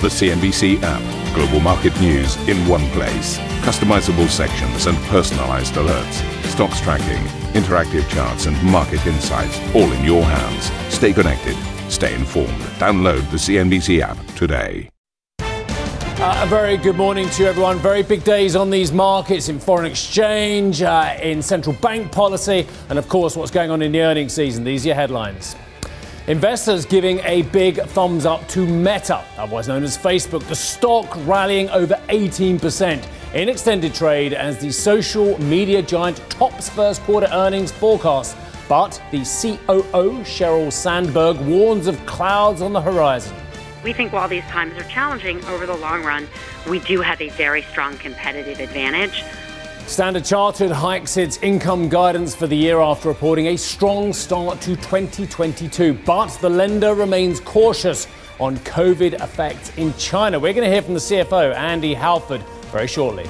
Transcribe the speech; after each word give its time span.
The 0.00 0.06
CNBC 0.06 0.78
app. 0.84 1.34
Global 1.34 1.58
market 1.58 2.00
news 2.00 2.36
in 2.48 2.56
one 2.68 2.88
place. 2.90 3.36
Customizable 3.66 4.28
sections 4.28 4.86
and 4.86 4.96
personalized 5.08 5.74
alerts. 5.74 6.22
Stocks 6.44 6.80
tracking, 6.80 7.20
interactive 7.60 8.08
charts, 8.08 8.46
and 8.46 8.62
market 8.62 9.04
insights 9.08 9.58
all 9.74 9.90
in 9.90 10.04
your 10.04 10.22
hands. 10.22 10.70
Stay 10.94 11.12
connected. 11.12 11.56
Stay 11.90 12.14
informed. 12.14 12.60
Download 12.78 13.28
the 13.32 13.38
CNBC 13.38 14.00
app 14.00 14.16
today. 14.36 14.88
Uh, 15.40 16.42
a 16.44 16.46
very 16.46 16.76
good 16.76 16.96
morning 16.96 17.28
to 17.30 17.42
you, 17.42 17.48
everyone. 17.48 17.78
Very 17.78 18.04
big 18.04 18.22
days 18.22 18.54
on 18.54 18.70
these 18.70 18.92
markets 18.92 19.48
in 19.48 19.58
foreign 19.58 19.86
exchange, 19.86 20.80
uh, 20.80 21.18
in 21.20 21.42
central 21.42 21.74
bank 21.74 22.12
policy, 22.12 22.68
and 22.88 23.00
of 23.00 23.08
course, 23.08 23.34
what's 23.34 23.50
going 23.50 23.72
on 23.72 23.82
in 23.82 23.90
the 23.90 24.00
earnings 24.00 24.32
season. 24.32 24.62
These 24.62 24.84
are 24.84 24.90
your 24.90 24.94
headlines. 24.94 25.56
Investors 26.28 26.84
giving 26.84 27.20
a 27.20 27.40
big 27.40 27.80
thumbs 27.80 28.26
up 28.26 28.46
to 28.48 28.66
Meta, 28.66 29.24
otherwise 29.38 29.66
known 29.66 29.82
as 29.82 29.96
Facebook. 29.96 30.46
The 30.46 30.54
stock 30.54 31.08
rallying 31.26 31.70
over 31.70 31.94
18% 32.10 33.08
in 33.32 33.48
extended 33.48 33.94
trade 33.94 34.34
as 34.34 34.58
the 34.58 34.70
social 34.70 35.40
media 35.40 35.80
giant 35.80 36.18
tops 36.28 36.68
first 36.68 37.00
quarter 37.04 37.28
earnings 37.32 37.72
forecast. 37.72 38.36
But 38.68 39.02
the 39.10 39.20
COO, 39.20 40.20
Sheryl 40.20 40.70
Sandberg, 40.70 41.40
warns 41.46 41.86
of 41.86 42.04
clouds 42.04 42.60
on 42.60 42.74
the 42.74 42.82
horizon. 42.82 43.34
We 43.82 43.94
think 43.94 44.12
while 44.12 44.28
these 44.28 44.44
times 44.44 44.76
are 44.76 44.86
challenging 44.90 45.42
over 45.46 45.64
the 45.64 45.76
long 45.76 46.04
run, 46.04 46.28
we 46.68 46.80
do 46.80 47.00
have 47.00 47.22
a 47.22 47.30
very 47.30 47.62
strong 47.62 47.96
competitive 47.96 48.60
advantage. 48.60 49.24
Standard 49.88 50.26
Chartered 50.26 50.70
hikes 50.70 51.16
its 51.16 51.38
income 51.38 51.88
guidance 51.88 52.34
for 52.34 52.46
the 52.46 52.54
year 52.54 52.78
after 52.78 53.08
reporting 53.08 53.46
a 53.46 53.56
strong 53.56 54.12
start 54.12 54.60
to 54.60 54.76
2022, 54.76 55.94
but 56.04 56.28
the 56.42 56.50
lender 56.50 56.92
remains 56.92 57.40
cautious 57.40 58.06
on 58.38 58.58
COVID 58.58 59.14
effects 59.14 59.74
in 59.78 59.94
China. 59.94 60.38
We're 60.38 60.52
going 60.52 60.66
to 60.66 60.70
hear 60.70 60.82
from 60.82 60.92
the 60.92 61.00
CFO, 61.00 61.54
Andy 61.56 61.94
Halford, 61.94 62.42
very 62.70 62.86
shortly. 62.86 63.26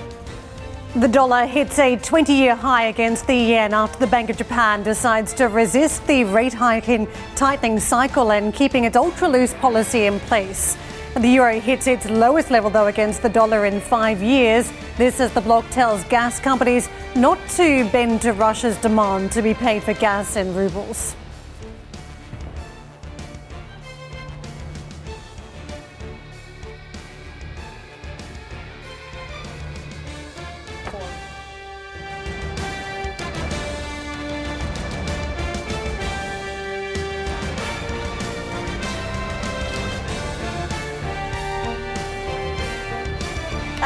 The 0.97 1.07
dollar 1.07 1.47
hits 1.47 1.79
a 1.79 1.95
20 1.95 2.33
year 2.33 2.57
high 2.57 2.87
against 2.87 3.29
the 3.29 3.37
yen 3.37 3.73
after 3.73 4.01
the 4.01 4.09
Bank 4.09 4.29
of 4.29 4.37
Japan 4.37 4.83
decides 4.83 5.33
to 5.35 5.47
resist 5.47 6.05
the 6.09 6.25
rate 6.25 6.55
hiking 6.55 7.07
tightening 7.37 7.79
cycle 7.79 8.33
and 8.33 8.53
keeping 8.53 8.83
its 8.83 8.97
ultra 8.97 9.29
loose 9.29 9.55
policy 9.55 10.07
in 10.07 10.19
place. 10.21 10.77
The 11.15 11.29
euro 11.29 11.59
hits 11.59 11.87
its 11.87 12.09
lowest 12.11 12.51
level, 12.51 12.69
though, 12.69 12.87
against 12.87 13.23
the 13.23 13.29
dollar 13.29 13.67
in 13.67 13.81
five 13.81 14.23
years. 14.23 14.73
This 14.99 15.21
as 15.21 15.33
the 15.33 15.41
bloc 15.41 15.65
tells 15.71 16.03
gas 16.07 16.41
companies 16.41 16.89
not 17.15 17.39
to 17.51 17.89
bend 17.91 18.21
to 18.23 18.33
Russia's 18.33 18.77
demand 18.79 19.31
to 19.31 19.43
be 19.43 19.55
paid 19.55 19.85
for 19.85 19.95
gas 19.95 20.35
in 20.35 20.53
rubles. 20.57 21.15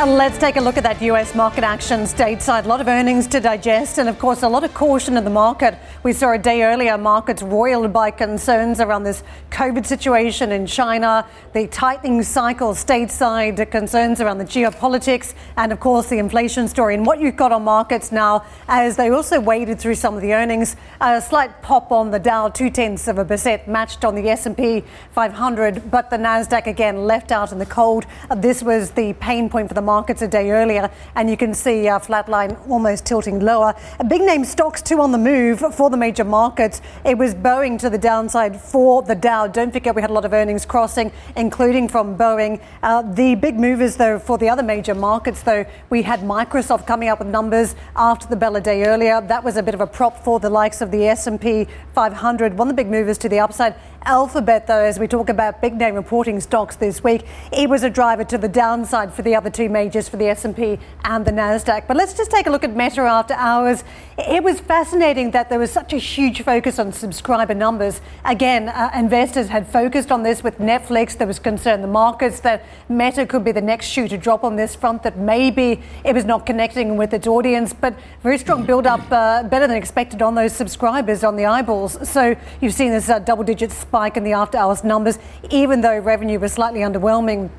Let's 0.08 0.36
take 0.36 0.56
a 0.56 0.60
look 0.60 0.76
at 0.76 0.82
that 0.82 1.00
US 1.02 1.32
market 1.32 1.62
action 1.62 2.00
stateside. 2.00 2.64
A 2.64 2.68
lot 2.68 2.80
of 2.80 2.88
earnings 2.88 3.28
to 3.28 3.38
digest, 3.38 3.98
and 3.98 4.08
of 4.08 4.18
course, 4.18 4.42
a 4.42 4.48
lot 4.48 4.64
of 4.64 4.74
caution 4.74 5.16
in 5.16 5.22
the 5.22 5.30
market. 5.30 5.78
We 6.02 6.12
saw 6.12 6.32
a 6.32 6.38
day 6.38 6.64
earlier 6.64 6.98
markets 6.98 7.40
roiled 7.40 7.92
by 7.92 8.10
concerns 8.10 8.80
around 8.80 9.04
this 9.04 9.22
COVID 9.52 9.86
situation 9.86 10.50
in 10.50 10.66
China, 10.66 11.24
the 11.52 11.68
tightening 11.68 12.24
cycle 12.24 12.72
stateside, 12.72 13.70
concerns 13.70 14.20
around 14.20 14.38
the 14.38 14.44
geopolitics, 14.44 15.34
and 15.56 15.70
of 15.70 15.78
course, 15.78 16.08
the 16.08 16.18
inflation 16.18 16.66
story. 16.66 16.94
And 16.94 17.06
what 17.06 17.20
you've 17.20 17.36
got 17.36 17.52
on 17.52 17.62
markets 17.62 18.10
now, 18.10 18.44
as 18.66 18.96
they 18.96 19.10
also 19.10 19.38
waded 19.38 19.78
through 19.78 19.94
some 19.94 20.16
of 20.16 20.22
the 20.22 20.34
earnings, 20.34 20.74
a 21.00 21.22
slight 21.22 21.62
pop 21.62 21.92
on 21.92 22.10
the 22.10 22.18
Dow, 22.18 22.48
two 22.48 22.70
tenths 22.70 23.06
of 23.06 23.18
a 23.18 23.24
percent, 23.24 23.68
matched 23.68 24.04
on 24.04 24.16
the 24.16 24.28
S&P 24.30 24.82
500, 25.12 25.92
but 25.92 26.10
the 26.10 26.16
Nasdaq 26.16 26.66
again 26.66 27.04
left 27.06 27.30
out 27.30 27.52
in 27.52 27.58
the 27.60 27.66
cold. 27.66 28.04
This 28.36 28.64
was 28.64 28.90
the 28.90 29.12
pain 29.14 29.48
point 29.48 29.68
for 29.68 29.74
the 29.74 29.91
markets 29.92 30.22
a 30.22 30.28
day 30.28 30.50
earlier, 30.50 30.90
and 31.16 31.28
you 31.28 31.36
can 31.36 31.52
see 31.52 31.86
uh, 31.86 31.98
flatline 31.98 32.52
almost 32.70 33.04
tilting 33.04 33.40
lower. 33.40 33.74
Big 34.08 34.22
name 34.22 34.42
stocks 34.42 34.80
too 34.80 35.02
on 35.02 35.12
the 35.12 35.18
move 35.18 35.58
for 35.74 35.90
the 35.90 35.98
major 35.98 36.24
markets. 36.24 36.80
It 37.04 37.18
was 37.18 37.34
Boeing 37.34 37.78
to 37.80 37.90
the 37.90 37.98
downside 37.98 38.58
for 38.58 39.02
the 39.02 39.14
Dow. 39.14 39.46
Don't 39.48 39.70
forget 39.70 39.94
we 39.94 40.00
had 40.00 40.10
a 40.10 40.14
lot 40.14 40.24
of 40.24 40.32
earnings 40.32 40.64
crossing, 40.64 41.12
including 41.36 41.88
from 41.88 42.16
Boeing. 42.16 42.58
Uh, 42.82 43.02
the 43.02 43.34
big 43.34 43.56
movers 43.60 43.96
though 43.96 44.18
for 44.18 44.38
the 44.38 44.48
other 44.48 44.62
major 44.62 44.94
markets 44.94 45.42
though, 45.42 45.66
we 45.90 46.00
had 46.00 46.20
Microsoft 46.20 46.86
coming 46.86 47.10
up 47.10 47.18
with 47.18 47.28
numbers 47.28 47.74
after 47.94 48.26
the 48.26 48.36
bell 48.36 48.56
a 48.56 48.62
day 48.62 48.84
earlier. 48.84 49.20
That 49.20 49.44
was 49.44 49.58
a 49.58 49.62
bit 49.62 49.74
of 49.74 49.82
a 49.82 49.86
prop 49.86 50.24
for 50.24 50.40
the 50.40 50.48
likes 50.48 50.80
of 50.80 50.90
the 50.90 51.06
S&P 51.06 51.66
500. 51.94 52.56
One 52.56 52.68
of 52.70 52.76
the 52.76 52.82
big 52.82 52.90
movers 52.90 53.18
to 53.18 53.28
the 53.28 53.40
upside. 53.40 53.74
Alphabet, 54.04 54.66
though, 54.66 54.82
as 54.82 54.98
we 54.98 55.06
talk 55.06 55.28
about 55.28 55.60
big 55.60 55.74
name 55.74 55.94
reporting 55.94 56.40
stocks 56.40 56.74
this 56.76 57.04
week, 57.04 57.24
it 57.52 57.68
was 57.68 57.84
a 57.84 57.90
driver 57.90 58.24
to 58.24 58.36
the 58.36 58.48
downside 58.48 59.14
for 59.14 59.22
the 59.22 59.34
other 59.34 59.50
two 59.50 59.68
majors, 59.68 60.08
for 60.08 60.16
the 60.16 60.26
S&P 60.26 60.78
and 61.04 61.24
the 61.24 61.30
Nasdaq. 61.30 61.86
But 61.86 61.96
let's 61.96 62.12
just 62.14 62.30
take 62.30 62.46
a 62.46 62.50
look 62.50 62.64
at 62.64 62.74
Meta 62.74 63.02
after 63.02 63.34
hours. 63.34 63.84
It 64.18 64.42
was 64.42 64.58
fascinating 64.58 65.30
that 65.32 65.48
there 65.50 65.58
was 65.58 65.70
such 65.70 65.92
a 65.92 65.98
huge 65.98 66.42
focus 66.42 66.78
on 66.78 66.92
subscriber 66.92 67.54
numbers. 67.54 68.00
Again, 68.24 68.68
uh, 68.68 68.90
investors 68.94 69.48
had 69.48 69.68
focused 69.68 70.10
on 70.10 70.22
this 70.22 70.42
with 70.42 70.58
Netflix. 70.58 71.16
There 71.16 71.26
was 71.26 71.38
concern 71.38 71.74
in 71.74 71.82
the 71.82 71.88
markets 71.88 72.40
that 72.40 72.64
Meta 72.88 73.24
could 73.24 73.44
be 73.44 73.52
the 73.52 73.60
next 73.60 73.86
shoe 73.86 74.08
to 74.08 74.18
drop 74.18 74.42
on 74.42 74.56
this 74.56 74.74
front. 74.74 75.04
That 75.04 75.16
maybe 75.16 75.80
it 76.04 76.14
was 76.14 76.24
not 76.24 76.44
connecting 76.44 76.96
with 76.96 77.14
its 77.14 77.26
audience, 77.26 77.72
but 77.72 77.94
very 78.22 78.38
strong 78.38 78.66
build 78.66 78.86
up, 78.86 79.00
uh, 79.12 79.44
better 79.44 79.66
than 79.66 79.76
expected 79.76 80.22
on 80.22 80.34
those 80.34 80.52
subscribers 80.52 81.22
on 81.22 81.36
the 81.36 81.46
eyeballs. 81.46 82.08
So 82.08 82.34
you've 82.60 82.74
seen 82.74 82.90
this 82.90 83.08
uh, 83.08 83.20
double-digit 83.20 83.70
spike 83.92 84.16
in 84.16 84.24
the 84.24 84.32
after 84.32 84.56
hours 84.56 84.82
numbers, 84.82 85.18
even 85.50 85.82
though 85.82 85.98
revenue 85.98 86.38
was 86.38 86.50
slightly 86.50 86.80
underwhelming 86.80 87.50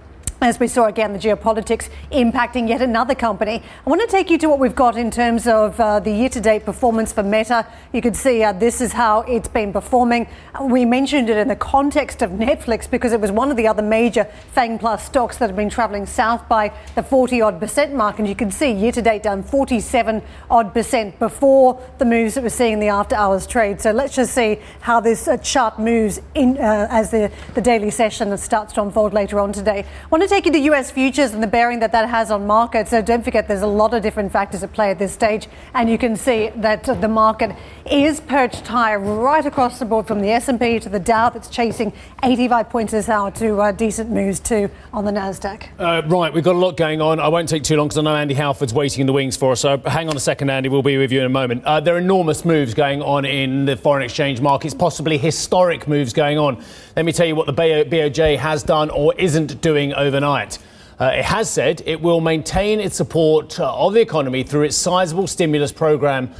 as 0.43 0.59
we 0.59 0.67
saw 0.67 0.87
again, 0.87 1.13
the 1.13 1.19
geopolitics 1.19 1.89
impacting 2.11 2.67
yet 2.67 2.81
another 2.81 3.15
company. 3.15 3.63
I 3.85 3.89
want 3.89 4.01
to 4.01 4.07
take 4.07 4.29
you 4.29 4.37
to 4.39 4.49
what 4.49 4.59
we've 4.59 4.75
got 4.75 4.97
in 4.97 5.09
terms 5.09 5.47
of 5.47 5.79
uh, 5.79 6.01
the 6.01 6.11
year 6.11 6.27
to 6.29 6.41
date 6.41 6.65
performance 6.65 7.13
for 7.13 7.23
Meta. 7.23 7.65
You 7.93 8.01
can 8.01 8.13
see 8.13 8.43
uh, 8.43 8.51
this 8.51 8.81
is 8.81 8.91
how 8.91 9.21
it's 9.21 9.47
been 9.47 9.71
performing. 9.71 10.27
We 10.61 10.83
mentioned 10.83 11.29
it 11.29 11.37
in 11.37 11.47
the 11.47 11.55
context 11.55 12.21
of 12.21 12.31
Netflix 12.31 12.91
because 12.91 13.13
it 13.13 13.21
was 13.21 13.31
one 13.31 13.51
of 13.51 13.57
the 13.57 13.67
other 13.67 13.81
major 13.81 14.25
FANG 14.51 14.79
Plus 14.79 15.05
stocks 15.05 15.37
that 15.37 15.47
have 15.47 15.55
been 15.55 15.69
traveling 15.69 16.05
south 16.05 16.49
by 16.49 16.73
the 16.95 17.03
40 17.03 17.41
odd 17.41 17.59
percent 17.61 17.93
mark. 17.93 18.19
And 18.19 18.27
you 18.27 18.35
can 18.35 18.51
see 18.51 18.71
year 18.71 18.91
to 18.91 19.01
date 19.01 19.23
down 19.23 19.43
47 19.43 20.21
odd 20.49 20.73
percent 20.73 21.17
before 21.19 21.81
the 21.99 22.05
moves 22.05 22.33
that 22.33 22.43
we're 22.43 22.49
seeing 22.49 22.73
in 22.73 22.79
the 22.81 22.89
after 22.89 23.15
hours 23.15 23.47
trade. 23.47 23.79
So 23.79 23.91
let's 23.91 24.15
just 24.15 24.35
see 24.35 24.59
how 24.81 24.99
this 24.99 25.25
uh, 25.25 25.37
chart 25.37 25.79
moves 25.79 26.19
in 26.35 26.57
uh, 26.57 26.87
as 26.89 27.11
the, 27.11 27.31
the 27.53 27.61
daily 27.61 27.91
session 27.91 28.37
starts 28.37 28.73
to 28.73 28.81
unfold 28.81 29.13
later 29.13 29.39
on 29.39 29.53
today. 29.53 29.85
I 30.03 30.07
want 30.09 30.21
to 30.23 30.32
take 30.33 30.47
you 30.47 30.51
to 30.51 30.59
US 30.73 30.89
futures 30.89 31.31
and 31.35 31.44
the 31.44 31.47
bearing 31.47 31.79
that 31.81 31.91
that 31.91 32.09
has 32.09 32.31
on 32.31 32.47
markets. 32.47 32.89
So 32.89 33.03
don't 33.03 33.23
forget 33.23 33.47
there's 33.47 33.61
a 33.61 33.67
lot 33.67 33.94
of 33.94 34.01
different 34.01 34.31
factors 34.31 34.63
at 34.63 34.73
play 34.73 34.89
at 34.89 34.97
this 34.97 35.13
stage. 35.13 35.47
And 35.75 35.88
you 35.88 35.99
can 35.99 36.16
see 36.16 36.49
that 36.55 36.85
the 36.85 37.07
market 37.07 37.55
is 37.85 38.19
perched 38.19 38.66
higher 38.66 38.97
right 38.97 39.45
across 39.45 39.77
the 39.77 39.85
board 39.85 40.07
from 40.07 40.22
the 40.22 40.31
S&P 40.31 40.79
to 40.79 40.89
the 40.89 40.99
Dow 40.99 41.29
that's 41.29 41.49
chasing 41.49 41.93
85 42.23 42.69
points 42.69 42.93
this 42.93 43.09
hour 43.09 43.29
to 43.29 43.61
uh, 43.61 43.72
decent 43.73 44.09
moves 44.09 44.39
too 44.39 44.72
on 44.91 45.05
the 45.05 45.11
Nasdaq. 45.11 45.67
Uh, 45.77 46.01
right, 46.07 46.33
we've 46.33 46.43
got 46.43 46.55
a 46.55 46.57
lot 46.57 46.77
going 46.77 46.99
on. 46.99 47.19
I 47.19 47.27
won't 47.27 47.47
take 47.47 47.61
too 47.61 47.77
long 47.77 47.89
because 47.89 47.99
I 47.99 48.01
know 48.01 48.16
Andy 48.16 48.33
Halford's 48.33 48.73
waiting 48.73 49.01
in 49.01 49.07
the 49.07 49.13
wings 49.13 49.38
for 49.38 49.51
us. 49.51 49.59
So 49.59 49.77
hang 49.85 50.09
on 50.09 50.17
a 50.17 50.19
second, 50.19 50.49
Andy. 50.49 50.67
We'll 50.67 50.81
be 50.81 50.97
with 50.97 51.11
you 51.11 51.19
in 51.19 51.27
a 51.27 51.29
moment. 51.29 51.63
Uh, 51.63 51.79
there 51.79 51.93
are 51.93 51.99
enormous 51.99 52.43
moves 52.43 52.73
going 52.73 53.03
on 53.03 53.25
in 53.25 53.66
the 53.66 53.77
foreign 53.77 54.03
exchange 54.03 54.41
markets, 54.41 54.73
possibly 54.73 55.19
historic 55.19 55.88
moves 55.88 56.11
going 56.11 56.39
on. 56.39 56.63
Let 56.95 57.05
me 57.05 57.11
tell 57.11 57.25
you 57.25 57.35
what 57.35 57.47
the 57.47 57.53
BOJ 57.53 58.37
has 58.37 58.61
done 58.61 58.91
or 58.91 59.15
isn't 59.15 59.61
doing 59.61 59.95
overnight. 59.95 60.59
Uh, 60.99 61.05
it 61.05 61.25
has 61.25 61.49
said 61.49 61.81
it 61.87 61.99
will 61.99 62.22
maintain 62.22 62.79
its 62.79 62.95
support 62.95 63.59
uh, 63.59 63.75
of 63.75 63.93
the 63.93 64.01
economy 64.01 64.43
through 64.43 64.61
its 64.63 64.78
sizable 64.78 65.25
stimulus 65.25 65.72
program 65.72 66.31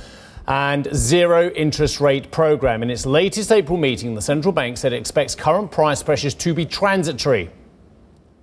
and 0.48 0.88
zero 0.94 1.50
interest 1.50 2.00
rate 2.00 2.30
program. 2.30 2.84
In 2.84 2.92
its 2.92 3.04
latest 3.06 3.52
April 3.52 3.80
meeting, 3.80 4.14
the 4.14 4.22
central 4.22 4.52
bank 4.52 4.78
said 4.78 4.94
it 4.94 4.98
expects 4.98 5.34
current 5.34 5.72
price 5.72 6.04
pressures 6.04 6.36
to 6.36 6.54
be 6.54 6.68
transitory. 6.68 7.50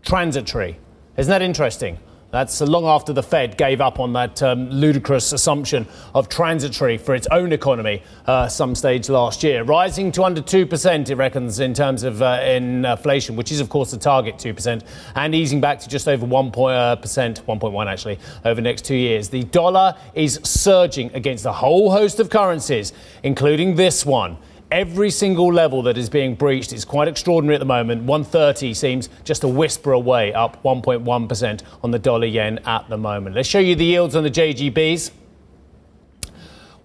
Transitory. 0.03 0.79
Isn't 1.17 1.31
that 1.31 1.43
interesting? 1.43 1.97
That's 2.31 2.61
long 2.61 2.85
after 2.85 3.13
the 3.13 3.25
Fed 3.25 3.57
gave 3.57 3.81
up 3.81 3.99
on 3.99 4.13
that 4.13 4.41
um, 4.41 4.71
ludicrous 4.71 5.33
assumption 5.33 5.89
of 6.15 6.29
transitory 6.29 6.97
for 6.97 7.15
its 7.15 7.27
own 7.33 7.53
economy 7.53 8.03
uh, 8.27 8.47
some 8.47 8.77
stage 8.77 9.09
last 9.09 9.43
year. 9.43 9.65
Rising 9.65 10.13
to 10.13 10.23
under 10.23 10.41
2%, 10.41 11.11
it 11.11 11.15
reckons, 11.17 11.59
in 11.59 11.75
terms 11.75 12.05
of 12.05 12.23
uh, 12.23 12.41
inflation, 12.45 13.35
which 13.35 13.51
is, 13.51 13.59
of 13.59 13.69
course, 13.69 13.91
the 13.91 13.97
target 13.97 14.37
2%, 14.37 14.83
and 15.17 15.35
easing 15.35 15.61
back 15.61 15.81
to 15.81 15.89
just 15.89 16.07
over 16.07 16.25
1%, 16.25 16.53
1.1 16.53 17.87
actually, 17.87 18.19
over 18.45 18.55
the 18.55 18.63
next 18.63 18.85
two 18.85 18.95
years. 18.95 19.29
The 19.29 19.43
dollar 19.45 19.97
is 20.15 20.39
surging 20.45 21.13
against 21.15 21.47
a 21.47 21.53
whole 21.53 21.91
host 21.91 22.21
of 22.21 22.31
currencies, 22.31 22.93
including 23.25 23.75
this 23.75 24.07
one. 24.07 24.37
Every 24.71 25.11
single 25.11 25.53
level 25.53 25.83
that 25.83 25.99
is 25.99 26.09
being 26.09 26.37
breached 26.37 26.73
is 26.73 26.85
quite 26.85 27.09
extraordinary 27.09 27.57
at 27.57 27.59
the 27.59 27.65
moment. 27.65 28.05
130 28.05 28.73
seems 28.73 29.09
just 29.25 29.43
a 29.43 29.49
whisper 29.49 29.91
away, 29.91 30.33
up 30.33 30.63
1.1% 30.63 31.63
on 31.83 31.91
the 31.91 31.99
dollar 31.99 32.27
yen 32.27 32.61
at 32.65 32.89
the 32.89 32.97
moment. 32.97 33.35
Let's 33.35 33.49
show 33.49 33.59
you 33.59 33.75
the 33.75 33.85
yields 33.85 34.15
on 34.15 34.23
the 34.23 34.31
JGBs. 34.31 35.11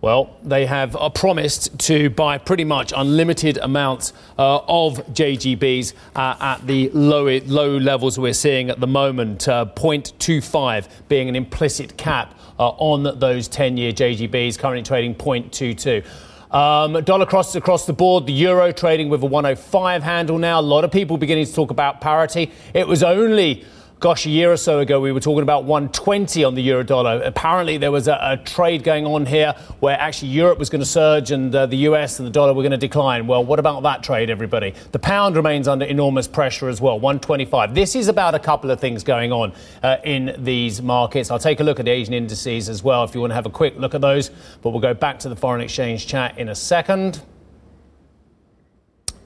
Well, 0.02 0.36
they 0.44 0.66
have 0.66 0.96
uh, 0.96 1.10
promised 1.10 1.78
to 1.80 2.10
buy 2.10 2.40
pretty 2.40 2.64
much 2.64 2.92
unlimited 2.96 3.58
amounts 3.58 4.14
uh, 4.38 4.62
of 4.68 4.98
JGBs 5.14 5.94
uh, 6.16 6.36
at 6.40 6.66
the 6.66 6.90
low, 6.90 7.40
low 7.46 7.78
levels 7.78 8.18
we're 8.18 8.34
seeing 8.34 8.72
at 8.72 8.80
the 8.80 8.88
moment, 8.88 9.48
uh, 9.48 9.66
0.25 9.76 10.90
being 11.08 11.30
an 11.30 11.36
implicit 11.36 11.98
cap 11.98 12.38
uh, 12.60 12.70
on 12.70 13.20
those 13.20 13.48
10 13.48 13.78
year 13.78 13.92
JGBs, 13.92 14.58
currently 14.58 14.84
trading 14.84 15.14
0.22. 15.16 16.04
Um, 16.52 16.94
dollar 17.04 17.26
crosses 17.26 17.56
across 17.56 17.86
the 17.86 17.94
board. 17.94 18.26
The 18.26 18.34
euro 18.34 18.72
trading 18.72 19.10
with 19.10 19.24
a 19.24 19.26
105 19.26 20.04
handle 20.04 20.38
now. 20.38 20.60
A 20.60 20.62
lot 20.62 20.84
of 20.84 20.92
people 20.92 21.18
beginning 21.18 21.46
to 21.46 21.54
talk 21.54 21.72
about 21.72 22.02
parity. 22.02 22.52
It 22.74 22.88
was 22.88 23.04
only 23.04 23.66
Gosh, 24.02 24.26
a 24.26 24.30
year 24.30 24.52
or 24.52 24.58
so 24.58 24.80
ago, 24.80 25.00
we 25.00 25.14
were 25.14 25.22
talking 25.22 25.42
about 25.42 25.64
120 25.64 26.44
on 26.44 26.54
the 26.54 26.62
euro 26.62 26.84
dollar. 26.84 27.22
Apparently, 27.24 27.78
there 27.78 27.94
was 27.94 28.10
a, 28.10 28.20
a 28.22 28.36
trade 28.36 28.84
going 28.84 29.06
on 29.06 29.26
here 29.26 29.56
where 29.80 29.98
actually 29.98 30.28
Europe 30.28 30.60
was 30.60 30.70
going 30.70 30.82
to 30.82 30.86
surge 30.86 31.32
and 31.32 31.56
uh, 31.56 31.66
the 31.66 31.78
US 31.78 32.20
and 32.20 32.28
the 32.28 32.32
dollar 32.32 32.54
were 32.54 32.62
going 32.62 32.72
to 32.72 32.78
decline. 32.78 33.26
Well, 33.26 33.46
what 33.46 33.58
about 33.58 33.84
that 33.84 34.04
trade, 34.04 34.30
everybody? 34.30 34.74
The 34.92 35.00
pound 35.00 35.38
remains 35.38 35.70
under 35.70 35.86
enormous 35.86 36.28
pressure 36.28 36.68
as 36.68 36.82
well, 36.82 37.00
125. 37.00 37.74
This 37.74 37.96
is 37.96 38.10
about 38.10 38.36
a 38.36 38.40
couple 38.40 38.70
of 38.70 38.82
things 38.82 39.02
going 39.02 39.32
on 39.32 39.54
uh, 39.82 39.96
in 40.04 40.36
these 40.40 40.82
markets. 40.82 41.32
I'll 41.32 41.40
take 41.40 41.62
a 41.62 41.64
look 41.64 41.80
at 41.80 41.86
the 41.86 41.92
Asian 41.92 42.14
indices 42.14 42.68
as 42.68 42.84
well 42.84 43.06
if 43.06 43.16
you 43.16 43.22
want 43.22 43.32
to 43.32 43.36
have 43.36 43.46
a 43.46 43.50
quick 43.50 43.78
look 43.78 43.96
at 43.96 44.02
those, 44.02 44.30
but 44.62 44.72
we'll 44.72 44.82
go 44.82 44.94
back 44.94 45.20
to 45.20 45.30
the 45.30 45.38
foreign 45.38 45.62
exchange 45.62 46.06
chat 46.06 46.38
in 46.38 46.50
a 46.50 46.56
second. 46.56 47.22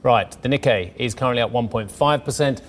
Right, 0.04 0.30
the 0.42 0.48
Nikkei 0.48 0.92
is 0.96 1.16
currently 1.16 1.42
at 1.42 1.50
1.5%. 1.50 2.62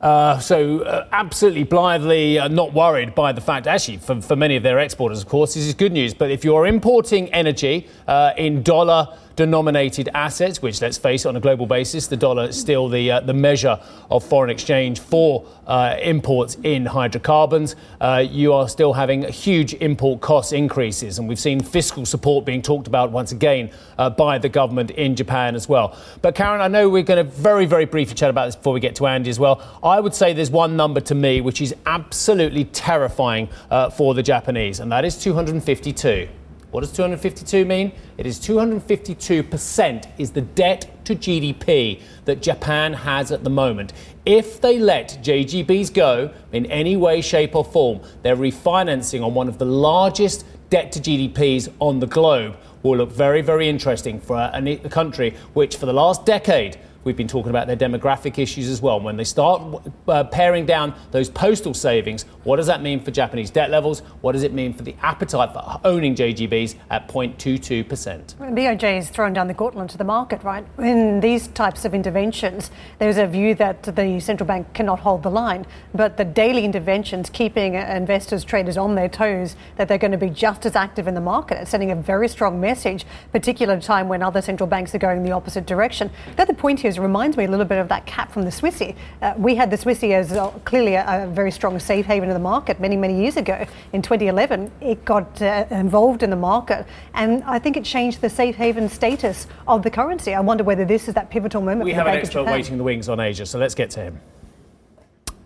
Uh, 0.00 0.38
so 0.38 0.80
uh, 0.80 1.06
absolutely 1.12 1.62
blithely 1.62 2.38
uh, 2.38 2.48
not 2.48 2.72
worried 2.72 3.14
by 3.14 3.32
the 3.32 3.40
fact, 3.40 3.66
actually, 3.66 3.98
for, 3.98 4.20
for 4.22 4.34
many 4.34 4.56
of 4.56 4.62
their 4.62 4.78
exporters, 4.78 5.20
of 5.20 5.28
course, 5.28 5.54
this 5.54 5.66
is 5.66 5.74
good 5.74 5.92
news. 5.92 6.14
But 6.14 6.30
if 6.30 6.42
you're 6.42 6.66
importing 6.66 7.32
energy 7.34 7.86
uh, 8.08 8.32
in 8.38 8.62
dollar 8.62 9.08
denominated 9.40 10.06
assets, 10.12 10.60
which 10.60 10.82
let's 10.82 10.98
face 10.98 11.24
it, 11.24 11.28
on 11.28 11.34
a 11.34 11.40
global 11.40 11.64
basis, 11.64 12.06
the 12.06 12.16
dollar 12.16 12.44
is 12.50 12.60
still 12.60 12.90
the, 12.90 13.10
uh, 13.10 13.20
the 13.20 13.32
measure 13.32 13.80
of 14.10 14.22
foreign 14.22 14.50
exchange 14.50 15.00
for 15.00 15.46
uh, 15.66 15.96
imports 16.02 16.58
in 16.62 16.84
hydrocarbons, 16.84 17.74
uh, 18.02 18.22
you 18.28 18.52
are 18.52 18.68
still 18.68 18.92
having 18.92 19.22
huge 19.22 19.72
import 19.74 20.20
cost 20.20 20.52
increases. 20.52 21.18
And 21.18 21.26
we've 21.26 21.38
seen 21.38 21.60
fiscal 21.60 22.04
support 22.04 22.44
being 22.44 22.60
talked 22.60 22.86
about 22.86 23.12
once 23.12 23.32
again 23.32 23.70
uh, 23.96 24.10
by 24.10 24.36
the 24.36 24.50
government 24.50 24.90
in 24.90 25.16
Japan 25.16 25.54
as 25.54 25.66
well. 25.66 25.96
But 26.20 26.34
Karen, 26.34 26.60
I 26.60 26.68
know 26.68 26.90
we're 26.90 27.02
going 27.02 27.24
to 27.24 27.32
very, 27.32 27.64
very 27.64 27.86
briefly 27.86 28.14
chat 28.14 28.28
about 28.28 28.44
this 28.44 28.56
before 28.56 28.74
we 28.74 28.80
get 28.80 28.94
to 28.96 29.06
Andy 29.06 29.30
as 29.30 29.40
well. 29.40 29.62
I 29.82 30.00
would 30.00 30.14
say 30.14 30.34
there's 30.34 30.50
one 30.50 30.76
number 30.76 31.00
to 31.00 31.14
me 31.14 31.40
which 31.40 31.62
is 31.62 31.74
absolutely 31.86 32.66
terrifying 32.66 33.48
uh, 33.70 33.88
for 33.88 34.12
the 34.12 34.22
Japanese, 34.22 34.80
and 34.80 34.92
that 34.92 35.06
is 35.06 35.16
252. 35.16 36.28
What 36.70 36.82
does 36.82 36.92
252 36.92 37.64
mean? 37.64 37.92
It 38.16 38.26
is 38.26 38.38
252% 38.38 40.06
is 40.18 40.30
the 40.30 40.42
debt 40.42 41.04
to 41.04 41.16
GDP 41.16 42.00
that 42.26 42.42
Japan 42.42 42.92
has 42.92 43.32
at 43.32 43.42
the 43.42 43.50
moment. 43.50 43.92
If 44.24 44.60
they 44.60 44.78
let 44.78 45.18
JGBs 45.22 45.92
go 45.92 46.32
in 46.52 46.66
any 46.66 46.96
way, 46.96 47.22
shape, 47.22 47.56
or 47.56 47.64
form, 47.64 48.00
they're 48.22 48.36
refinancing 48.36 49.24
on 49.24 49.34
one 49.34 49.48
of 49.48 49.58
the 49.58 49.64
largest 49.64 50.46
debt 50.70 50.92
to 50.92 51.00
GDPs 51.00 51.72
on 51.80 51.98
the 51.98 52.06
globe. 52.06 52.56
Will 52.84 52.98
look 52.98 53.10
very, 53.10 53.42
very 53.42 53.68
interesting 53.68 54.20
for 54.20 54.36
a, 54.36 54.78
a 54.84 54.88
country 54.88 55.34
which, 55.54 55.76
for 55.76 55.86
the 55.86 55.92
last 55.92 56.24
decade, 56.24 56.78
We've 57.02 57.16
been 57.16 57.28
talking 57.28 57.48
about 57.48 57.66
their 57.66 57.76
demographic 57.76 58.38
issues 58.38 58.68
as 58.68 58.82
well. 58.82 59.00
When 59.00 59.16
they 59.16 59.24
start 59.24 59.82
uh, 60.06 60.24
paring 60.24 60.66
down 60.66 60.94
those 61.12 61.30
postal 61.30 61.72
savings, 61.72 62.24
what 62.44 62.56
does 62.56 62.66
that 62.66 62.82
mean 62.82 63.00
for 63.00 63.10
Japanese 63.10 63.48
debt 63.48 63.70
levels? 63.70 64.00
What 64.20 64.32
does 64.32 64.42
it 64.42 64.52
mean 64.52 64.74
for 64.74 64.82
the 64.82 64.94
appetite 65.00 65.54
for 65.54 65.80
owning 65.84 66.14
JGBs 66.14 66.74
at 66.90 67.08
0.22%? 67.08 68.36
BOJ 68.36 68.98
is 68.98 69.08
throwing 69.08 69.32
down 69.32 69.48
the 69.48 69.54
gauntlet 69.54 69.88
to 69.90 69.98
the 69.98 70.04
market, 70.04 70.42
right? 70.42 70.66
In 70.78 71.20
these 71.20 71.48
types 71.48 71.86
of 71.86 71.94
interventions, 71.94 72.70
there's 72.98 73.16
a 73.16 73.26
view 73.26 73.54
that 73.54 73.82
the 73.84 74.20
central 74.20 74.46
bank 74.46 74.74
cannot 74.74 75.00
hold 75.00 75.22
the 75.22 75.30
line, 75.30 75.64
but 75.94 76.18
the 76.18 76.24
daily 76.24 76.66
interventions 76.66 77.30
keeping 77.30 77.76
investors, 77.76 78.44
traders 78.44 78.76
on 78.76 78.94
their 78.94 79.08
toes, 79.08 79.56
that 79.76 79.88
they're 79.88 79.96
going 79.96 80.12
to 80.12 80.18
be 80.18 80.28
just 80.28 80.66
as 80.66 80.76
active 80.76 81.08
in 81.08 81.14
the 81.14 81.20
market. 81.20 81.62
It's 81.62 81.70
sending 81.70 81.92
a 81.92 81.96
very 81.96 82.28
strong 82.28 82.60
message, 82.60 83.06
particularly 83.32 83.78
at 83.78 83.82
a 83.82 83.86
time 83.86 84.08
when 84.08 84.22
other 84.22 84.42
central 84.42 84.66
banks 84.66 84.94
are 84.94 84.98
going 84.98 85.22
the 85.22 85.32
opposite 85.32 85.64
direction. 85.64 86.10
The 86.36 86.54
point 86.54 86.80
here 86.80 86.89
reminds 86.98 87.36
me 87.36 87.44
a 87.44 87.48
little 87.48 87.64
bit 87.64 87.78
of 87.78 87.88
that 87.88 88.06
cap 88.06 88.32
from 88.32 88.42
the 88.42 88.50
Swissy. 88.50 88.96
Uh, 89.22 89.34
we 89.36 89.54
had 89.54 89.70
the 89.70 89.76
Swissy 89.76 90.12
as 90.12 90.32
uh, 90.32 90.50
clearly 90.64 90.94
a, 90.94 91.24
a, 91.24 91.26
very 91.26 91.50
strong 91.50 91.78
safe 91.78 92.06
haven 92.06 92.28
in 92.28 92.34
the 92.34 92.40
market 92.40 92.80
many, 92.80 92.96
many 92.96 93.20
years 93.20 93.36
ago. 93.36 93.66
In 93.92 94.02
2011, 94.02 94.70
it 94.80 95.04
got 95.04 95.40
uh, 95.42 95.66
involved 95.70 96.22
in 96.22 96.30
the 96.30 96.36
market, 96.36 96.86
and 97.14 97.42
I 97.44 97.58
think 97.58 97.76
it 97.76 97.84
changed 97.84 98.20
the 98.20 98.30
safe 98.30 98.56
haven 98.56 98.88
status 98.88 99.46
of 99.68 99.82
the 99.82 99.90
currency. 99.90 100.34
I 100.34 100.40
wonder 100.40 100.64
whether 100.64 100.84
this 100.84 101.08
is 101.08 101.14
that 101.14 101.30
pivotal 101.30 101.60
moment. 101.60 101.84
We 101.84 101.92
have 101.92 102.06
an 102.06 102.14
expert 102.14 102.44
waiting 102.44 102.72
in 102.72 102.78
the 102.78 102.84
wings 102.84 103.08
on 103.08 103.20
Asia, 103.20 103.46
so 103.46 103.58
let's 103.58 103.74
get 103.74 103.90
to 103.90 104.00
him. 104.00 104.20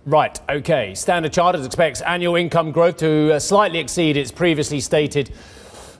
Right, 0.06 0.38
okay. 0.50 0.94
Standard 0.94 1.32
Chartered 1.32 1.64
expects 1.64 2.02
annual 2.02 2.36
income 2.36 2.72
growth 2.72 2.98
to 2.98 3.32
uh, 3.32 3.38
slightly 3.38 3.78
exceed 3.78 4.18
its 4.18 4.30
previously 4.30 4.80
stated 4.80 5.32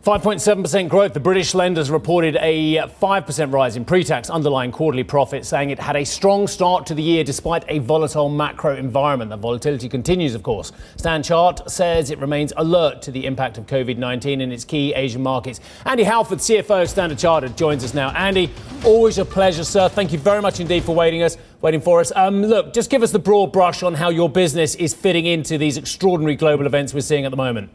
5.7% 0.05 0.91
growth. 0.91 1.15
The 1.15 1.21
British 1.21 1.55
lenders 1.55 1.91
reported 1.91 2.37
a 2.37 2.77
5% 2.77 3.53
rise 3.55 3.77
in 3.77 3.87
pre 3.87 4.05
tax 4.05 4.29
underlying 4.29 4.71
quarterly 4.71 5.03
profit, 5.03 5.47
saying 5.47 5.71
it 5.71 5.79
had 5.79 5.97
a 5.97 6.05
strong 6.05 6.47
start 6.47 6.85
to 6.89 6.95
the 6.95 7.03
year 7.03 7.25
despite 7.25 7.65
a 7.69 7.79
volatile 7.79 8.29
macro 8.29 8.77
environment. 8.77 9.31
The 9.31 9.39
volatility 9.39 9.89
continues, 9.89 10.35
of 10.35 10.43
course. 10.43 10.73
Stan 10.97 11.23
Chart 11.23 11.71
says 11.71 12.11
it 12.11 12.19
remains 12.19 12.53
alert 12.59 13.01
to 13.01 13.12
the 13.12 13.25
impact 13.25 13.56
of 13.56 13.65
COVID 13.65 13.97
19 13.97 14.43
in 14.43 14.53
its 14.53 14.62
key 14.62 14.93
Asian 14.93 15.23
markets. 15.23 15.61
Andy 15.87 16.05
Halford, 16.05 16.41
CFO 16.41 16.83
of 16.83 16.91
Standard 16.91 17.19
Chartered, 17.19 17.56
joins 17.56 17.83
us 17.83 17.95
now. 17.95 18.11
Andy, 18.11 18.51
always 18.85 19.17
a 19.17 19.25
pleasure, 19.25 19.65
sir. 19.65 19.89
Thank 19.89 20.12
you 20.12 20.19
very 20.19 20.43
much 20.43 20.61
indeed 20.61 20.85
for 20.85 20.95
waiting 20.95 21.23
us. 21.23 21.39
Waiting 21.62 21.81
for 21.81 22.01
us. 22.01 22.12
Um, 22.15 22.43
look, 22.43 22.75
just 22.75 22.91
give 22.91 23.03
us 23.03 23.11
the 23.11 23.19
broad 23.19 23.55
brush 23.55 23.83
on 23.83 23.95
how 23.95 24.11
your 24.11 24.29
business 24.29 24.75
is 24.75 24.93
fitting 24.93 25.25
into 25.25 25.56
these 25.56 25.79
extraordinary 25.79 26.37
global 26.37 26.67
events 26.67 26.93
we're 26.93 27.01
seeing 27.01 27.25
at 27.25 27.31
the 27.31 27.39
moment. 27.39 27.71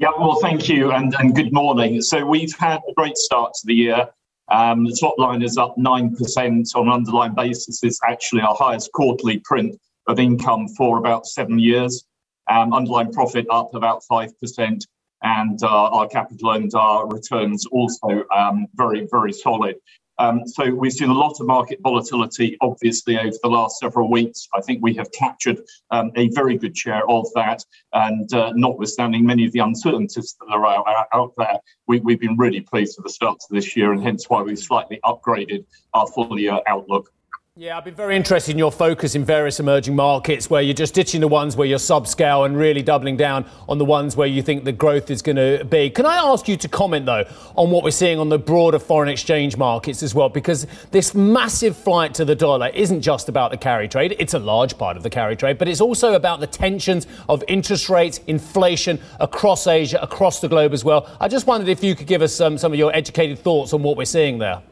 Yeah, 0.00 0.10
well, 0.16 0.38
thank 0.40 0.68
you 0.68 0.92
and, 0.92 1.12
and 1.18 1.34
good 1.34 1.52
morning. 1.52 2.00
So 2.02 2.24
we've 2.24 2.56
had 2.56 2.78
a 2.88 2.94
great 2.94 3.16
start 3.16 3.52
to 3.54 3.66
the 3.66 3.74
year. 3.74 4.08
Um, 4.48 4.84
the 4.84 4.96
top 4.98 5.18
line 5.18 5.42
is 5.42 5.58
up 5.58 5.74
9% 5.76 6.76
on 6.76 6.86
an 6.86 6.92
underlying 6.92 7.34
basis. 7.34 7.82
It's 7.82 7.98
actually 8.08 8.42
our 8.42 8.54
highest 8.54 8.92
quarterly 8.92 9.40
print 9.44 9.76
of 10.06 10.20
income 10.20 10.68
for 10.68 10.98
about 10.98 11.26
seven 11.26 11.58
years. 11.58 12.04
Um, 12.48 12.72
underlying 12.72 13.12
profit 13.12 13.48
up 13.50 13.74
about 13.74 14.04
5%, 14.08 14.80
and 15.22 15.62
uh, 15.64 15.66
our 15.66 16.06
capital 16.06 16.52
and 16.52 16.72
our 16.76 17.08
returns 17.08 17.66
also 17.66 18.24
um, 18.32 18.68
very, 18.76 19.08
very 19.10 19.32
solid. 19.32 19.74
Um, 20.18 20.46
so 20.46 20.74
we've 20.74 20.92
seen 20.92 21.10
a 21.10 21.14
lot 21.14 21.40
of 21.40 21.46
market 21.46 21.78
volatility, 21.80 22.56
obviously, 22.60 23.18
over 23.18 23.36
the 23.42 23.48
last 23.48 23.78
several 23.78 24.10
weeks. 24.10 24.48
I 24.54 24.60
think 24.60 24.82
we 24.82 24.94
have 24.94 25.10
captured 25.12 25.60
um, 25.90 26.10
a 26.16 26.28
very 26.30 26.56
good 26.56 26.76
share 26.76 27.08
of 27.08 27.26
that. 27.34 27.64
And 27.92 28.32
uh, 28.32 28.52
notwithstanding 28.54 29.24
many 29.24 29.46
of 29.46 29.52
the 29.52 29.60
uncertainties 29.60 30.36
that 30.40 30.52
are 30.52 30.66
out, 30.66 31.06
out 31.12 31.32
there, 31.36 31.58
we, 31.86 32.02
have 32.08 32.20
been 32.20 32.36
really 32.36 32.60
pleased 32.60 32.96
with 32.98 33.04
the 33.04 33.12
start 33.12 33.38
to 33.40 33.46
this 33.50 33.76
year, 33.76 33.92
and 33.92 34.02
hence 34.02 34.28
why 34.28 34.42
we've 34.42 34.58
slightly 34.58 34.98
upgraded 35.04 35.64
our 35.94 36.06
full 36.06 36.38
year 36.38 36.60
outlook. 36.66 37.12
Yeah, 37.60 37.76
I've 37.76 37.84
been 37.84 37.96
very 37.96 38.14
interested 38.14 38.52
in 38.52 38.58
your 38.58 38.70
focus 38.70 39.16
in 39.16 39.24
various 39.24 39.58
emerging 39.58 39.96
markets 39.96 40.48
where 40.48 40.62
you're 40.62 40.74
just 40.74 40.94
ditching 40.94 41.20
the 41.20 41.26
ones 41.26 41.56
where 41.56 41.66
you're 41.66 41.80
subscale 41.80 42.46
and 42.46 42.56
really 42.56 42.82
doubling 42.82 43.16
down 43.16 43.46
on 43.68 43.78
the 43.78 43.84
ones 43.84 44.16
where 44.16 44.28
you 44.28 44.42
think 44.42 44.62
the 44.62 44.70
growth 44.70 45.10
is 45.10 45.22
going 45.22 45.34
to 45.34 45.64
be. 45.64 45.90
Can 45.90 46.06
I 46.06 46.18
ask 46.18 46.46
you 46.46 46.56
to 46.56 46.68
comment, 46.68 47.04
though, 47.04 47.24
on 47.56 47.72
what 47.72 47.82
we're 47.82 47.90
seeing 47.90 48.20
on 48.20 48.28
the 48.28 48.38
broader 48.38 48.78
foreign 48.78 49.08
exchange 49.08 49.56
markets 49.56 50.04
as 50.04 50.14
well? 50.14 50.28
Because 50.28 50.68
this 50.92 51.16
massive 51.16 51.76
flight 51.76 52.14
to 52.14 52.24
the 52.24 52.36
dollar 52.36 52.68
isn't 52.68 53.02
just 53.02 53.28
about 53.28 53.50
the 53.50 53.56
carry 53.56 53.88
trade, 53.88 54.14
it's 54.20 54.34
a 54.34 54.38
large 54.38 54.78
part 54.78 54.96
of 54.96 55.02
the 55.02 55.10
carry 55.10 55.34
trade, 55.34 55.58
but 55.58 55.66
it's 55.66 55.80
also 55.80 56.14
about 56.14 56.38
the 56.38 56.46
tensions 56.46 57.08
of 57.28 57.42
interest 57.48 57.88
rates, 57.88 58.20
inflation 58.28 59.00
across 59.18 59.66
Asia, 59.66 60.00
across 60.00 60.38
the 60.38 60.48
globe 60.48 60.72
as 60.72 60.84
well. 60.84 61.10
I 61.20 61.26
just 61.26 61.48
wondered 61.48 61.68
if 61.68 61.82
you 61.82 61.96
could 61.96 62.06
give 62.06 62.22
us 62.22 62.32
some, 62.32 62.56
some 62.56 62.72
of 62.72 62.78
your 62.78 62.94
educated 62.94 63.40
thoughts 63.40 63.72
on 63.72 63.82
what 63.82 63.96
we're 63.96 64.04
seeing 64.04 64.38
there. 64.38 64.62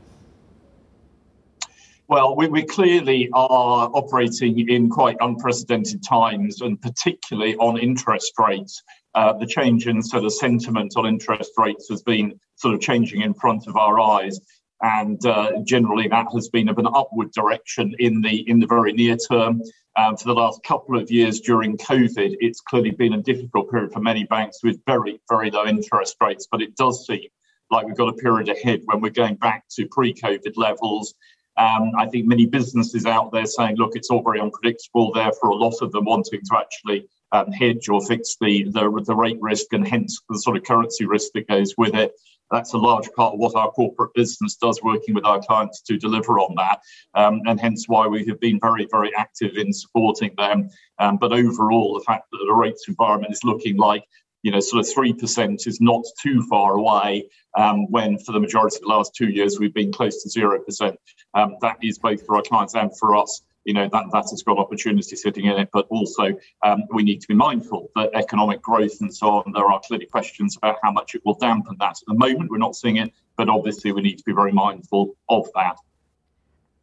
Well, 2.09 2.37
we, 2.37 2.47
we, 2.47 2.63
clearly 2.63 3.29
are 3.33 3.91
operating 3.93 4.69
in 4.69 4.89
quite 4.89 5.17
unprecedented 5.21 6.05
times, 6.05 6.61
and 6.61 6.81
particularly 6.81 7.57
on 7.57 7.79
interest 7.79 8.33
rates. 8.39 8.81
Uh, 9.17 9.33
the 9.33 9.47
change 9.47 9.89
in 9.89 10.01
sort 10.03 10.25
of 10.25 10.33
sentiment 10.33 10.93
on 10.97 11.07
interest 11.07 11.51
rates 11.59 11.89
has 11.89 12.03
been 12.03 12.39
sort 12.55 12.75
of 12.75 12.81
changing 12.81 13.23
in 13.23 13.35
front 13.35 13.67
of 13.67 13.77
our 13.77 13.99
eyes, 13.99 14.39
and 14.83 15.25
uh, 15.27 15.51
generally 15.65 16.07
that 16.07 16.27
has 16.33 16.49
been 16.49 16.69
of 16.69 16.79
an 16.79 16.87
upward 16.95 17.33
direction 17.33 17.93
in 17.99 18.21
the 18.21 18.49
in 18.49 18.61
the 18.61 18.67
very 18.67 18.93
near 18.93 19.17
term. 19.17 19.61
Um, 19.97 20.17
for 20.17 20.29
the 20.29 20.35
last 20.35 20.63
couple 20.63 20.97
of 21.01 21.11
years 21.11 21.41
during 21.41 21.77
COVID, 21.77 22.37
it's 22.39 22.61
clearly 22.61 22.91
been 22.91 23.15
a 23.15 23.23
difficult 23.23 23.69
period 23.69 23.93
for 23.93 24.01
many 24.01 24.25
banks 24.25 24.63
with 24.63 24.79
very 24.87 25.21
very 25.29 25.51
low 25.51 25.67
interest 25.67 26.15
rates, 26.21 26.47
but 26.53 26.63
it 26.63 26.77
does 26.77 27.05
seem 27.05 27.29
like 27.71 27.87
we've 27.87 27.97
got 27.97 28.09
a 28.09 28.13
period 28.13 28.49
ahead 28.49 28.83
when 28.85 29.01
we're 29.01 29.11
going 29.11 29.35
back 29.37 29.65
to 29.71 29.89
pre-COVID 29.89 30.57
levels. 30.57 31.15
Um, 31.59 31.93
I 31.99 32.07
think 32.07 32.27
many 32.27 32.47
businesses 32.47 33.07
out 33.07 33.33
there 33.33 33.47
saying, 33.47 33.77
look, 33.77 33.97
it's 33.97 34.11
all 34.11 34.23
very 34.23 34.41
unpredictable. 34.41 35.13
Therefore, 35.13 35.51
a 35.51 35.55
lot 35.55 35.75
of 35.81 35.93
them 35.93 36.05
wanting 36.05 36.41
to 36.41 36.59
actually 36.59 37.09
um, 37.33 37.51
hedge 37.53 37.89
or 37.89 38.01
fix 38.05 38.37
the, 38.41 38.65
the, 38.65 39.03
the 39.07 39.15
rate 39.15 39.39
risk 39.41 39.73
and 39.73 39.87
hence 39.87 40.21
the 40.29 40.39
sort 40.39 40.57
of 40.57 40.65
currency 40.65 41.07
risk 41.07 41.33
that 41.35 41.49
goes 41.49 41.75
with 41.77 41.95
it. 41.95 42.13
That's 42.51 42.75
a 42.75 42.79
large 42.79 43.11
part 43.17 43.35
of 43.35 43.41
what 43.41 43.57
our 43.57 43.71
corporate 43.73 44.15
business 44.15 44.55
does, 44.57 44.81
working 44.83 45.15
with 45.15 45.25
our 45.25 45.41
clients 45.41 45.81
to 45.83 45.99
deliver 45.99 46.39
on 46.39 46.55
that, 46.57 46.81
um, 47.15 47.41
and 47.47 47.61
hence 47.61 47.89
why 47.89 48.07
we 48.07 48.25
have 48.27 48.39
been 48.39 48.61
very, 48.61 48.87
very 48.91 49.11
active 49.17 49.57
in 49.57 49.73
supporting 49.73 50.33
them. 50.37 50.69
Um, 50.99 51.17
but 51.17 51.33
overall, 51.33 51.95
the 51.95 52.05
fact 52.05 52.27
that 52.31 52.45
the 52.47 52.55
rates 52.55 52.87
environment 52.87 53.33
is 53.33 53.43
looking 53.43 53.77
like 53.77 54.05
you 54.47 54.53
know, 54.53 54.61
sort 54.61 54.87
of 54.87 54.95
3% 54.95 55.67
is 55.67 55.81
not 55.81 56.05
too 56.23 56.41
far 56.49 56.75
away 56.75 57.29
um, 57.59 57.91
when 57.91 58.17
for 58.17 58.31
the 58.31 58.39
majority 58.39 58.77
of 58.77 58.83
the 58.83 58.87
last 58.87 59.13
two 59.13 59.29
years 59.29 59.59
we've 59.59 59.75
been 59.75 59.91
close 59.91 60.23
to 60.23 60.29
0%. 60.29 60.97
Um, 61.35 61.57
that 61.63 61.79
is 61.83 61.99
both 61.99 62.25
for 62.25 62.37
our 62.37 62.43
clients 62.43 62.77
and 62.77 62.97
for 62.97 63.17
us. 63.17 63.43
You 63.65 63.75
know 63.75 63.89
that 63.91 64.05
that 64.13 64.27
has 64.31 64.45
got 64.45 64.59
opportunity 64.59 65.17
sitting 65.17 65.47
in 65.47 65.59
it 65.59 65.71
but 65.73 65.89
also 65.91 66.27
um, 66.63 66.85
we 66.93 67.03
need 67.03 67.21
to 67.23 67.27
be 67.27 67.35
mindful 67.35 67.91
that 67.97 68.11
economic 68.15 68.63
growth 68.63 69.01
and 69.01 69.13
so 69.13 69.31
on 69.31 69.53
there 69.53 69.67
are 69.67 69.81
clearly 69.85 70.07
questions 70.07 70.57
about 70.57 70.77
how 70.85 70.93
much 70.93 71.17
it 71.17 71.23
will 71.25 71.35
dampen 71.35 71.75
that. 71.81 71.97
At 72.01 72.07
the 72.07 72.15
moment 72.15 72.53
we're 72.53 72.59
not 72.59 72.77
seeing 72.77 72.99
it 72.99 73.13
but 73.37 73.49
obviously 73.49 73.91
we 73.91 74.03
need 74.03 74.19
to 74.19 74.25
be 74.25 74.33
very 74.33 74.53
mindful 74.53 75.17
of 75.29 75.49
that 75.57 75.77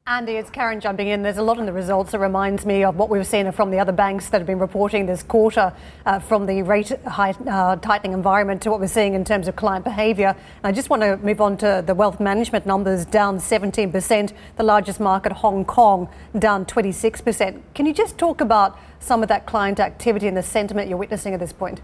Andy, 0.05 0.33
it's 0.33 0.49
Karen 0.49 0.81
jumping 0.81 1.07
in. 1.07 1.23
There's 1.23 1.37
a 1.37 1.41
lot 1.41 1.59
in 1.59 1.65
the 1.65 1.71
results 1.71 2.11
that 2.11 2.19
reminds 2.19 2.65
me 2.65 2.83
of 2.83 2.97
what 2.97 3.09
we've 3.09 3.25
seen 3.25 3.49
from 3.53 3.71
the 3.71 3.79
other 3.79 3.93
banks 3.93 4.27
that 4.27 4.41
have 4.41 4.45
been 4.45 4.59
reporting 4.59 5.05
this 5.05 5.23
quarter, 5.23 5.71
uh, 6.05 6.19
from 6.19 6.45
the 6.45 6.61
rate 6.61 6.89
high, 7.05 7.29
uh, 7.47 7.77
tightening 7.77 8.11
environment 8.11 8.61
to 8.63 8.69
what 8.69 8.81
we're 8.81 8.87
seeing 8.87 9.13
in 9.13 9.23
terms 9.23 9.47
of 9.47 9.55
client 9.55 9.85
behaviour. 9.85 10.35
I 10.61 10.73
just 10.73 10.89
want 10.89 11.03
to 11.03 11.15
move 11.15 11.39
on 11.39 11.55
to 11.59 11.81
the 11.87 11.95
wealth 11.95 12.19
management 12.19 12.65
numbers 12.65 13.05
down 13.05 13.37
17%, 13.37 14.33
the 14.57 14.63
largest 14.63 14.99
market, 14.99 15.31
Hong 15.31 15.63
Kong, 15.63 16.09
down 16.37 16.65
26%. 16.65 17.61
Can 17.73 17.85
you 17.85 17.93
just 17.93 18.17
talk 18.17 18.41
about 18.41 18.77
some 18.99 19.23
of 19.23 19.29
that 19.29 19.45
client 19.45 19.79
activity 19.79 20.27
and 20.27 20.35
the 20.35 20.43
sentiment 20.43 20.89
you're 20.89 20.97
witnessing 20.97 21.33
at 21.33 21.39
this 21.39 21.53
point? 21.53 21.79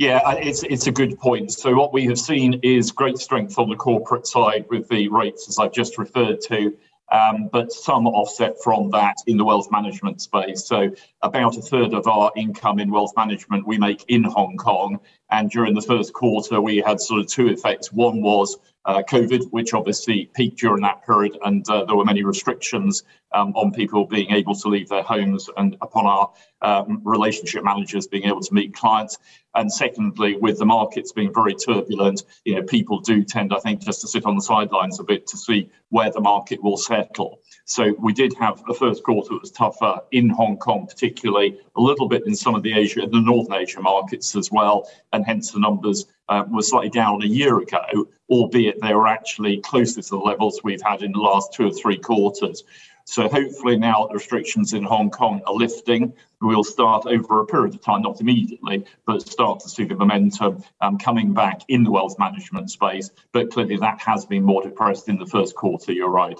Yeah, 0.00 0.22
it's 0.38 0.62
it's 0.62 0.86
a 0.86 0.90
good 0.90 1.18
point. 1.18 1.52
So 1.52 1.74
what 1.74 1.92
we 1.92 2.06
have 2.06 2.18
seen 2.18 2.58
is 2.62 2.90
great 2.90 3.18
strength 3.18 3.58
on 3.58 3.68
the 3.68 3.76
corporate 3.76 4.26
side 4.26 4.64
with 4.70 4.88
the 4.88 5.08
rates, 5.08 5.46
as 5.46 5.58
I've 5.58 5.72
just 5.72 5.98
referred 5.98 6.40
to, 6.48 6.74
um, 7.12 7.50
but 7.52 7.70
some 7.70 8.06
offset 8.06 8.54
from 8.64 8.90
that 8.92 9.16
in 9.26 9.36
the 9.36 9.44
wealth 9.44 9.70
management 9.70 10.22
space. 10.22 10.64
So 10.64 10.90
about 11.20 11.58
a 11.58 11.60
third 11.60 11.92
of 11.92 12.06
our 12.06 12.32
income 12.34 12.78
in 12.78 12.90
wealth 12.90 13.12
management 13.14 13.66
we 13.66 13.76
make 13.76 14.06
in 14.08 14.24
Hong 14.24 14.56
Kong, 14.56 15.00
and 15.30 15.50
during 15.50 15.74
the 15.74 15.82
first 15.82 16.14
quarter 16.14 16.62
we 16.62 16.78
had 16.78 16.98
sort 16.98 17.20
of 17.20 17.26
two 17.26 17.48
effects. 17.48 17.92
One 17.92 18.22
was 18.22 18.56
uh, 18.84 19.02
COVID, 19.08 19.50
which 19.50 19.74
obviously 19.74 20.30
peaked 20.34 20.58
during 20.58 20.82
that 20.82 21.04
period, 21.04 21.38
and 21.44 21.68
uh, 21.68 21.84
there 21.84 21.96
were 21.96 22.04
many 22.04 22.22
restrictions 22.22 23.02
um, 23.32 23.52
on 23.54 23.72
people 23.72 24.06
being 24.06 24.30
able 24.30 24.54
to 24.54 24.68
leave 24.68 24.88
their 24.88 25.02
homes 25.02 25.48
and 25.56 25.76
upon 25.82 26.06
our 26.06 26.32
um, 26.62 27.00
relationship 27.04 27.62
managers 27.62 28.06
being 28.06 28.24
able 28.24 28.40
to 28.40 28.54
meet 28.54 28.74
clients. 28.74 29.18
And 29.54 29.72
secondly, 29.72 30.36
with 30.36 30.58
the 30.58 30.64
markets 30.64 31.12
being 31.12 31.32
very 31.34 31.54
turbulent, 31.54 32.22
you 32.44 32.54
know, 32.54 32.62
people 32.62 33.00
do 33.00 33.24
tend, 33.24 33.52
I 33.52 33.58
think, 33.58 33.80
just 33.80 34.00
to 34.02 34.08
sit 34.08 34.24
on 34.24 34.36
the 34.36 34.42
sidelines 34.42 35.00
a 35.00 35.04
bit 35.04 35.26
to 35.28 35.36
see 35.36 35.70
where 35.88 36.10
the 36.10 36.20
market 36.20 36.62
will 36.62 36.76
settle. 36.76 37.40
So 37.64 37.94
we 37.98 38.12
did 38.12 38.32
have 38.38 38.62
a 38.68 38.74
first 38.74 39.02
quarter 39.02 39.30
that 39.30 39.42
was 39.42 39.50
tougher 39.50 40.00
in 40.12 40.28
Hong 40.30 40.56
Kong, 40.56 40.86
particularly 40.86 41.58
a 41.76 41.80
little 41.80 42.08
bit 42.08 42.26
in 42.26 42.36
some 42.36 42.54
of 42.54 42.62
the 42.62 42.72
Asia, 42.72 43.06
the 43.06 43.20
Northern 43.20 43.54
Asia 43.54 43.80
markets 43.80 44.36
as 44.36 44.50
well, 44.52 44.88
and 45.12 45.24
hence 45.24 45.50
the 45.50 45.60
numbers 45.60 46.06
uh, 46.30 46.44
were 46.48 46.62
slightly 46.62 46.88
down 46.88 47.22
a 47.22 47.26
year 47.26 47.58
ago, 47.58 48.08
albeit 48.30 48.80
they 48.80 48.94
were 48.94 49.08
actually 49.08 49.58
closer 49.58 50.00
to 50.00 50.08
the 50.08 50.16
levels 50.16 50.60
we've 50.64 50.80
had 50.80 51.02
in 51.02 51.12
the 51.12 51.18
last 51.18 51.52
two 51.52 51.66
or 51.66 51.72
three 51.72 51.98
quarters. 51.98 52.64
So 53.04 53.28
hopefully 53.28 53.76
now 53.76 54.06
the 54.06 54.14
restrictions 54.14 54.72
in 54.72 54.84
Hong 54.84 55.10
Kong 55.10 55.42
are 55.44 55.52
lifting. 55.52 56.12
We'll 56.40 56.62
start 56.62 57.06
over 57.06 57.40
a 57.40 57.46
period 57.46 57.74
of 57.74 57.82
time, 57.82 58.02
not 58.02 58.20
immediately, 58.20 58.84
but 59.04 59.26
start 59.28 59.58
to 59.60 59.68
see 59.68 59.84
the 59.84 59.96
momentum 59.96 60.62
um, 60.80 60.96
coming 60.96 61.34
back 61.34 61.62
in 61.66 61.82
the 61.82 61.90
wealth 61.90 62.16
management 62.20 62.70
space. 62.70 63.10
But 63.32 63.50
clearly 63.50 63.76
that 63.78 64.00
has 64.02 64.24
been 64.24 64.44
more 64.44 64.62
depressed 64.62 65.08
in 65.08 65.18
the 65.18 65.26
first 65.26 65.56
quarter, 65.56 65.92
you're 65.92 66.08
right. 66.08 66.38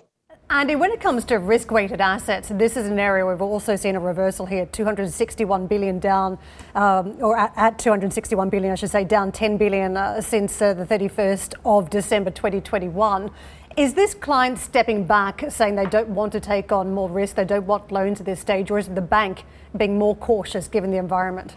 Andy, 0.53 0.75
when 0.75 0.91
it 0.91 1.01
comes 1.01 1.25
to 1.27 1.39
risk 1.39 1.71
weighted 1.71 2.01
assets, 2.01 2.49
this 2.49 2.77
is 2.77 2.89
an 2.89 2.99
area 2.99 3.25
we've 3.25 3.41
also 3.41 3.77
seen 3.77 3.95
a 3.95 4.01
reversal 4.01 4.47
here 4.47 4.67
261 4.67 5.69
billion 5.69 6.01
down, 6.01 6.41
um, 6.75 7.15
or 7.21 7.39
at, 7.39 7.53
at, 7.55 7.79
261 7.79 8.51
billion, 8.51 8.73
I 8.73 8.75
should 8.75 8.91
say, 8.91 9.05
down 9.05 9.31
10 9.31 9.59
billion 9.59 9.97
uh, 9.97 10.21
since 10.21 10.61
uh, 10.61 10.75
the 10.75 10.85
31st 10.85 11.55
of 11.65 11.89
December 11.89 12.33
2021. 12.33 13.31
Is 13.77 13.95
this 13.95 14.13
client 14.13 14.59
stepping 14.59 15.05
back, 15.05 15.45
saying 15.51 15.77
they 15.77 15.87
don't 15.87 16.09
want 16.09 16.33
to 16.33 16.41
take 16.41 16.73
on 16.73 16.93
more 16.93 17.09
risk, 17.09 17.37
they 17.37 17.45
don't 17.45 17.69
want 17.69 17.93
loans 17.93 18.19
at 18.19 18.27
this 18.27 18.41
stage, 18.41 18.73
or 18.73 18.79
is 18.81 18.89
it 18.89 18.97
the 18.97 19.01
bank 19.01 19.45
being 19.77 19.99
more 19.99 20.17
cautious 20.17 20.67
given 20.67 20.91
the 20.91 20.99
environment? 20.99 21.55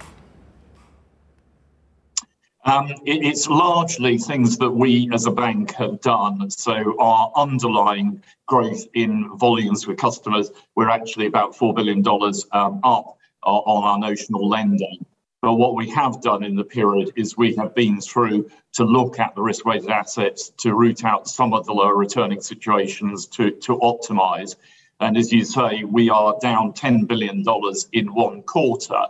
Um, 2.66 2.92
it, 3.06 3.26
it's 3.26 3.48
largely 3.48 4.18
things 4.18 4.58
that 4.58 4.72
we 4.72 5.10
as 5.14 5.26
a 5.26 5.32
bank 5.32 5.74
have 5.74 6.00
done. 6.02 6.50
So 6.50 6.96
our 7.00 7.32
underlying 7.36 8.24
growth 8.48 8.86
in 8.94 9.38
volumes 9.38 9.86
with 9.86 9.98
customers, 9.98 10.52
we're 10.76 10.90
actually 10.90 11.26
about 11.26 11.56
$4 11.56 11.76
billion 11.76 12.06
um, 12.52 12.80
up 12.84 13.18
uh, 13.46 13.50
on 13.50 13.84
our 13.84 14.10
notional 14.10 14.48
lending. 14.48 15.06
But 15.42 15.56
what 15.56 15.76
we 15.76 15.90
have 15.90 16.22
done 16.22 16.42
in 16.42 16.56
the 16.56 16.64
period 16.64 17.12
is 17.18 17.36
we 17.36 17.54
have 17.56 17.76
been 17.76 18.00
through 18.00 18.50
to 18.74 18.86
look 18.86 19.20
at 19.20 19.36
the 19.36 19.42
risk 19.42 19.66
weighted 19.66 19.90
assets 19.90 20.54
to 20.60 20.74
root 20.74 21.04
out 21.04 21.28
some 21.28 21.54
of 21.54 21.66
the 21.66 21.74
lower 21.74 21.98
returning 21.98 22.40
situations 22.40 23.26
to, 23.28 23.52
to 23.52 23.78
optimize. 23.80 24.56
And 25.02 25.18
as 25.18 25.34
you 25.34 25.44
say, 25.44 25.84
we 25.84 26.10
are 26.10 26.38
down 26.40 26.72
$10 26.72 27.08
billion 27.08 27.44
in 27.92 28.14
one 28.14 28.42
quarter. 28.44 29.02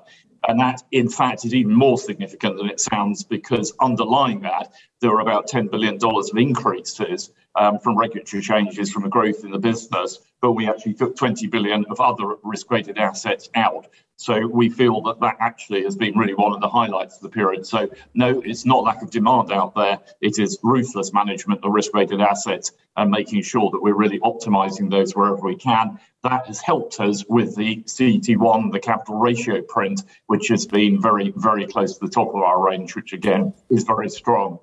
And 0.48 0.60
that, 0.60 0.84
in 0.92 1.10
fact, 1.10 1.46
is 1.46 1.54
even 1.54 1.74
more 1.74 1.98
significant 1.98 2.58
than 2.58 2.70
it 2.70 2.80
sounds 2.80 3.24
because 3.24 3.74
underlying 3.80 4.42
that, 4.42 4.74
there 5.00 5.12
are 5.12 5.22
about 5.22 5.48
$10 5.48 5.72
billion 5.72 5.98
of 6.04 6.38
increases 6.38 7.32
um, 7.56 7.80
from 7.80 7.98
regulatory 7.98 8.42
changes 8.42 8.92
from 8.92 9.04
the 9.04 9.10
growth 9.10 9.44
in 9.44 9.52
the 9.52 9.60
business. 9.60 10.20
But 10.42 10.54
we 10.54 10.68
actually 10.68 10.96
took 10.96 11.16
20 11.16 11.48
billion 11.48 11.86
of 11.86 12.00
other 12.02 12.36
risk 12.44 12.70
weighted 12.70 12.98
assets 12.98 13.50
out. 13.56 13.88
So 14.16 14.46
we 14.48 14.70
feel 14.70 15.02
that 15.02 15.20
that 15.22 15.38
actually 15.40 15.84
has 15.84 15.96
been 15.96 16.18
really 16.18 16.36
one 16.36 16.54
of 16.54 16.62
the 16.62 16.70
highlights 16.70 17.16
of 17.16 17.24
the 17.24 17.30
period. 17.30 17.66
So 17.66 17.90
no, 18.14 18.42
it's 18.42 18.66
not 18.66 18.84
lack 18.84 19.02
of 19.02 19.10
demand 19.10 19.52
out 19.52 19.76
there. 19.76 20.00
It 20.22 20.40
is 20.40 20.60
ruthless 20.64 21.14
management 21.14 21.64
of 21.64 21.72
risk-weighted 21.72 22.22
assets 22.22 22.72
and 22.96 23.10
making 23.10 23.42
sure 23.42 23.72
that 23.72 23.82
we're 23.82 23.96
really 23.96 24.20
optimizing 24.20 24.90
those 24.90 25.16
wherever 25.16 25.42
we 25.42 25.56
can. 25.56 26.00
That 26.22 26.46
has 26.46 26.62
helped 26.62 27.00
us 27.00 27.26
with 27.28 27.56
the 27.56 27.84
CET1, 27.84 28.72
the 28.72 28.80
capital 28.80 29.16
ratio 29.16 29.62
print, 29.62 30.04
which 30.28 30.48
has 30.50 30.68
been 30.68 31.02
very, 31.02 31.34
very 31.36 31.66
close 31.66 31.98
to 31.98 32.06
the 32.06 32.12
top 32.12 32.30
of 32.30 32.36
our 32.36 32.64
range, 32.64 32.96
which 32.96 33.14
again 33.14 33.54
is 33.70 33.84
very 33.84 34.10
strong. 34.10 34.60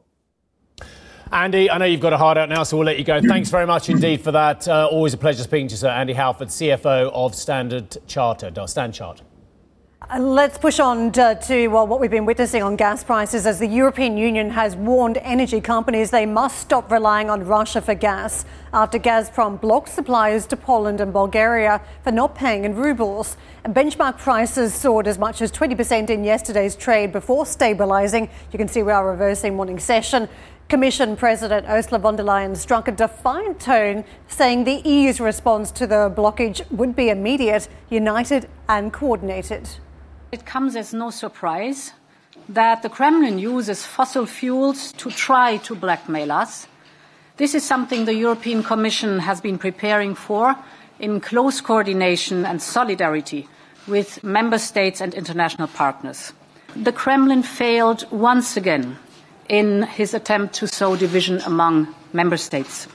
Andy, 1.32 1.70
I 1.70 1.78
know 1.78 1.84
you've 1.84 2.00
got 2.00 2.12
a 2.12 2.18
hard 2.18 2.38
out 2.38 2.48
now, 2.48 2.64
so 2.64 2.76
we'll 2.76 2.86
let 2.86 2.98
you 2.98 3.04
go. 3.04 3.20
Thanks 3.20 3.50
very 3.50 3.66
much 3.66 3.88
indeed 3.88 4.20
for 4.20 4.32
that. 4.32 4.66
Uh, 4.66 4.88
always 4.90 5.14
a 5.14 5.16
pleasure 5.16 5.44
speaking 5.44 5.68
to 5.68 5.72
you, 5.74 5.76
Sir 5.76 5.88
Andy 5.88 6.12
Halford, 6.12 6.48
CFO 6.48 7.12
of 7.14 7.36
Standard 7.36 7.96
Chartered, 8.08 8.58
or 8.58 8.66
Stand. 8.66 9.00
Uh, 9.00 10.18
let's 10.18 10.58
push 10.58 10.80
on 10.80 11.12
to, 11.12 11.38
to 11.40 11.68
well, 11.68 11.86
what 11.86 12.00
we've 12.00 12.10
been 12.10 12.24
witnessing 12.24 12.64
on 12.64 12.74
gas 12.74 13.04
prices 13.04 13.46
as 13.46 13.60
the 13.60 13.66
European 13.66 14.16
Union 14.16 14.50
has 14.50 14.74
warned 14.74 15.18
energy 15.18 15.60
companies 15.60 16.10
they 16.10 16.26
must 16.26 16.58
stop 16.58 16.90
relying 16.90 17.30
on 17.30 17.46
Russia 17.46 17.80
for 17.80 17.94
gas 17.94 18.44
after 18.72 18.98
Gazprom 18.98 19.60
blocked 19.60 19.90
suppliers 19.90 20.46
to 20.46 20.56
Poland 20.56 21.00
and 21.00 21.12
Bulgaria 21.12 21.80
for 22.02 22.10
not 22.10 22.34
paying 22.34 22.64
in 22.64 22.74
rubles. 22.74 23.36
Benchmark 23.66 24.18
prices 24.18 24.74
soared 24.74 25.06
as 25.06 25.16
much 25.16 25.42
as 25.42 25.52
20% 25.52 26.10
in 26.10 26.24
yesterday's 26.24 26.74
trade 26.74 27.12
before 27.12 27.46
stabilizing. 27.46 28.28
You 28.50 28.58
can 28.58 28.66
see 28.66 28.82
we 28.82 28.90
are 28.90 29.08
reversing 29.08 29.54
morning 29.54 29.78
session. 29.78 30.28
Commission 30.70 31.16
President 31.16 31.66
Ursula 31.68 31.98
von 31.98 32.16
der 32.16 32.22
Leyen 32.22 32.54
struck 32.54 32.86
a 32.86 32.92
defiant 32.92 33.58
tone, 33.58 34.04
saying 34.28 34.62
the 34.62 34.80
EU's 34.88 35.20
response 35.20 35.72
to 35.72 35.84
the 35.84 36.08
blockage 36.16 36.62
would 36.70 36.94
be 36.94 37.08
immediate, 37.08 37.68
united, 37.90 38.48
and 38.68 38.92
coordinated. 38.92 39.68
It 40.30 40.46
comes 40.46 40.76
as 40.76 40.94
no 40.94 41.10
surprise 41.10 41.92
that 42.48 42.82
the 42.82 42.88
Kremlin 42.88 43.40
uses 43.40 43.84
fossil 43.84 44.26
fuels 44.26 44.92
to 44.92 45.10
try 45.10 45.56
to 45.56 45.74
blackmail 45.74 46.30
us. 46.30 46.68
This 47.36 47.56
is 47.56 47.64
something 47.64 48.04
the 48.04 48.14
European 48.14 48.62
Commission 48.62 49.18
has 49.18 49.40
been 49.40 49.58
preparing 49.58 50.14
for 50.14 50.54
in 51.00 51.20
close 51.20 51.60
coordination 51.60 52.46
and 52.46 52.62
solidarity 52.62 53.48
with 53.88 54.22
member 54.22 54.58
states 54.58 55.00
and 55.00 55.14
international 55.14 55.66
partners. 55.66 56.32
The 56.76 56.92
Kremlin 56.92 57.42
failed 57.42 58.06
once 58.12 58.56
again 58.56 58.98
in 59.50 59.82
his 59.82 60.14
attempt 60.14 60.54
to 60.54 60.66
sow 60.68 60.94
division 60.94 61.40
among 61.44 61.92
member 62.12 62.36
states. 62.36 62.86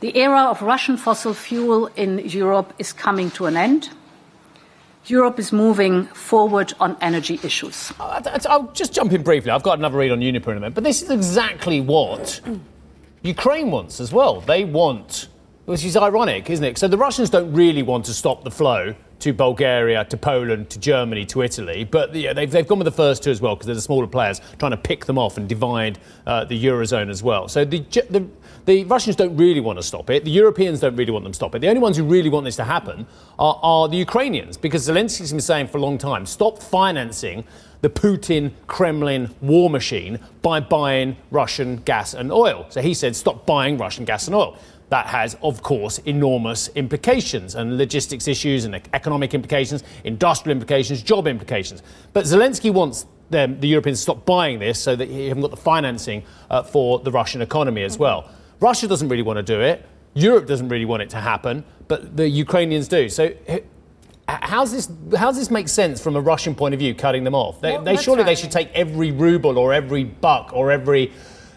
The 0.00 0.16
era 0.16 0.44
of 0.48 0.62
Russian 0.62 0.96
fossil 0.96 1.34
fuel 1.34 1.88
in 1.96 2.20
Europe 2.20 2.72
is 2.78 2.94
coming 2.94 3.30
to 3.32 3.44
an 3.44 3.58
end. 3.58 3.90
Europe 5.04 5.38
is 5.38 5.52
moving 5.52 6.06
forward 6.06 6.72
on 6.80 6.96
energy 7.02 7.38
issues. 7.42 7.92
I'll 8.00 8.72
just 8.72 8.94
jump 8.94 9.12
in 9.12 9.22
briefly. 9.22 9.50
I've 9.50 9.62
got 9.62 9.78
another 9.78 9.98
read 9.98 10.10
on 10.10 10.22
Uniper 10.22 10.50
in 10.50 10.56
a 10.56 10.60
minute, 10.60 10.74
but 10.74 10.84
this 10.84 11.02
is 11.02 11.10
exactly 11.10 11.82
what 11.82 12.40
Ukraine 13.22 13.70
wants 13.70 14.00
as 14.00 14.12
well. 14.14 14.40
They 14.40 14.64
want, 14.64 15.28
which 15.70 15.84
is 15.84 15.96
ironic, 15.96 16.50
isn't 16.50 16.64
it? 16.64 16.76
So 16.78 16.88
the 16.88 16.98
Russians 16.98 17.30
don't 17.30 17.52
really 17.52 17.84
want 17.84 18.04
to 18.06 18.12
stop 18.12 18.42
the 18.42 18.50
flow 18.50 18.92
to 19.20 19.32
Bulgaria, 19.32 20.04
to 20.06 20.16
Poland, 20.16 20.68
to 20.70 20.80
Germany, 20.80 21.24
to 21.26 21.42
Italy. 21.42 21.84
But 21.84 22.12
yeah, 22.12 22.32
they've, 22.32 22.50
they've 22.50 22.66
gone 22.66 22.80
with 22.80 22.86
the 22.86 22.90
first 22.90 23.22
two 23.22 23.30
as 23.30 23.40
well 23.40 23.54
because 23.54 23.66
they're 23.66 23.76
the 23.76 23.80
smaller 23.80 24.08
players 24.08 24.40
trying 24.58 24.72
to 24.72 24.76
pick 24.76 25.04
them 25.04 25.16
off 25.16 25.36
and 25.36 25.48
divide 25.48 26.00
uh, 26.26 26.44
the 26.44 26.60
Eurozone 26.64 27.08
as 27.08 27.22
well. 27.22 27.46
So 27.46 27.64
the, 27.64 27.78
the, 28.10 28.26
the, 28.64 28.82
Russians 28.82 29.14
don't 29.14 29.36
really 29.36 29.60
want 29.60 29.78
to 29.78 29.84
stop 29.84 30.10
it. 30.10 30.24
The 30.24 30.32
Europeans 30.32 30.80
don't 30.80 30.96
really 30.96 31.12
want 31.12 31.22
them 31.22 31.30
to 31.30 31.36
stop 31.36 31.54
it. 31.54 31.60
The 31.60 31.68
only 31.68 31.80
ones 31.80 31.96
who 31.96 32.02
really 32.02 32.30
want 32.30 32.46
this 32.46 32.56
to 32.56 32.64
happen 32.64 33.06
are, 33.38 33.60
are 33.62 33.86
the 33.86 33.96
Ukrainians 33.96 34.56
because 34.56 34.88
Zelensky's 34.88 35.30
been 35.30 35.40
saying 35.40 35.68
for 35.68 35.78
a 35.78 35.82
long 35.82 35.98
time 35.98 36.26
stop 36.26 36.60
financing 36.60 37.44
the 37.82 37.88
Putin 37.88 38.50
Kremlin 38.66 39.32
war 39.40 39.70
machine 39.70 40.18
by 40.42 40.60
buying 40.60 41.16
Russian 41.30 41.76
gas 41.76 42.12
and 42.12 42.32
oil. 42.32 42.66
So 42.70 42.82
he 42.82 42.92
said 42.92 43.14
stop 43.14 43.46
buying 43.46 43.78
Russian 43.78 44.04
gas 44.04 44.26
and 44.26 44.34
oil 44.34 44.58
that 44.90 45.06
has, 45.06 45.36
of 45.42 45.62
course, 45.62 45.98
enormous 45.98 46.68
implications 46.74 47.54
and 47.54 47.78
logistics 47.78 48.28
issues 48.28 48.64
and 48.64 48.74
economic 48.92 49.34
implications, 49.34 49.82
industrial 50.04 50.52
implications, 50.52 51.02
job 51.02 51.26
implications. 51.26 51.82
But 52.12 52.24
Zelensky 52.24 52.72
wants 52.72 53.06
them, 53.30 53.58
the 53.60 53.68
Europeans 53.68 53.98
to 53.98 54.02
stop 54.02 54.26
buying 54.26 54.58
this 54.58 54.78
so 54.80 54.96
that 54.96 55.08
you 55.08 55.28
haven't 55.28 55.42
got 55.42 55.52
the 55.52 55.56
financing 55.56 56.24
uh, 56.50 56.64
for 56.64 56.98
the 56.98 57.10
Russian 57.10 57.40
economy 57.40 57.84
as 57.84 57.98
well. 57.98 58.28
Russia 58.58 58.88
doesn't 58.88 59.08
really 59.08 59.22
want 59.22 59.36
to 59.38 59.42
do 59.42 59.60
it. 59.60 59.86
Europe 60.14 60.46
doesn't 60.46 60.68
really 60.68 60.84
want 60.84 61.02
it 61.02 61.10
to 61.10 61.18
happen, 61.18 61.64
but 61.86 62.16
the 62.16 62.28
Ukrainians 62.28 62.88
do. 62.88 63.08
So, 63.08 63.32
how's 64.28 64.72
this? 64.72 64.90
How 65.16 65.28
does 65.28 65.38
this 65.38 65.52
make 65.52 65.68
sense 65.68 66.02
from 66.02 66.16
a 66.16 66.20
Russian 66.20 66.56
point 66.56 66.74
of 66.74 66.80
view? 66.80 66.94
Cutting 66.94 67.22
them 67.22 67.34
off? 67.34 67.60
They, 67.60 67.72
well, 67.72 67.82
they 67.84 67.96
surely 67.96 68.22
right. 68.22 68.26
they 68.26 68.34
should 68.34 68.50
take 68.50 68.70
every 68.72 69.12
ruble 69.12 69.56
or 69.56 69.72
every 69.72 70.02
buck 70.02 70.50
or 70.52 70.72
every 70.72 71.12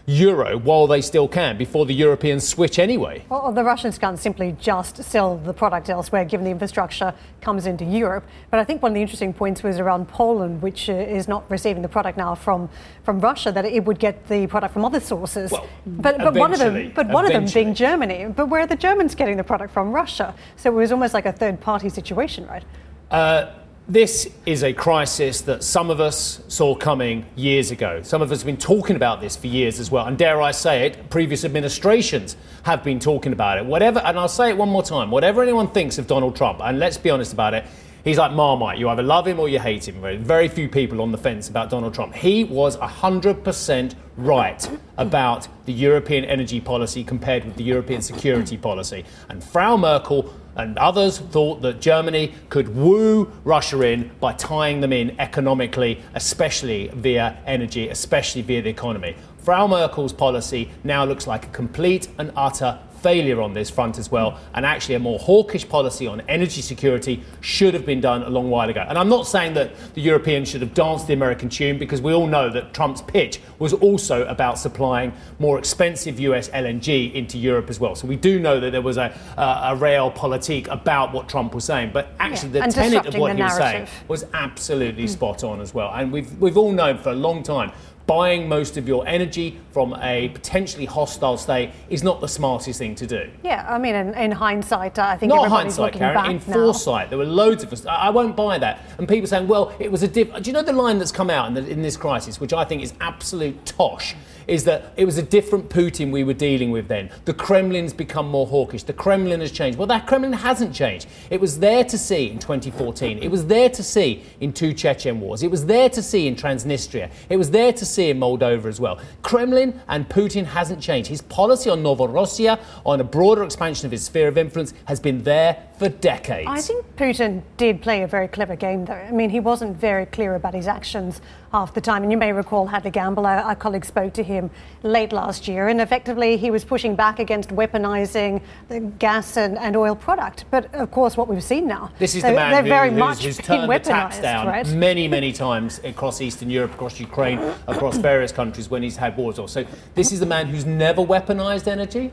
euro 0.06 0.58
while 0.58 0.86
they 0.86 1.02
still 1.02 1.28
can 1.28 1.58
before 1.58 1.86
the 1.86 1.94
Europeans 1.94 2.48
switch 2.48 2.78
anyway. 2.78 3.24
Well, 3.30 3.52
the 3.52 3.64
Russians 3.64 3.98
can't 3.98 4.20
simply 4.20 4.56
just 4.60 5.02
sell 5.04 5.38
the 5.38 5.54
product 5.54 5.90
elsewhere 5.90 6.26
given 6.26 6.44
the 6.44 6.52
infrastructure 6.52 7.14
comes 7.42 7.66
into 7.66 7.86
Europe. 7.86 8.26
But 8.52 8.60
I 8.60 8.66
think 8.66 8.82
one 8.82 8.92
of 8.92 8.96
the 8.96 9.02
interesting 9.02 9.34
points 9.34 9.64
was 9.64 9.80
around 9.80 10.10
Poland, 10.10 10.62
which 10.62 10.90
uh, 10.90 10.94
is 10.94 11.28
not 11.28 11.50
receiving 11.50 11.82
the 11.82 11.90
product 11.90 12.18
now 12.18 12.36
from, 12.36 12.70
from 13.04 13.22
Russia, 13.22 13.52
that 13.54 13.66
it 13.66 13.86
would 13.86 14.00
get 14.00 14.28
the 14.28 14.48
product 14.48 14.74
from 14.74 14.84
other 14.84 15.00
sources. 15.00 15.52
Well, 15.52 15.68
but, 15.86 16.18
but 16.18 16.34
one 16.34 16.52
of 16.52 16.60
them, 16.60 16.92
but 16.94 17.08
one 17.08 17.26
of 17.26 17.32
them 17.32 17.46
being 17.46 17.74
Germany. 17.74 18.26
But 18.36 18.50
where 18.50 18.62
are 18.62 18.68
the 18.68 18.76
Germans 18.76 19.16
getting 19.16 19.38
the 19.38 19.44
product 19.44 19.74
from? 19.74 19.94
Russia. 19.94 20.36
So 20.58 20.72
it 20.72 20.76
was 20.76 20.92
almost 20.92 21.14
like 21.14 21.26
a 21.26 21.32
third 21.32 21.62
party 21.62 21.88
situation, 21.90 22.46
right? 22.48 22.64
Uh, 23.10 23.54
this 23.88 24.30
is 24.46 24.64
a 24.64 24.72
crisis 24.72 25.42
that 25.42 25.62
some 25.62 25.90
of 25.90 26.00
us 26.00 26.42
saw 26.48 26.74
coming 26.74 27.26
years 27.36 27.70
ago. 27.70 28.02
Some 28.02 28.22
of 28.22 28.32
us 28.32 28.40
have 28.40 28.46
been 28.46 28.56
talking 28.56 28.96
about 28.96 29.20
this 29.20 29.36
for 29.36 29.48
years 29.48 29.80
as 29.80 29.92
well. 29.92 30.06
And 30.06 30.18
dare 30.18 30.42
I 30.42 30.52
say 30.52 30.86
it, 30.86 31.10
previous 31.10 31.44
administrations 31.44 32.38
have 32.64 32.82
been 32.84 33.00
talking 33.00 33.34
about 33.34 33.58
it. 33.58 33.66
Whatever, 33.66 34.00
and 34.00 34.18
I'll 34.18 34.30
say 34.30 34.50
it 34.50 34.58
one 34.58 34.70
more 34.70 34.84
time 34.84 35.12
whatever 35.12 35.44
anyone 35.44 35.68
thinks 35.68 35.98
of 35.98 36.08
Donald 36.08 36.36
Trump, 36.36 36.62
and 36.64 36.80
let's 36.80 36.98
be 36.98 37.10
honest 37.10 37.34
about 37.34 37.54
it, 37.54 37.66
he's 38.06 38.18
like 38.18 38.32
Marmite. 38.32 38.78
You 38.80 38.88
either 38.88 39.04
love 39.04 39.28
him 39.28 39.38
or 39.38 39.50
you 39.50 39.60
hate 39.60 39.86
him. 39.86 40.24
Very 40.24 40.48
few 40.48 40.70
people 40.70 41.02
on 41.02 41.12
the 41.12 41.18
fence 41.18 41.50
about 41.50 41.70
Donald 41.70 41.94
Trump. 41.94 42.16
He 42.16 42.46
was 42.46 42.78
100% 42.78 43.96
right 44.16 44.80
about 44.98 45.48
the 45.66 45.74
European 45.74 46.24
energy 46.24 46.62
policy 46.62 47.04
compared 47.04 47.44
with 47.44 47.58
the 47.58 47.64
European 47.64 48.02
security 48.02 48.56
policy. 48.56 49.04
And 49.28 49.44
Frau 49.44 49.76
Merkel 49.76 50.34
and 50.56 50.78
others 50.78 51.20
thought 51.20 51.62
that 51.62 51.82
Germany 51.82 52.34
could 52.50 52.76
woo 52.76 53.32
Russia 53.44 53.82
in 53.82 54.12
by 54.20 54.34
tying 54.34 54.82
them 54.82 54.94
in 54.94 55.20
economically, 55.20 56.02
especially 56.14 56.90
via 56.90 57.38
energy, 57.46 57.90
especially 57.90 58.42
via 58.42 58.62
the 58.62 58.70
economy. 58.70 59.16
Frau 59.40 59.68
Merkel's 59.68 60.14
policy 60.14 60.72
now 60.84 61.04
looks 61.04 61.28
like 61.28 61.46
a 61.46 61.50
complete 61.50 62.08
and 62.18 62.32
utter 62.36 62.80
failure 63.04 63.42
on 63.42 63.54
this 63.54 63.70
front 63.70 64.00
as 64.00 64.10
well, 64.10 64.40
and 64.56 64.66
actually 64.66 64.96
a 64.96 65.00
more 65.00 65.20
hawkish 65.20 65.68
policy 65.68 66.08
on 66.08 66.22
energy 66.22 66.62
security 66.62 67.22
should 67.42 67.74
have 67.74 67.86
been 67.86 68.02
done 68.02 68.24
a 68.24 68.30
long 68.30 68.50
while 68.50 68.70
ago. 68.70 68.84
And 68.88 68.98
I'm 68.98 69.10
not 69.10 69.28
saying 69.28 69.54
that 69.56 69.76
the 69.94 70.02
Europeans 70.02 70.50
should 70.50 70.62
have 70.62 70.74
danced 70.74 71.08
the 71.08 71.14
American 71.14 71.50
tune 71.50 71.78
because 71.78 72.02
we 72.02 72.14
all 72.14 72.28
know 72.28 72.50
that 72.50 72.74
Trump's 72.74 73.02
pitch 73.02 73.40
was 73.60 73.74
also 73.74 74.26
about 74.28 74.58
supplying 74.58 75.14
more 75.40 75.60
expensive 75.60 76.20
US 76.22 76.50
LNG 76.50 77.14
into 77.14 77.38
Europe 77.38 77.70
as 77.70 77.80
well. 77.80 77.96
So 77.96 78.08
we 78.08 78.16
do 78.16 78.40
know 78.40 78.60
that 78.60 78.72
there 78.72 78.82
was 78.82 78.98
a, 78.98 79.14
a, 79.38 79.42
a 79.42 79.78
realpolitik 79.78 80.68
about 80.70 81.14
what 81.14 81.28
Trump 81.28 81.54
was 81.54 81.66
saying, 81.66 81.92
but 81.94 82.14
actually 82.20 82.54
yeah, 82.58 82.68
the 82.68 82.74
tenet 82.74 83.06
of 83.06 83.16
what 83.16 83.36
he 83.36 83.44
was 83.44 83.58
saying 83.58 83.88
was 84.08 84.26
absolutely 84.34 85.04
mm. 85.04 85.10
spot 85.10 85.44
on 85.44 85.60
as 85.60 85.74
well. 85.74 85.92
And 85.94 86.12
we've, 86.12 86.34
we've 86.40 86.58
all 86.58 86.72
known 86.72 86.98
for 86.98 87.10
a 87.10 87.16
long 87.16 87.44
time 87.44 87.72
buying 88.06 88.48
most 88.50 88.78
of 88.78 88.88
your 88.88 89.08
energy 89.08 89.60
from 89.72 89.94
a 90.02 90.30
potentially 90.30 90.86
hostile 90.86 91.38
state 91.38 91.72
is 91.90 92.04
not 92.04 92.22
the 92.22 92.28
smartest 92.28 92.80
thing 92.80 92.96
to 92.96 93.08
do. 93.08 93.30
Yeah, 93.44 93.66
I 93.70 93.78
mean, 93.78 93.96
in, 93.96 94.14
in 94.16 94.32
hindsight, 94.32 95.00
I 95.00 95.18
think 95.18 95.30
not 95.30 95.46
everybody's 95.46 95.78
hindsight, 95.78 95.94
Karen, 95.94 96.32
in 96.32 96.38
now. 96.38 96.54
foresight. 96.54 97.10
There 97.10 97.18
were 97.18 97.26
loads 97.26 97.64
of 97.64 97.72
us. 97.72 97.86
I 97.86 98.10
won't 98.10 98.36
buy 98.36 98.58
that. 98.58 98.82
And 98.98 99.08
people 99.08 99.28
saying, 99.28 99.48
well, 99.48 99.76
it 99.80 99.92
was 99.92 100.04
a 100.04 100.08
diff. 100.08 100.34
Do 100.34 100.50
you 100.50 100.54
know 100.54 100.62
the 100.62 100.74
line 100.74 101.00
that's 101.00 101.12
come 101.12 101.30
out 101.30 101.48
in, 101.48 101.54
the, 101.54 101.66
in 101.68 101.82
this 101.82 101.98
crisis, 101.98 102.40
which 102.40 102.54
I 102.54 102.66
think 102.66 102.84
is 102.84 102.94
absolute 103.00 103.66
tosh? 103.66 104.16
Is 104.48 104.64
that 104.66 104.94
it 104.98 105.06
was 105.06 105.18
a 105.18 105.24
different 105.24 105.70
Putin 105.70 106.12
we 106.12 106.24
were 106.24 106.34
dealing 106.34 106.72
with 106.72 106.88
then. 106.88 107.10
The 107.26 107.34
Kremlin's 107.34 107.94
become 107.94 108.28
more 108.28 108.48
hawkish. 108.48 108.84
The 108.84 108.94
Kremlin 108.94 109.40
has 109.42 109.52
changed. 109.52 109.78
Well, 109.78 109.88
that 109.88 110.08
Kremlin 110.08 110.34
hasn't 110.34 110.74
changed. 110.74 111.08
It 111.30 111.40
was 111.40 111.60
there 111.60 111.84
to 111.84 111.98
see 111.98 112.30
in 112.30 112.40
2014. 112.40 113.20
It 113.20 113.30
was 113.30 113.46
there 113.46 113.70
to 113.70 113.84
see 113.84 114.24
in 114.40 114.54
two 114.54 114.74
Chechen 114.74 115.20
wars. 115.20 115.44
It 115.44 115.52
was 115.52 115.66
there 115.66 115.90
to 115.90 116.02
see 116.02 116.28
in 116.28 116.36
Transnistria. 116.36 117.12
It 117.30 117.38
was 117.38 117.52
there 117.52 117.74
to 117.74 117.86
see 117.86 118.10
in 118.10 118.20
Moldova 118.20 118.66
as 118.66 118.80
well. 118.80 119.00
Kremlin 119.22 119.80
and 119.88 120.08
Putin 120.08 120.46
hasn't 120.46 120.82
changed. 120.82 121.10
His 121.10 121.22
policy 121.22 121.70
on 121.70 121.84
Novorossiya, 121.84 122.60
on 122.86 123.00
a 123.00 123.04
broader 123.04 123.44
expansion 123.44 123.86
of 123.86 123.92
his 123.92 124.04
sphere 124.04 124.28
of 124.28 124.38
influence, 124.38 124.74
has 124.86 125.00
been 125.00 125.24
there 125.24 125.64
for 125.78 125.90
decades. 125.90 126.48
I 126.50 126.62
think 126.62 126.96
Putin 126.96 127.42
did 127.58 127.82
play 127.82 128.04
a 128.04 128.08
very 128.08 128.28
clever 128.28 128.56
game, 128.56 128.86
though. 128.86 128.94
I 128.94 129.12
mean, 129.12 129.30
he 129.30 129.40
wasn't 129.40 129.78
very 129.78 130.06
clear 130.06 130.36
about 130.36 130.54
his 130.54 130.68
actions 130.68 131.22
half 131.54 131.74
the 131.74 131.82
time. 131.82 132.02
And 132.02 132.12
you 132.12 132.18
may 132.18 132.34
recall 132.34 132.66
Hadley 132.66 132.90
Gamble, 132.90 133.28
our, 133.28 133.38
our, 133.38 133.56
colleague, 133.56 133.86
spoke 133.86 134.12
to 134.14 134.24
him 134.24 134.50
late 134.82 135.14
last 135.14 135.48
year, 135.48 135.68
and 135.68 135.80
effectively 135.80 136.36
he 136.36 136.50
was 136.50 136.66
pushing 136.66 136.96
back 136.96 137.20
against 137.20 137.50
weaponizing 137.50 138.42
the 138.70 138.80
gas 138.80 139.38
and, 139.38 139.58
and 139.60 139.78
oil 139.78 139.96
product. 139.96 140.46
But 140.50 140.74
of 140.74 140.90
course, 140.90 141.16
what 141.16 141.28
we've 141.28 141.44
seen 141.44 141.68
now, 141.68 141.92
this 142.00 142.16
is 142.16 142.24
the 142.24 142.34
man 142.34 142.64
who, 142.64 142.70
very 142.70 142.90
who's, 142.90 143.00
much 143.00 143.24
who's 143.24 143.38
turned 143.38 143.72
the 143.72 143.80
tax 143.80 144.20
down 144.20 144.48
right? 144.48 144.68
many, 144.70 145.08
many 145.08 145.32
times 145.32 145.80
across 145.84 146.22
Eastern 146.22 146.50
Europe, 146.50 146.74
across 146.74 147.00
Ukraine, 147.00 147.40
across 147.68 147.98
various 148.12 148.32
countries 148.32 148.70
when 148.70 148.82
he's 148.82 148.98
had 148.98 149.16
wars. 149.16 149.40
So 149.52 149.66
this 149.94 150.12
is 150.12 150.20
the 150.20 150.26
man 150.26 150.48
who's 150.48 150.66
never 150.66 151.02
weaponized 151.02 151.68
energy. 151.68 152.12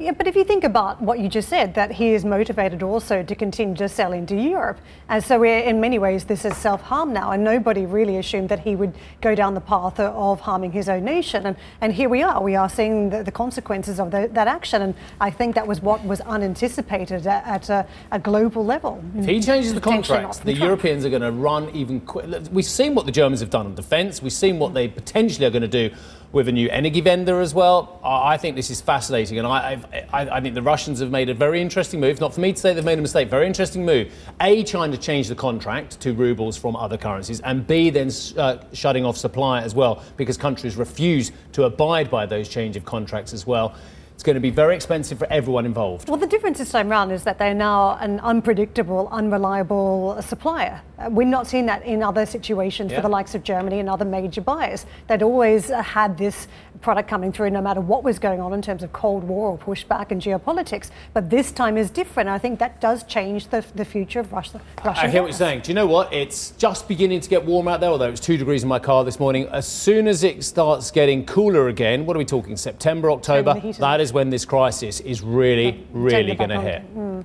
Yeah, 0.00 0.12
but 0.12 0.26
if 0.26 0.34
you 0.34 0.44
think 0.44 0.64
about 0.64 1.02
what 1.02 1.18
you 1.18 1.28
just 1.28 1.50
said, 1.50 1.74
that 1.74 1.92
he 1.92 2.14
is 2.14 2.24
motivated 2.24 2.82
also 2.82 3.22
to 3.22 3.34
continue 3.34 3.76
to 3.76 3.86
sell 3.86 4.14
into 4.14 4.34
Europe. 4.34 4.78
And 5.10 5.22
so, 5.22 5.44
in 5.44 5.78
many 5.78 5.98
ways, 5.98 6.24
this 6.24 6.46
is 6.46 6.56
self 6.56 6.80
harm 6.80 7.12
now. 7.12 7.32
And 7.32 7.44
nobody 7.44 7.84
really 7.84 8.16
assumed 8.16 8.48
that 8.48 8.60
he 8.60 8.76
would 8.76 8.94
go 9.20 9.34
down 9.34 9.52
the 9.52 9.60
path 9.60 10.00
of 10.00 10.40
harming 10.40 10.72
his 10.72 10.88
own 10.88 11.04
nation. 11.04 11.44
And, 11.44 11.54
and 11.82 11.92
here 11.92 12.08
we 12.08 12.22
are. 12.22 12.42
We 12.42 12.56
are 12.56 12.70
seeing 12.70 13.10
the, 13.10 13.22
the 13.22 13.30
consequences 13.30 14.00
of 14.00 14.10
the, 14.10 14.30
that 14.32 14.48
action. 14.48 14.80
And 14.80 14.94
I 15.20 15.30
think 15.30 15.54
that 15.56 15.66
was 15.66 15.82
what 15.82 16.02
was 16.02 16.22
unanticipated 16.22 17.26
at, 17.26 17.46
at 17.46 17.68
a, 17.68 17.86
a, 18.10 18.18
global 18.18 18.64
level. 18.64 19.04
If 19.16 19.26
he 19.26 19.38
changes 19.42 19.74
the 19.74 19.82
contracts, 19.82 20.38
the 20.38 20.54
Trump. 20.54 20.60
Europeans 20.60 21.04
are 21.04 21.10
going 21.10 21.20
to 21.20 21.30
run 21.30 21.68
even 21.74 22.00
quicker. 22.00 22.40
We've 22.50 22.64
seen 22.64 22.94
what 22.94 23.04
the 23.04 23.12
Germans 23.12 23.40
have 23.40 23.50
done 23.50 23.66
on 23.66 23.74
defence, 23.74 24.22
we've 24.22 24.32
seen 24.32 24.58
what 24.58 24.72
they 24.72 24.88
potentially 24.88 25.44
are 25.44 25.50
going 25.50 25.60
to 25.60 25.68
do 25.68 25.94
with 26.32 26.46
a 26.46 26.52
new 26.52 26.68
energy 26.70 27.00
vendor 27.00 27.40
as 27.40 27.54
well. 27.54 27.98
I 28.04 28.36
think 28.36 28.54
this 28.54 28.70
is 28.70 28.80
fascinating, 28.80 29.38
and 29.38 29.46
I, 29.46 29.80
I, 30.12 30.36
I, 30.36 30.40
think 30.40 30.54
the 30.54 30.62
Russians 30.62 31.00
have 31.00 31.10
made 31.10 31.28
a 31.28 31.34
very 31.34 31.60
interesting 31.60 32.00
move. 32.00 32.20
Not 32.20 32.32
for 32.32 32.40
me 32.40 32.52
to 32.52 32.58
say 32.58 32.72
they've 32.72 32.84
made 32.84 32.98
a 32.98 33.02
mistake, 33.02 33.28
very 33.28 33.46
interesting 33.46 33.84
move. 33.84 34.12
A, 34.40 34.62
trying 34.62 34.92
to 34.92 34.98
change 34.98 35.28
the 35.28 35.34
contract 35.34 36.00
to 36.00 36.12
rubles 36.12 36.56
from 36.56 36.76
other 36.76 36.96
currencies, 36.96 37.40
and 37.40 37.66
B, 37.66 37.90
then 37.90 38.10
uh, 38.36 38.58
shutting 38.72 39.04
off 39.04 39.16
supply 39.16 39.62
as 39.62 39.74
well 39.74 40.02
because 40.16 40.36
countries 40.36 40.76
refuse 40.76 41.32
to 41.52 41.64
abide 41.64 42.10
by 42.10 42.26
those 42.26 42.48
change 42.48 42.76
of 42.76 42.84
contracts 42.84 43.32
as 43.32 43.46
well. 43.46 43.74
It's 44.20 44.26
going 44.26 44.34
to 44.34 44.40
be 44.40 44.50
very 44.50 44.76
expensive 44.76 45.18
for 45.18 45.26
everyone 45.32 45.64
involved. 45.64 46.10
Well, 46.10 46.18
the 46.18 46.26
difference 46.26 46.58
this 46.58 46.70
time 46.70 46.90
around 46.90 47.10
is 47.10 47.24
that 47.24 47.38
they're 47.38 47.54
now 47.54 47.96
an 48.02 48.20
unpredictable, 48.20 49.08
unreliable 49.10 50.20
supplier. 50.20 50.82
Uh, 50.98 51.08
we're 51.08 51.26
not 51.26 51.46
seeing 51.46 51.64
that 51.64 51.82
in 51.86 52.02
other 52.02 52.26
situations 52.26 52.90
yeah. 52.90 52.98
for 52.98 53.02
the 53.02 53.08
likes 53.08 53.34
of 53.34 53.42
Germany 53.42 53.80
and 53.80 53.88
other 53.88 54.04
major 54.04 54.42
buyers. 54.42 54.84
They'd 55.06 55.22
always 55.22 55.70
uh, 55.70 55.82
had 55.82 56.18
this 56.18 56.48
product 56.82 57.08
coming 57.08 57.32
through 57.32 57.50
no 57.50 57.60
matter 57.60 57.80
what 57.80 58.04
was 58.04 58.18
going 58.18 58.40
on 58.40 58.52
in 58.52 58.60
terms 58.60 58.82
of 58.82 58.92
Cold 58.92 59.24
War 59.24 59.50
or 59.50 59.58
pushback 59.58 60.10
and 60.10 60.20
geopolitics. 60.20 60.90
But 61.14 61.30
this 61.30 61.50
time 61.52 61.78
is 61.78 61.90
different. 61.90 62.28
I 62.28 62.38
think 62.38 62.58
that 62.58 62.80
does 62.80 63.04
change 63.04 63.48
the, 63.48 63.64
the 63.74 63.84
future 63.84 64.20
of 64.20 64.32
Russia. 64.32 64.60
Russia 64.84 65.00
I 65.00 65.04
hear 65.04 65.12
gas. 65.12 65.20
what 65.20 65.26
you're 65.28 65.32
saying. 65.32 65.60
Do 65.62 65.70
you 65.70 65.74
know 65.74 65.86
what? 65.86 66.12
It's 66.12 66.50
just 66.52 66.88
beginning 66.88 67.20
to 67.20 67.28
get 67.30 67.44
warm 67.44 67.68
out 67.68 67.80
there, 67.80 67.90
although 67.90 68.10
it's 68.10 68.20
two 68.20 68.36
degrees 68.36 68.62
in 68.62 68.68
my 68.68 68.78
car 68.78 69.02
this 69.02 69.18
morning. 69.18 69.46
As 69.48 69.66
soon 69.66 70.06
as 70.06 70.24
it 70.24 70.44
starts 70.44 70.90
getting 70.90 71.24
cooler 71.24 71.68
again, 71.68 72.04
what 72.04 72.16
are 72.16 72.18
we 72.18 72.26
talking? 72.26 72.56
September, 72.58 73.10
October? 73.10 73.54
That 73.78 74.00
is 74.00 74.09
when 74.12 74.30
this 74.30 74.44
crisis 74.44 75.00
is 75.00 75.22
really, 75.22 75.86
really 75.92 76.34
going 76.34 76.50
to 76.50 76.60
hit. 76.60 76.96
Mm. 76.96 77.24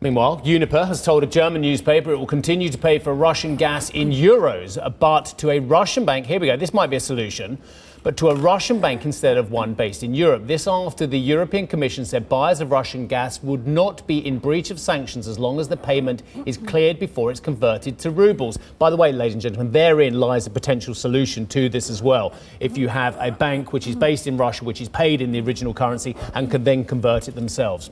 Meanwhile, 0.00 0.42
Uniper 0.44 0.86
has 0.86 1.02
told 1.02 1.22
a 1.22 1.26
German 1.26 1.62
newspaper 1.62 2.12
it 2.12 2.18
will 2.18 2.26
continue 2.26 2.68
to 2.68 2.78
pay 2.78 2.98
for 2.98 3.14
Russian 3.14 3.56
gas 3.56 3.88
in 3.90 4.10
euros, 4.10 4.78
but 4.98 5.24
to 5.38 5.50
a 5.50 5.58
Russian 5.58 6.04
bank. 6.04 6.26
Here 6.26 6.38
we 6.38 6.48
go. 6.48 6.56
This 6.56 6.74
might 6.74 6.90
be 6.90 6.96
a 6.96 7.00
solution 7.00 7.58
but 8.06 8.16
to 8.16 8.28
a 8.28 8.34
Russian 8.36 8.78
bank 8.78 9.04
instead 9.04 9.36
of 9.36 9.50
one 9.50 9.74
based 9.74 10.04
in 10.04 10.14
Europe. 10.14 10.46
This 10.46 10.68
after 10.68 11.08
the 11.08 11.18
European 11.18 11.66
Commission 11.66 12.04
said 12.04 12.28
buyers 12.28 12.60
of 12.60 12.70
Russian 12.70 13.08
gas 13.08 13.42
would 13.42 13.66
not 13.66 14.06
be 14.06 14.24
in 14.24 14.38
breach 14.38 14.70
of 14.70 14.78
sanctions 14.78 15.26
as 15.26 15.40
long 15.40 15.58
as 15.58 15.66
the 15.66 15.76
payment 15.76 16.22
is 16.46 16.56
cleared 16.56 17.00
before 17.00 17.32
it's 17.32 17.40
converted 17.40 17.98
to 17.98 18.12
rubles. 18.12 18.58
By 18.78 18.90
the 18.90 18.96
way, 18.96 19.10
ladies 19.10 19.32
and 19.32 19.42
gentlemen, 19.42 19.72
therein 19.72 20.20
lies 20.20 20.46
a 20.46 20.50
potential 20.50 20.94
solution 20.94 21.48
to 21.48 21.68
this 21.68 21.90
as 21.90 22.00
well. 22.00 22.32
If 22.60 22.78
you 22.78 22.86
have 22.86 23.16
a 23.18 23.32
bank 23.32 23.72
which 23.72 23.88
is 23.88 23.96
based 23.96 24.28
in 24.28 24.36
Russia, 24.36 24.62
which 24.64 24.80
is 24.80 24.88
paid 24.88 25.20
in 25.20 25.32
the 25.32 25.40
original 25.40 25.74
currency, 25.74 26.14
and 26.32 26.48
can 26.48 26.62
then 26.62 26.84
convert 26.84 27.26
it 27.26 27.34
themselves. 27.34 27.90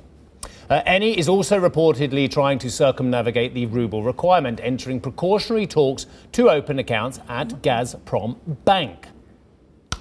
Uh, 0.70 0.81
Eni 0.83 1.16
is 1.16 1.29
also 1.29 1.59
reportedly 1.59 2.31
trying 2.31 2.61
to 2.61 2.70
circumnavigate 2.70 3.53
the 3.53 3.66
ruble 3.66 4.05
requirement, 4.05 4.61
entering 4.62 5.00
precautionary 5.00 5.66
talks 5.66 6.07
to 6.31 6.50
open 6.50 6.79
accounts 6.79 7.18
at 7.29 7.48
Gazprom 7.62 8.37
Bank. 8.64 9.09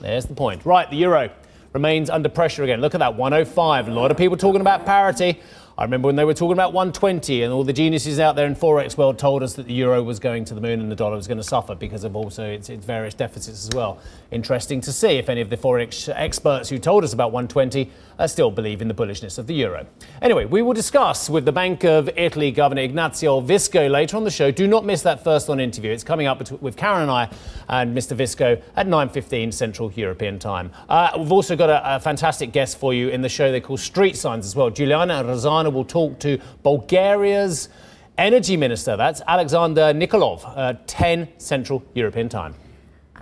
There's 0.02 0.26
the 0.26 0.34
point. 0.36 0.66
Right, 0.66 0.90
the 0.90 0.98
euro 0.98 1.30
remains 1.74 2.10
under 2.10 2.30
pressure 2.30 2.64
again. 2.64 2.82
Look 2.82 2.94
at 2.94 3.00
that 3.00 3.16
105. 3.16 3.88
A 3.88 3.92
lot 3.92 4.12
of 4.12 4.18
people 4.18 4.38
talking 4.38 4.62
about 4.62 4.86
parity. 4.86 5.40
I 5.76 5.84
remember 5.84 6.06
when 6.06 6.16
they 6.16 6.24
were 6.24 6.36
talking 6.36 6.54
about 6.54 6.72
120 6.72 7.42
and 7.42 7.52
all 7.52 7.64
the 7.64 7.74
geniuses 7.74 8.20
out 8.20 8.36
there 8.36 8.46
in 8.46 8.56
Forex 8.56 8.96
world 8.96 9.18
told 9.18 9.42
us 9.42 9.56
that 9.56 9.66
the 9.66 9.74
euro 9.74 10.04
was 10.04 10.20
going 10.20 10.46
to 10.46 10.54
the 10.54 10.62
moon 10.62 10.80
and 10.80 10.92
the 10.92 10.96
dollar 10.96 11.16
was 11.16 11.26
going 11.26 11.40
to 11.40 11.44
suffer 11.44 11.74
because 11.74 12.04
of 12.04 12.16
also 12.16 12.48
its, 12.48 12.70
its 12.70 12.86
various 12.86 13.16
deficits 13.16 13.68
as 13.68 13.72
well. 13.74 13.98
Interesting 14.30 14.82
to 14.82 14.94
see 14.94 15.18
if 15.18 15.30
any 15.30 15.42
of 15.42 15.50
the 15.50 15.58
Forex 15.58 16.14
experts 16.16 16.70
who 16.70 16.78
told 16.78 17.04
us 17.04 17.12
about 17.12 17.32
120 17.32 17.90
uh, 18.20 18.28
still 18.28 18.52
believe 18.52 18.84
in 18.84 18.88
the 18.88 18.94
bullishness 18.94 19.40
of 19.40 19.48
the 19.48 19.56
euro. 19.56 19.88
Anyway, 20.22 20.46
we 20.46 20.62
will 20.62 20.74
discuss 20.74 21.28
with 21.28 21.44
the 21.44 21.52
Bank 21.52 21.84
of 21.84 22.08
Italy 22.16 22.52
Governor 22.52 22.84
Ignazio 22.84 23.44
Visco 23.44 23.90
later 23.90 24.16
on 24.16 24.26
the 24.26 24.32
show. 24.32 24.52
Do 24.52 24.68
not 24.68 24.86
miss 24.86 25.02
that 25.02 25.24
first 25.24 25.50
on 25.50 25.60
interview. 25.60 25.92
It's 25.92 26.04
coming 26.04 26.28
up 26.28 26.52
with 26.62 26.78
Karen 26.78 27.02
and 27.02 27.12
I 27.12 27.30
and 27.68 27.98
Mr. 27.98 28.16
Visco 28.16 28.62
at 28.76 28.86
9.15 28.86 29.52
Central 29.52 29.92
European 29.94 30.38
Time. 30.38 30.72
Uh, 30.88 31.12
we've 31.18 31.32
also 31.32 31.56
got 31.56 31.72
a, 31.72 31.96
a, 31.96 32.00
fantastic 32.00 32.52
guest 32.52 32.78
for 32.78 32.94
you 32.94 33.10
in 33.10 33.22
the 33.22 33.30
show 33.30 33.52
they 33.52 33.62
call 33.62 33.78
Street 33.78 34.16
Signs 34.16 34.46
as 34.46 34.56
well. 34.56 34.70
Juliana 34.70 35.24
Rozana 35.64 35.74
will 35.74 35.86
talk 35.86 36.20
to 36.20 36.40
Bulgaria's 36.64 37.70
energy 38.18 38.58
minister. 38.58 38.96
That's 38.96 39.22
Alexander 39.28 39.94
Nikolov, 39.94 40.44
uh, 40.46 40.76
10 40.88 41.28
Central 41.38 41.84
European 41.94 42.30
Time. 42.30 42.56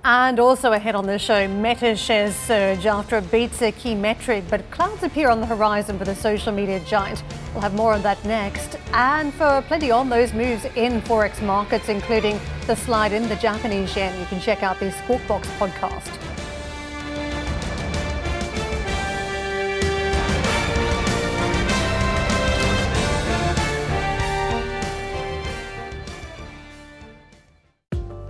And 0.03 0.39
also 0.39 0.71
ahead 0.71 0.95
on 0.95 1.05
the 1.05 1.19
show, 1.19 1.47
Meta 1.47 1.95
shares 1.95 2.35
surge 2.35 2.87
after 2.87 3.19
it 3.19 3.31
beats 3.31 3.61
a 3.61 3.71
key 3.71 3.93
metric, 3.93 4.43
but 4.49 4.69
clouds 4.71 5.03
appear 5.03 5.29
on 5.29 5.41
the 5.41 5.45
horizon 5.45 5.99
for 5.99 6.05
the 6.05 6.15
social 6.15 6.51
media 6.51 6.79
giant. 6.87 7.23
We'll 7.53 7.61
have 7.61 7.75
more 7.75 7.93
on 7.93 8.01
that 8.01 8.23
next. 8.25 8.77
And 8.93 9.31
for 9.31 9.63
plenty 9.67 9.91
on 9.91 10.09
those 10.09 10.33
moves 10.33 10.65
in 10.75 11.01
Forex 11.03 11.39
markets, 11.43 11.87
including 11.87 12.39
the 12.65 12.75
slide 12.75 13.13
in 13.13 13.29
the 13.29 13.35
Japanese 13.35 13.95
yen, 13.95 14.19
you 14.19 14.25
can 14.25 14.39
check 14.41 14.63
out 14.63 14.79
the 14.79 14.91
Squawk 14.91 15.21
Box 15.27 15.47
podcast. 15.59 16.40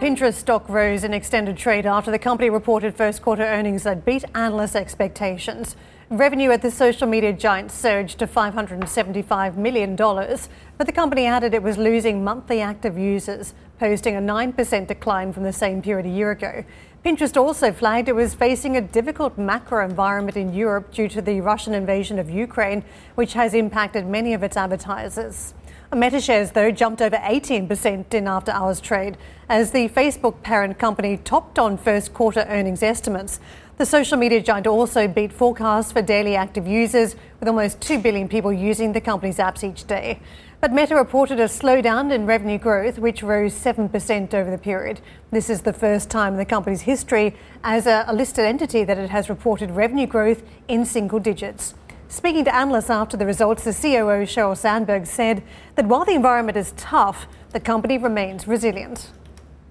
Pinterest 0.00 0.34
stock 0.34 0.68
rose 0.68 1.02
in 1.02 1.12
extended 1.12 1.56
trade 1.56 1.84
after 1.84 2.12
the 2.12 2.20
company 2.20 2.48
reported 2.50 2.94
first 2.94 3.20
quarter 3.20 3.42
earnings 3.42 3.82
that 3.82 4.04
beat 4.04 4.22
analyst 4.32 4.76
expectations. 4.76 5.74
Revenue 6.08 6.52
at 6.52 6.62
the 6.62 6.70
social 6.70 7.08
media 7.08 7.32
giant 7.32 7.72
surged 7.72 8.20
to 8.20 8.28
$575 8.28 9.56
million, 9.56 9.96
but 9.96 10.86
the 10.86 10.92
company 10.92 11.26
added 11.26 11.52
it 11.52 11.64
was 11.64 11.76
losing 11.78 12.22
monthly 12.22 12.60
active 12.60 12.96
users, 12.96 13.54
posting 13.80 14.14
a 14.14 14.20
9% 14.20 14.86
decline 14.86 15.32
from 15.32 15.42
the 15.42 15.52
same 15.52 15.82
period 15.82 16.06
a 16.06 16.10
year 16.10 16.30
ago. 16.30 16.64
Pinterest 17.04 17.36
also 17.36 17.72
flagged 17.72 18.08
it 18.08 18.14
was 18.14 18.36
facing 18.36 18.76
a 18.76 18.80
difficult 18.80 19.36
macro 19.36 19.84
environment 19.84 20.36
in 20.36 20.54
Europe 20.54 20.92
due 20.92 21.08
to 21.08 21.20
the 21.20 21.40
Russian 21.40 21.74
invasion 21.74 22.20
of 22.20 22.30
Ukraine, 22.30 22.84
which 23.16 23.32
has 23.32 23.52
impacted 23.52 24.06
many 24.06 24.32
of 24.32 24.44
its 24.44 24.56
advertisers. 24.56 25.54
Meta 25.96 26.20
shares, 26.20 26.50
though, 26.50 26.70
jumped 26.70 27.00
over 27.00 27.16
18% 27.16 28.12
in 28.12 28.28
after 28.28 28.52
hours 28.52 28.78
trade 28.78 29.16
as 29.48 29.70
the 29.70 29.88
Facebook 29.88 30.42
parent 30.42 30.78
company 30.78 31.16
topped 31.16 31.58
on 31.58 31.78
first 31.78 32.12
quarter 32.12 32.44
earnings 32.48 32.82
estimates. 32.82 33.40
The 33.78 33.86
social 33.86 34.18
media 34.18 34.42
giant 34.42 34.66
also 34.66 35.08
beat 35.08 35.32
forecasts 35.32 35.90
for 35.90 36.02
daily 36.02 36.36
active 36.36 36.66
users, 36.66 37.16
with 37.40 37.48
almost 37.48 37.80
2 37.80 38.00
billion 38.00 38.28
people 38.28 38.52
using 38.52 38.92
the 38.92 39.00
company's 39.00 39.38
apps 39.38 39.64
each 39.64 39.86
day. 39.86 40.20
But 40.60 40.72
Meta 40.72 40.94
reported 40.94 41.40
a 41.40 41.44
slowdown 41.44 42.12
in 42.12 42.26
revenue 42.26 42.58
growth, 42.58 42.98
which 42.98 43.22
rose 43.22 43.54
7% 43.54 44.34
over 44.34 44.50
the 44.50 44.58
period. 44.58 45.00
This 45.30 45.48
is 45.48 45.62
the 45.62 45.72
first 45.72 46.10
time 46.10 46.34
in 46.34 46.38
the 46.38 46.44
company's 46.44 46.82
history 46.82 47.34
as 47.64 47.86
a, 47.86 48.04
listed 48.12 48.44
entity 48.44 48.84
that 48.84 48.98
it 48.98 49.08
has 49.08 49.30
reported 49.30 49.70
revenue 49.70 50.06
growth 50.06 50.42
in 50.66 50.84
single 50.84 51.18
digits. 51.18 51.74
Speaking 52.10 52.42
to 52.46 52.54
analysts 52.54 52.88
after 52.88 53.18
the 53.18 53.26
results, 53.26 53.64
the 53.64 53.72
COO 53.74 54.24
Sheryl 54.24 54.56
Sandberg 54.56 55.06
said 55.06 55.42
that 55.74 55.84
while 55.84 56.06
the 56.06 56.14
environment 56.14 56.56
is 56.56 56.72
tough, 56.78 57.26
the 57.50 57.60
company 57.60 57.98
remains 57.98 58.48
resilient. 58.48 59.12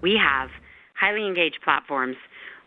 We 0.01 0.17
have 0.17 0.51
highly 0.93 1.25
engaged 1.25 1.57
platforms. 1.63 2.15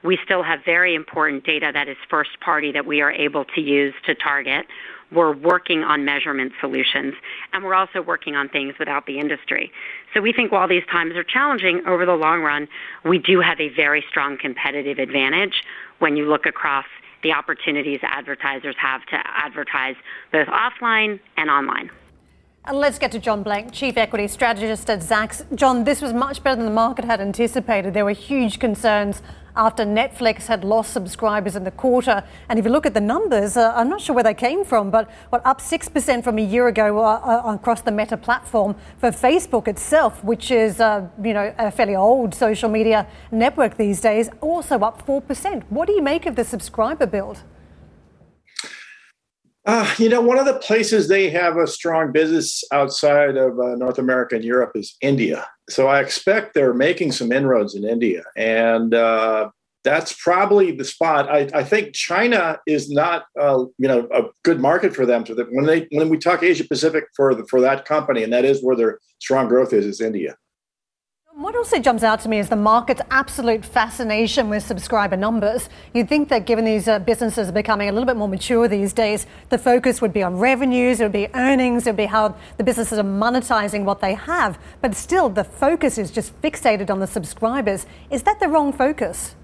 We 0.03 0.19
still 0.25 0.43
have 0.43 0.65
very 0.65 0.97
important 0.97 1.45
data 1.45 1.71
that 1.73 1.89
is 1.89 1.97
first 2.09 2.31
party 2.41 2.73
that 2.73 2.85
we 2.85 3.01
are 3.01 3.13
able 3.13 3.45
to 3.45 3.61
use 3.61 3.95
to 4.07 4.15
target. 4.17 4.67
We're 5.13 5.37
working 5.37 5.85
on 5.85 6.05
measurement 6.05 6.53
solutions, 6.61 7.15
and 7.53 7.63
we're 7.63 7.75
also 7.75 8.03
working 8.03 8.35
on 8.35 8.49
things 8.49 8.75
without 8.77 9.07
the 9.07 9.21
industry. 9.21 9.71
So 10.13 10.21
we 10.21 10.33
think 10.33 10.51
while 10.51 10.67
these 10.67 10.87
times 10.91 11.15
are 11.15 11.25
challenging, 11.25 11.83
over 11.87 12.05
the 12.05 12.15
long 12.15 12.43
run, 12.43 12.67
we 13.05 13.19
do 13.19 13.41
have 13.41 13.61
a 13.61 13.69
very 13.69 14.05
strong 14.09 14.37
competitive 14.37 14.99
advantage 14.99 15.63
when 16.01 16.17
you 16.17 16.29
look 16.29 16.45
across 16.45 16.87
the 17.23 17.33
opportunities 17.33 18.01
advertisers 18.03 18.77
have 18.79 19.05
to 19.07 19.17
advertise 19.25 19.97
both 20.33 20.49
offline 20.49 21.21
and 21.37 21.51
online. 21.51 21.91
And 22.71 22.79
let's 22.79 23.01
get 23.01 23.11
to 23.11 23.19
John 23.19 23.43
Blank, 23.43 23.73
Chief 23.73 23.97
Equity 23.97 24.29
Strategist 24.29 24.89
at 24.91 25.01
Zacks. 25.01 25.43
John, 25.57 25.83
this 25.83 26.01
was 26.01 26.13
much 26.13 26.41
better 26.45 26.55
than 26.55 26.67
the 26.67 26.71
market 26.71 27.05
had 27.05 27.21
anticipated. 27.21 27.95
There 27.95 28.05
were 28.05 28.13
huge 28.13 28.61
concerns 28.61 29.23
after 29.57 29.85
Netflix 29.85 30.47
had 30.47 30.63
lost 30.63 30.93
subscribers 30.93 31.57
in 31.57 31.65
the 31.65 31.73
quarter. 31.73 32.23
And 32.49 32.61
if 32.61 32.65
you 32.65 32.71
look 32.71 32.87
at 32.87 32.95
the 32.95 33.01
numbers, 33.01 33.57
uh, 33.57 33.73
I'm 33.75 33.89
not 33.89 34.01
sure 34.01 34.15
where 34.15 34.23
they 34.23 34.35
came 34.35 34.65
from, 34.65 34.89
but 34.89 35.11
what 35.31 35.45
up 35.45 35.61
6% 35.61 36.23
from 36.23 36.39
a 36.39 36.43
year 36.43 36.69
ago 36.69 37.01
uh, 37.01 37.43
uh, 37.45 37.55
across 37.55 37.81
the 37.81 37.91
Meta 37.91 38.17
platform 38.17 38.77
for 38.99 39.11
Facebook 39.11 39.67
itself, 39.67 40.23
which 40.23 40.53
is 40.53 40.79
uh, 40.79 41.09
you 41.25 41.35
know 41.35 41.53
a 41.59 41.73
fairly 41.73 41.97
old 41.97 42.37
social 42.37 42.69
media 42.69 43.05
network 43.33 43.79
these 43.79 44.01
days, 44.01 44.31
also 44.41 44.79
up 44.79 45.05
4%. 45.05 45.65
What 45.71 45.89
do 45.89 45.93
you 45.93 46.03
make 46.03 46.25
of 46.25 46.37
the 46.37 46.45
subscriber 46.45 47.07
build? 47.07 47.43
Uh, 49.73 49.89
you 49.99 50.09
know, 50.09 50.21
one 50.21 50.37
of 50.37 50.47
the 50.47 50.59
places 50.59 51.07
they 51.07 51.31
have 51.31 51.57
a 51.57 51.65
strong 51.65 52.11
business 52.11 52.65
outside 52.73 53.37
of 53.37 53.57
uh, 53.61 53.77
North 53.77 54.01
America 54.01 54.35
and 54.35 54.45
Europe 54.45 54.73
is 54.75 54.97
India. 55.01 55.47
So 55.69 55.87
I 55.87 56.01
expect 56.01 56.55
they're 56.55 56.75
making 56.75 57.13
some 57.13 57.31
inroads 57.31 57.77
in 57.77 57.85
India. 57.85 58.25
And 58.37 58.93
uh, 58.93 59.51
that's 59.85 60.13
probably 60.13 60.73
the 60.73 60.85
spot. 60.85 61.31
I, 61.31 61.49
I 61.55 61.63
think 61.63 61.95
China 61.95 62.59
is 62.67 62.91
not, 62.91 63.27
uh, 63.41 63.67
you 63.79 63.87
know, 63.87 64.09
a 64.13 64.23
good 64.43 64.59
market 64.59 64.93
for 64.93 65.07
them. 65.07 65.23
To 65.23 65.37
the, 65.37 65.45
when 65.53 65.67
they 65.67 65.87
when 65.93 66.09
we 66.09 66.19
talk 66.19 66.43
Asia 66.43 66.65
Pacific 66.65 67.05
for 67.15 67.37
the, 67.37 67.45
for 67.47 67.61
that 67.61 67.85
company, 67.85 68.25
and 68.25 68.33
that 68.33 68.45
is 68.45 68.65
where 68.65 68.75
their 68.75 68.99
strong 69.21 69.47
growth 69.47 69.73
is, 69.73 69.87
is 69.87 70.01
India. 70.01 70.35
What 71.41 71.57
also 71.57 71.79
jumps 71.79 72.03
out 72.03 72.21
to 72.21 72.29
me 72.29 72.39
is 72.39 72.51
the 72.51 72.57
market's 72.57 73.01
absolute 73.11 73.65
fascination 73.65 74.51
with 74.51 74.63
subscriber 74.63 75.17
numbers. 75.17 75.71
You'd 75.95 76.07
think 76.07 76.29
that 76.29 76.45
given 76.45 76.67
these 76.67 76.87
uh, 76.87 76.99
businesses 76.99 77.49
are 77.49 77.53
becoming 77.53 77.89
a 77.89 77.93
little 77.93 78.05
bit 78.05 78.19
more 78.19 78.29
mature 78.29 78.69
these 78.69 78.93
days, 78.93 79.27
the 79.49 79.57
focus 79.57 80.03
would 80.03 80.13
be 80.13 80.23
on 80.23 80.37
revenues, 80.37 81.01
it 81.01 81.05
would 81.05 81.13
be 81.13 81.29
earnings, 81.33 81.87
it 81.87 81.93
would 81.93 81.97
be 81.97 82.05
how 82.05 82.35
the 82.59 82.63
businesses 82.63 82.99
are 82.99 83.05
monetizing 83.05 83.85
what 83.85 84.03
they 84.03 84.13
have. 84.13 84.59
But 84.83 84.95
still, 84.95 85.31
the 85.31 85.45
focus 85.45 85.97
is 85.97 86.11
just 86.11 86.39
fixated 86.43 86.91
on 86.91 87.01
the 87.01 87.07
subscribers. 87.07 87.87
Is 88.11 88.23
that 88.25 88.39
the 88.39 88.49
wrong 88.49 88.71
focus? 88.71 89.35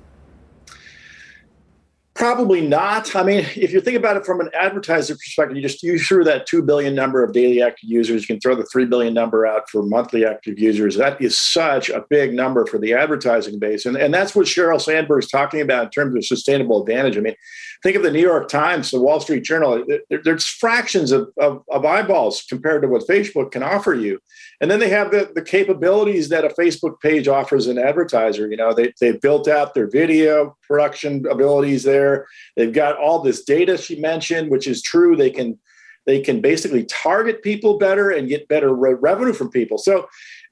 Probably 2.17 2.63
not. 2.63 3.15
I 3.15 3.23
mean, 3.23 3.41
if 3.57 3.75
you 3.75 3.81
think 3.83 3.99
about 3.99 4.17
it 4.17 4.25
from 4.25 4.41
an 4.41 4.49
advertiser 4.55 5.15
perspective, 5.15 5.55
you 5.55 5.63
just 5.63 5.83
you 5.83 5.99
threw 5.99 6.25
that 6.25 6.47
two 6.47 6.63
billion 6.63 6.95
number 6.95 7.23
of 7.23 7.35
daily 7.35 7.61
active 7.61 7.91
users. 7.91 8.23
You 8.23 8.27
can 8.27 8.41
throw 8.41 8.55
the 8.55 8.65
three 8.65 8.87
billion 8.87 9.13
number 9.13 9.47
out 9.47 9.69
for 9.69 9.83
monthly 9.83 10.25
active 10.25 10.59
users. 10.59 10.97
That 10.97 11.21
is 11.21 11.39
such 11.39 11.91
a 11.91 12.07
big 12.09 12.33
number 12.33 12.65
for 12.65 12.79
the 12.79 12.95
advertising 12.95 13.59
base, 13.59 13.85
and 13.85 13.99
and 13.99 14.15
that's 14.15 14.35
what 14.35 14.47
Sheryl 14.47 14.81
Sandberg's 14.81 15.29
talking 15.29 15.61
about 15.61 15.85
in 15.85 15.91
terms 15.91 16.17
of 16.17 16.25
sustainable 16.25 16.81
advantage. 16.81 17.19
I 17.19 17.21
mean, 17.21 17.37
think 17.87 17.97
of 17.97 18.03
the 18.03 18.11
New 18.11 18.21
York 18.21 18.49
Times, 18.49 18.91
the 18.91 19.01
Wall 19.01 19.21
Street 19.21 19.45
Journal. 19.45 19.85
There's 20.11 20.45
fractions 20.45 21.13
of, 21.13 21.29
of, 21.39 21.63
of 21.71 21.85
eyeballs 21.85 22.43
compared 22.49 22.83
to 22.83 22.89
what 22.89 23.07
Facebook 23.07 23.53
can 23.53 23.63
offer 23.63 23.95
you, 23.95 24.19
and 24.61 24.69
then 24.69 24.81
they 24.81 24.89
have 24.89 25.13
the 25.13 25.31
the 25.37 25.43
capabilities 25.43 26.29
that 26.31 26.45
a 26.45 26.49
Facebook 26.49 27.01
page 27.01 27.29
offers 27.29 27.69
an 27.69 27.79
advertiser. 27.79 28.51
You 28.51 28.57
know, 28.57 28.75
they 28.75 28.93
they've 29.01 29.21
built 29.21 29.47
out 29.47 29.75
their 29.75 29.89
video 29.89 30.57
production 30.67 31.25
abilities 31.31 31.85
there. 31.85 32.27
They've 32.57 32.73
got 32.73 32.99
all 32.99 33.21
this 33.21 33.45
data 33.45 33.79
she 33.79 34.01
mentioned, 34.01 34.51
which 34.51 34.67
is 34.67 34.83
true. 34.83 35.15
They 35.15 35.31
can 35.31 35.57
they 36.07 36.21
can 36.21 36.41
basically 36.41 36.85
target 36.85 37.43
people 37.43 37.79
better 37.79 38.11
and 38.11 38.29
get 38.29 38.49
better 38.49 38.75
re- 38.75 38.95
revenue 38.95 39.33
from 39.33 39.51
people. 39.51 39.79
So 39.79 40.09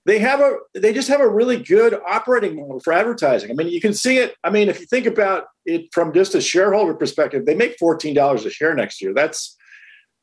they 0.06 0.18
have 0.18 0.40
a 0.40 0.56
they 0.74 0.92
just 0.92 1.08
have 1.08 1.20
a 1.20 1.28
really 1.28 1.56
good 1.56 1.98
operating 2.06 2.56
model 2.56 2.80
for 2.80 2.92
advertising. 2.92 3.50
I 3.50 3.54
mean, 3.54 3.68
you 3.68 3.80
can 3.80 3.94
see 3.94 4.18
it. 4.18 4.34
I 4.44 4.50
mean, 4.50 4.68
if 4.68 4.80
you 4.80 4.86
think 4.86 5.06
about 5.06 5.46
it 5.64 5.86
from 5.92 6.12
just 6.12 6.34
a 6.34 6.40
shareholder 6.40 6.94
perspective, 6.94 7.46
they 7.46 7.54
make 7.54 7.76
fourteen 7.78 8.14
dollars 8.14 8.44
a 8.44 8.50
share 8.50 8.74
next 8.74 9.00
year. 9.00 9.14
That's 9.14 9.56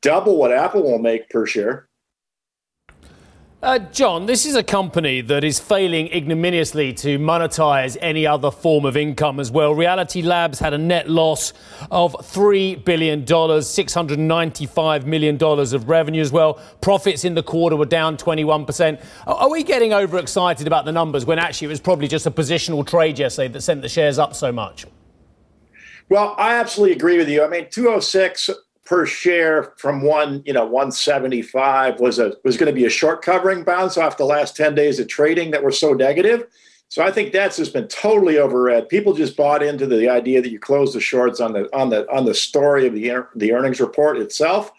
double 0.02 0.38
what 0.38 0.52
Apple 0.52 0.84
will 0.84 1.00
make 1.00 1.30
per 1.30 1.46
share. 1.46 1.88
Uh, 3.64 3.78
John, 3.78 4.26
this 4.26 4.48
is 4.48 4.56
a 4.56 4.64
company 4.64 5.22
that 5.22 5.44
is 5.44 5.60
failing 5.60 6.08
ignominiously 6.12 6.94
to 6.94 7.20
monetize 7.20 7.96
any 8.02 8.26
other 8.26 8.50
form 8.50 8.86
of 8.86 8.98
income 8.98 9.40
as 9.40 9.52
well. 9.52 9.76
Reality 9.76 10.24
Labs 10.24 10.58
had 10.58 10.74
a 10.74 10.80
net 10.80 11.08
loss 11.08 11.54
of 11.92 12.14
$3 12.14 12.84
billion, 12.84 13.24
$695 13.24 15.06
million 15.06 15.44
of 15.44 15.90
revenue 15.90 16.22
as 16.22 16.32
well. 16.32 16.60
Profits 16.82 17.24
in 17.24 17.36
the 17.36 17.44
quarter 17.44 17.76
were 17.76 17.86
down 17.86 18.18
21%. 18.18 19.00
Are 19.28 19.52
we 19.52 19.62
getting 19.62 19.94
overexcited 19.94 20.66
about 20.66 20.86
the 20.86 20.92
numbers 20.92 21.28
when 21.28 21.38
actually 21.38 21.66
it 21.66 21.70
was 21.70 21.80
probably 21.80 22.08
just 22.08 22.26
a 22.26 22.32
positional 22.32 22.84
trade 22.84 23.20
yesterday 23.20 23.50
that 23.50 23.62
sent 23.62 23.84
the 23.84 23.90
shares 23.90 24.18
up 24.18 24.34
so 24.34 24.52
much? 24.52 24.88
Well, 26.10 26.34
I 26.40 26.56
absolutely 26.56 26.96
agree 26.96 27.20
with 27.20 27.30
you. 27.30 27.44
I 27.44 27.48
mean, 27.48 27.68
206 27.70 28.50
per 28.86 29.06
share 29.06 29.74
from 29.78 30.02
one, 30.02 30.44
you 30.46 30.54
know, 30.54 30.66
175 30.66 32.00
was 32.00 32.20
a 32.20 32.34
was 32.44 32.58
going 32.58 32.74
to 32.74 32.80
be 32.80 32.86
a 32.86 32.90
short 32.90 33.22
covering 33.22 33.64
bounce 33.64 33.98
off 33.98 34.18
the 34.18 34.26
last 34.26 34.56
10 34.56 34.76
days 34.76 35.00
of 35.00 35.08
trading 35.08 35.52
that 35.52 35.64
were 35.64 35.72
so 35.72 35.94
negative. 35.94 36.48
So 36.90 37.02
I 37.02 37.12
think 37.12 37.32
that's 37.32 37.56
just 37.56 37.72
been 37.72 37.88
totally 37.88 38.34
overread. 38.34 38.90
People 38.90 39.14
just 39.14 39.38
bought 39.38 39.64
into 39.64 39.88
the 39.88 40.10
idea 40.10 40.42
that 40.42 40.52
you 40.52 40.60
close 40.60 40.94
the 40.94 41.00
shorts 41.00 41.40
on 41.40 41.54
the 41.54 41.74
on 41.76 41.90
the 41.90 42.10
on 42.12 42.26
the 42.26 42.34
story 42.34 42.86
of 42.86 42.94
the 42.94 43.26
the 43.36 43.54
earnings 43.54 43.80
report 43.80 44.18
itself. 44.18 44.72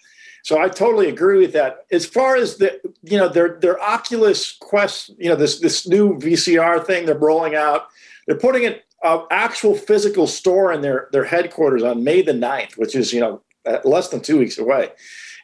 So 0.42 0.60
I 0.60 0.68
totally 0.68 1.08
agree 1.08 1.38
with 1.38 1.52
that. 1.52 1.86
As 1.90 2.04
far 2.04 2.36
as 2.36 2.56
the 2.56 2.80
you 3.02 3.16
know 3.16 3.28
their 3.28 3.58
their 3.60 3.80
Oculus 3.80 4.52
Quest, 4.60 5.12
you 5.16 5.30
know 5.30 5.36
this 5.36 5.60
this 5.60 5.88
new 5.88 6.18
VCR 6.18 6.84
thing 6.84 7.06
they're 7.06 7.16
rolling 7.16 7.54
out, 7.54 7.86
they're 8.26 8.36
putting 8.36 8.66
an 8.66 8.74
uh, 9.02 9.22
actual 9.30 9.74
physical 9.74 10.26
store 10.26 10.72
in 10.72 10.82
their 10.82 11.08
their 11.12 11.24
headquarters 11.24 11.82
on 11.82 12.04
May 12.04 12.22
the 12.22 12.32
9th, 12.32 12.76
which 12.76 12.94
is 12.94 13.12
you 13.12 13.20
know 13.20 13.40
less 13.84 14.08
than 14.08 14.20
two 14.20 14.38
weeks 14.38 14.58
away. 14.58 14.90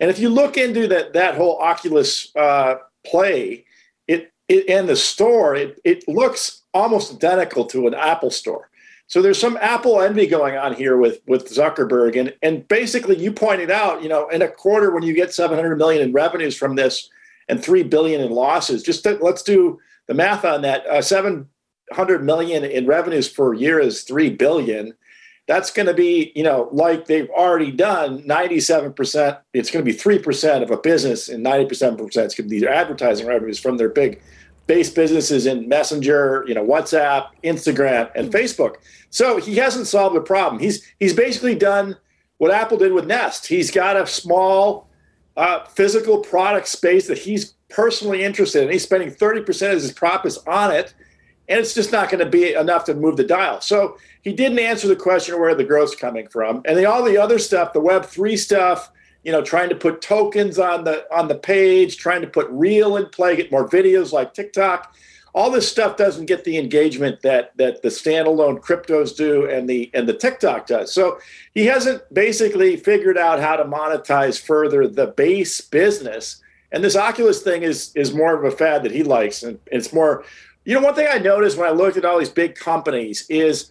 And 0.00 0.10
if 0.10 0.18
you 0.18 0.28
look 0.28 0.56
into 0.56 0.86
that 0.88 1.12
that 1.12 1.34
whole 1.34 1.58
Oculus 1.58 2.34
uh, 2.36 2.76
play, 3.04 3.64
it, 4.06 4.32
it 4.48 4.66
in 4.66 4.86
the 4.86 4.96
store, 4.96 5.54
it, 5.54 5.80
it 5.84 6.06
looks 6.08 6.62
almost 6.72 7.14
identical 7.14 7.64
to 7.66 7.86
an 7.86 7.94
Apple 7.94 8.30
store. 8.30 8.70
So 9.08 9.22
there's 9.22 9.40
some 9.40 9.58
Apple 9.62 10.02
envy 10.02 10.26
going 10.26 10.56
on 10.56 10.74
here 10.74 10.98
with 10.98 11.20
with 11.26 11.48
Zuckerberg, 11.48 12.18
and 12.18 12.34
and 12.42 12.66
basically 12.68 13.16
you 13.16 13.32
pointed 13.32 13.70
out, 13.70 14.02
you 14.02 14.08
know, 14.08 14.28
in 14.28 14.42
a 14.42 14.48
quarter 14.48 14.92
when 14.92 15.02
you 15.02 15.14
get 15.14 15.32
700 15.32 15.76
million 15.76 16.02
in 16.02 16.12
revenues 16.12 16.56
from 16.56 16.76
this 16.76 17.08
and 17.48 17.62
three 17.62 17.82
billion 17.82 18.20
in 18.20 18.30
losses, 18.30 18.82
just 18.82 19.04
to, 19.04 19.18
let's 19.22 19.42
do 19.42 19.80
the 20.06 20.14
math 20.14 20.44
on 20.44 20.60
that. 20.62 20.86
Uh, 20.86 21.00
700 21.00 22.22
million 22.22 22.64
in 22.64 22.86
revenues 22.86 23.28
per 23.28 23.54
year 23.54 23.80
is 23.80 24.02
three 24.02 24.28
billion 24.28 24.94
that's 25.48 25.70
going 25.70 25.86
to 25.86 25.94
be, 25.94 26.30
you 26.36 26.42
know, 26.42 26.68
like 26.72 27.06
they've 27.06 27.30
already 27.30 27.72
done 27.72 28.22
97%. 28.22 29.40
It's 29.54 29.70
going 29.70 29.82
to 29.82 29.90
be 29.90 29.96
3% 29.96 30.62
of 30.62 30.70
a 30.70 30.76
business, 30.76 31.30
and 31.30 31.44
90% 31.44 31.98
it's 32.00 32.14
going 32.14 32.34
to 32.34 32.42
be 32.42 32.60
their 32.60 32.72
advertising 32.72 33.26
revenues 33.26 33.58
from 33.58 33.78
their 33.78 33.88
big 33.88 34.20
base 34.66 34.90
businesses 34.90 35.46
in 35.46 35.66
Messenger, 35.66 36.44
you 36.46 36.54
know, 36.54 36.64
WhatsApp, 36.64 37.28
Instagram, 37.42 38.10
and 38.14 38.30
Facebook. 38.30 38.76
So 39.08 39.38
he 39.38 39.56
hasn't 39.56 39.86
solved 39.86 40.14
the 40.14 40.20
problem. 40.20 40.60
He's 40.60 40.86
he's 41.00 41.14
basically 41.14 41.54
done 41.54 41.96
what 42.36 42.50
Apple 42.50 42.76
did 42.76 42.92
with 42.92 43.06
Nest. 43.06 43.46
He's 43.46 43.70
got 43.70 43.96
a 43.96 44.06
small 44.06 44.86
uh, 45.34 45.64
physical 45.64 46.18
product 46.18 46.68
space 46.68 47.06
that 47.06 47.16
he's 47.16 47.54
personally 47.70 48.22
interested 48.22 48.64
in. 48.64 48.70
He's 48.70 48.82
spending 48.82 49.10
30% 49.10 49.48
of 49.72 49.80
his 49.80 49.92
profits 49.92 50.36
on 50.46 50.72
it 50.72 50.92
and 51.48 51.58
it's 51.58 51.74
just 51.74 51.92
not 51.92 52.10
going 52.10 52.22
to 52.22 52.30
be 52.30 52.54
enough 52.54 52.84
to 52.84 52.94
move 52.94 53.16
the 53.16 53.24
dial. 53.24 53.60
So 53.60 53.96
he 54.28 54.34
didn't 54.34 54.58
answer 54.58 54.86
the 54.86 54.94
question 54.94 55.40
where 55.40 55.54
the 55.54 55.64
growth's 55.64 55.96
coming 55.96 56.28
from, 56.28 56.60
and 56.66 56.76
the, 56.76 56.84
all 56.84 57.02
the 57.02 57.16
other 57.16 57.38
stuff, 57.38 57.72
the 57.72 57.80
Web 57.80 58.04
three 58.04 58.36
stuff, 58.36 58.92
you 59.24 59.32
know, 59.32 59.40
trying 59.40 59.70
to 59.70 59.74
put 59.74 60.02
tokens 60.02 60.58
on 60.58 60.84
the 60.84 61.06
on 61.10 61.28
the 61.28 61.34
page, 61.34 61.96
trying 61.96 62.20
to 62.20 62.26
put 62.26 62.46
real 62.50 62.98
in 62.98 63.06
play, 63.06 63.36
get 63.36 63.50
more 63.50 63.66
videos 63.66 64.12
like 64.12 64.34
TikTok. 64.34 64.94
All 65.34 65.50
this 65.50 65.66
stuff 65.66 65.96
doesn't 65.96 66.26
get 66.26 66.44
the 66.44 66.58
engagement 66.58 67.22
that 67.22 67.56
that 67.56 67.80
the 67.80 67.88
standalone 67.88 68.60
cryptos 68.60 69.16
do 69.16 69.48
and 69.48 69.66
the 69.66 69.90
and 69.94 70.06
the 70.06 70.12
TikTok 70.12 70.66
does. 70.66 70.92
So 70.92 71.18
he 71.54 71.64
hasn't 71.64 72.02
basically 72.12 72.76
figured 72.76 73.16
out 73.16 73.40
how 73.40 73.56
to 73.56 73.64
monetize 73.64 74.38
further 74.38 74.86
the 74.86 75.06
base 75.06 75.62
business. 75.62 76.42
And 76.70 76.84
this 76.84 76.96
Oculus 76.96 77.40
thing 77.40 77.62
is 77.62 77.92
is 77.96 78.12
more 78.12 78.34
of 78.34 78.44
a 78.44 78.54
fad 78.54 78.82
that 78.82 78.92
he 78.92 79.02
likes, 79.02 79.42
and 79.42 79.58
it's 79.68 79.90
more 79.90 80.24
you 80.66 80.74
know, 80.74 80.82
one 80.82 80.94
thing 80.94 81.08
I 81.10 81.16
noticed 81.16 81.56
when 81.56 81.66
I 81.66 81.72
looked 81.72 81.96
at 81.96 82.04
all 82.04 82.18
these 82.18 82.28
big 82.28 82.54
companies 82.54 83.24
is 83.30 83.70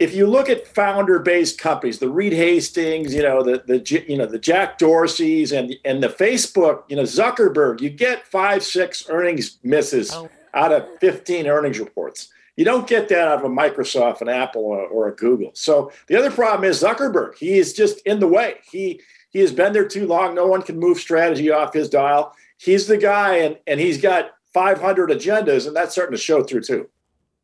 if 0.00 0.14
you 0.14 0.26
look 0.26 0.48
at 0.48 0.66
founder-based 0.66 1.58
companies, 1.58 1.98
the 1.98 2.08
Reed 2.08 2.32
Hastings, 2.32 3.14
you 3.14 3.22
know, 3.22 3.42
the 3.42 3.62
the 3.66 4.04
you 4.08 4.16
know 4.16 4.26
the 4.26 4.38
Jack 4.38 4.78
Dorseys 4.78 5.56
and 5.56 5.76
and 5.84 6.02
the 6.02 6.08
Facebook, 6.08 6.84
you 6.88 6.96
know, 6.96 7.02
Zuckerberg, 7.02 7.80
you 7.80 7.90
get 7.90 8.26
five, 8.26 8.64
six 8.64 9.08
earnings 9.10 9.58
misses 9.62 10.10
oh. 10.12 10.30
out 10.54 10.72
of 10.72 10.88
15 11.00 11.46
earnings 11.46 11.78
reports. 11.78 12.32
You 12.56 12.64
don't 12.64 12.86
get 12.86 13.08
that 13.10 13.28
out 13.28 13.38
of 13.38 13.44
a 13.44 13.48
Microsoft, 13.48 14.22
an 14.22 14.28
Apple, 14.28 14.62
or, 14.62 14.86
or 14.86 15.08
a 15.08 15.14
Google. 15.14 15.50
So 15.54 15.92
the 16.08 16.16
other 16.16 16.30
problem 16.30 16.68
is 16.68 16.82
Zuckerberg. 16.82 17.36
He 17.36 17.58
is 17.58 17.74
just 17.74 18.00
in 18.06 18.20
the 18.20 18.26
way. 18.26 18.56
He 18.70 19.02
he 19.30 19.40
has 19.40 19.52
been 19.52 19.74
there 19.74 19.86
too 19.86 20.06
long. 20.06 20.34
No 20.34 20.46
one 20.46 20.62
can 20.62 20.78
move 20.78 20.98
strategy 20.98 21.50
off 21.50 21.74
his 21.74 21.90
dial. 21.90 22.34
He's 22.56 22.86
the 22.86 22.96
guy, 22.96 23.36
and 23.36 23.58
and 23.66 23.78
he's 23.78 24.00
got 24.00 24.30
500 24.54 25.10
agendas, 25.10 25.66
and 25.66 25.76
that's 25.76 25.92
starting 25.92 26.16
to 26.16 26.22
show 26.22 26.42
through 26.42 26.62
too. 26.62 26.88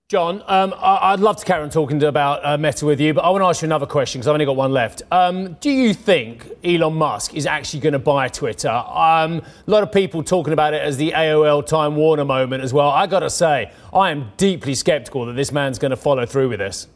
John, 0.09 0.41
um, 0.47 0.73
I'd 0.79 1.19
love 1.19 1.37
to 1.39 1.45
carry 1.45 1.65
on 1.65 1.71
talking 1.71 2.01
about 2.01 2.45
uh, 2.45 2.57
Meta 2.57 2.87
with 2.87 3.01
you, 3.01 3.13
but 3.13 3.23
I 3.23 3.31
want 3.31 3.43
to 3.43 3.47
ask 3.47 3.61
you 3.61 3.67
another 3.67 3.87
question 3.87 4.21
because 4.21 4.29
I've 4.29 4.35
only 4.35 4.45
got 4.45 4.55
one 4.55 4.71
left. 4.71 5.03
Um, 5.11 5.55
do 5.55 5.69
you 5.69 5.93
think 5.95 6.49
Elon 6.63 6.95
Musk 6.95 7.35
is 7.35 7.45
actually 7.45 7.81
going 7.81 7.93
to 7.93 7.99
buy 7.99 8.29
Twitter? 8.29 8.69
Um, 8.69 9.43
a 9.43 9.43
lot 9.67 9.83
of 9.83 9.91
people 9.91 10.23
talking 10.23 10.53
about 10.53 10.75
it 10.75 10.81
as 10.81 10.97
the 10.97 11.11
AOL 11.11 11.67
Time 11.67 11.97
Warner 11.97 12.25
moment 12.25 12.63
as 12.63 12.73
well. 12.73 12.89
I 12.89 13.09
got 13.09 13.21
to 13.21 13.31
say, 13.31 13.73
I 13.93 14.13
am 14.13 14.31
deeply 14.37 14.77
skeptical 14.77 15.27
that 15.27 15.33
this 15.33 15.51
man's 15.51 15.77
going 15.77 15.91
to 15.91 15.97
follow 15.97 16.25
through 16.25 16.51
with 16.51 16.61
this. 16.61 16.87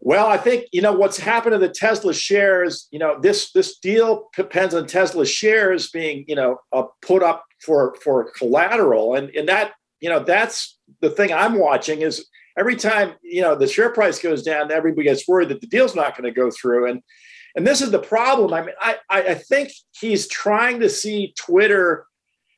Well, 0.00 0.26
I 0.26 0.38
think 0.38 0.64
you 0.72 0.82
know 0.82 0.92
what's 0.92 1.18
happened 1.18 1.52
to 1.52 1.58
the 1.58 1.68
Tesla 1.68 2.14
shares. 2.14 2.88
You 2.90 2.98
know 2.98 3.16
this 3.20 3.52
this 3.52 3.78
deal 3.78 4.28
depends 4.34 4.74
on 4.74 4.88
Tesla 4.88 5.24
shares 5.24 5.88
being 5.88 6.24
you 6.26 6.34
know 6.34 6.58
uh, 6.72 6.82
put 7.00 7.22
up 7.22 7.44
for 7.64 7.94
for 8.02 8.32
collateral, 8.32 9.14
and 9.14 9.30
and 9.36 9.48
that 9.48 9.74
you 10.00 10.08
know 10.08 10.18
that's 10.18 10.77
the 11.00 11.10
thing 11.10 11.32
I'm 11.32 11.58
watching 11.58 12.02
is 12.02 12.26
every 12.58 12.76
time 12.76 13.14
you 13.22 13.42
know 13.42 13.54
the 13.54 13.66
share 13.66 13.90
price 13.90 14.20
goes 14.20 14.42
down, 14.42 14.72
everybody 14.72 15.04
gets 15.04 15.26
worried 15.28 15.48
that 15.50 15.60
the 15.60 15.66
deal's 15.66 15.94
not 15.94 16.16
going 16.16 16.32
to 16.32 16.38
go 16.38 16.50
through, 16.50 16.90
and 16.90 17.02
and 17.56 17.66
this 17.66 17.80
is 17.80 17.90
the 17.90 17.98
problem. 17.98 18.52
I 18.52 18.62
mean, 18.62 18.74
I 18.80 18.96
I 19.08 19.34
think 19.34 19.70
he's 19.98 20.28
trying 20.28 20.80
to 20.80 20.88
see 20.88 21.34
Twitter 21.38 22.06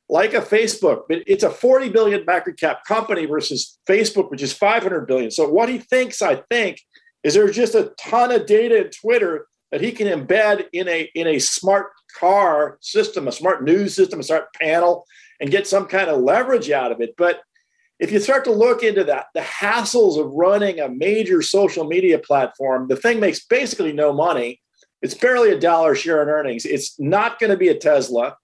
like 0.09 0.35
a 0.35 0.41
Facebook, 0.41 1.03
but 1.09 1.23
it's 1.27 1.45
a 1.45 1.51
40 1.51 1.89
billion 1.91 2.25
market 2.25 2.59
cap 2.59 2.81
company 2.87 3.27
versus 3.27 3.79
Facebook, 3.89 4.31
which 4.31 4.43
is 4.43 4.53
500 4.53 5.07
billion. 5.07 5.31
So 5.31 5.49
what 5.49 5.69
he 5.69 5.79
thinks, 5.79 6.21
I 6.21 6.43
think, 6.51 6.81
is 7.23 7.35
there's 7.35 7.55
just 7.55 7.77
a 7.77 7.93
ton 7.97 8.33
of 8.33 8.47
data 8.47 8.85
in 8.87 8.91
Twitter 8.91 9.47
that 9.71 9.81
he 9.81 9.93
can 9.93 10.09
embed 10.09 10.67
in 10.73 10.89
a 10.89 11.09
in 11.15 11.29
a 11.29 11.39
smart 11.39 11.89
car 12.19 12.79
system, 12.81 13.29
a 13.29 13.33
smart 13.33 13.63
news 13.63 13.95
system, 13.95 14.21
a 14.21 14.25
smart 14.25 14.53
panel, 14.61 15.05
and 15.41 15.51
get 15.51 15.67
some 15.67 15.87
kind 15.87 16.11
of 16.11 16.21
leverage 16.21 16.71
out 16.71 16.93
of 16.93 17.01
it. 17.01 17.15
But 17.17 17.41
if 18.01 18.11
you 18.11 18.19
start 18.19 18.45
to 18.45 18.53
look 18.53 18.83
into 18.83 19.05
that, 19.05 19.27
the 19.35 19.41
hassles 19.41 20.19
of 20.19 20.33
running 20.33 20.81
a 20.81 20.89
major 20.89 21.43
social 21.43 21.85
media 21.85 22.19
platform, 22.19 22.89
the 22.89 22.97
thing 22.97 23.21
makes 23.21 23.45
basically 23.45 23.93
no 23.93 24.13
money. 24.13 24.61
It's 25.03 25.15
barely 25.15 25.51
a 25.51 25.61
dollar 25.61 25.95
share 25.95 26.23
in 26.23 26.29
earnings. 26.29 26.65
It's 26.65 26.99
not 26.99 27.39
going 27.39 27.51
to 27.51 27.57
be 27.57 27.69
a 27.69 27.79
Tesla. 27.79 28.37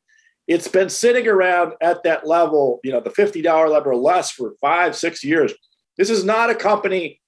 It's 0.47 0.69
been 0.69 0.91
sitting 0.91 1.27
around 1.27 1.73
at 1.81 2.03
that 2.05 2.27
level, 2.27 2.81
you 2.85 2.93
know, 2.93 3.01
the 3.01 3.11
$50 3.11 3.43
level 3.45 3.93
or 3.93 3.97
less 3.97 4.31
for 4.31 4.55
five, 4.61 4.95
six 4.95 5.25
years. 5.25 5.53
This 5.97 6.11
is 6.11 6.25
not 6.25 6.51
a 6.51 6.55
company 6.55 7.21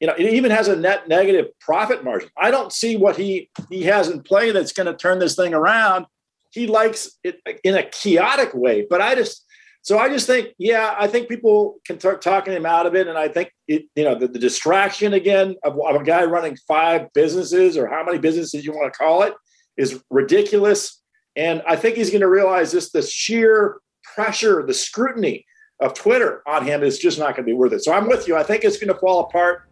you 0.00 0.08
know, 0.08 0.14
it 0.18 0.34
even 0.34 0.50
has 0.50 0.68
a 0.68 0.76
net 0.76 1.08
negative 1.08 1.46
profit 1.60 2.04
margin. 2.04 2.28
I 2.36 2.50
don't 2.50 2.72
see 2.72 2.96
what 2.96 3.16
he 3.16 3.48
he 3.70 3.84
has 3.84 4.10
in 4.10 4.22
play 4.22 4.50
that's 4.50 4.72
going 4.72 4.86
to 4.86 4.94
turn 4.94 5.18
this 5.18 5.36
thing 5.36 5.54
around. 5.54 6.04
He 6.50 6.66
likes 6.66 7.12
it 7.22 7.40
in 7.62 7.74
a 7.74 7.88
chaotic 7.88 8.52
way, 8.54 8.86
but 8.90 9.00
I 9.00 9.14
just 9.14 9.44
so 9.84 9.98
I 9.98 10.08
just 10.08 10.26
think, 10.26 10.54
yeah, 10.56 10.94
I 10.98 11.06
think 11.06 11.28
people 11.28 11.76
can 11.84 12.00
start 12.00 12.22
talking 12.22 12.54
him 12.54 12.64
out 12.64 12.86
of 12.86 12.94
it, 12.94 13.06
and 13.06 13.18
I 13.18 13.28
think 13.28 13.52
it, 13.68 13.84
you 13.94 14.04
know, 14.04 14.14
the, 14.14 14.26
the 14.26 14.38
distraction 14.38 15.12
again 15.12 15.56
of, 15.62 15.78
of 15.78 16.00
a 16.00 16.02
guy 16.02 16.24
running 16.24 16.56
five 16.66 17.12
businesses 17.12 17.76
or 17.76 17.86
how 17.86 18.02
many 18.02 18.16
businesses 18.16 18.64
you 18.64 18.72
want 18.72 18.90
to 18.90 18.98
call 18.98 19.24
it 19.24 19.34
is 19.76 20.02
ridiculous. 20.10 21.02
And 21.36 21.62
I 21.68 21.76
think 21.76 21.96
he's 21.96 22.08
going 22.08 22.22
to 22.22 22.30
realize 22.30 22.72
this: 22.72 22.92
the 22.92 23.02
sheer 23.02 23.76
pressure, 24.14 24.64
the 24.66 24.72
scrutiny 24.72 25.44
of 25.80 25.92
Twitter 25.92 26.42
on 26.46 26.64
him 26.64 26.82
is 26.82 26.98
just 26.98 27.18
not 27.18 27.36
going 27.36 27.44
to 27.46 27.50
be 27.50 27.52
worth 27.52 27.74
it. 27.74 27.84
So 27.84 27.92
I'm 27.92 28.08
with 28.08 28.26
you. 28.26 28.36
I 28.36 28.42
think 28.42 28.64
it's 28.64 28.78
going 28.78 28.92
to 28.92 28.98
fall 28.98 29.20
apart 29.20 29.68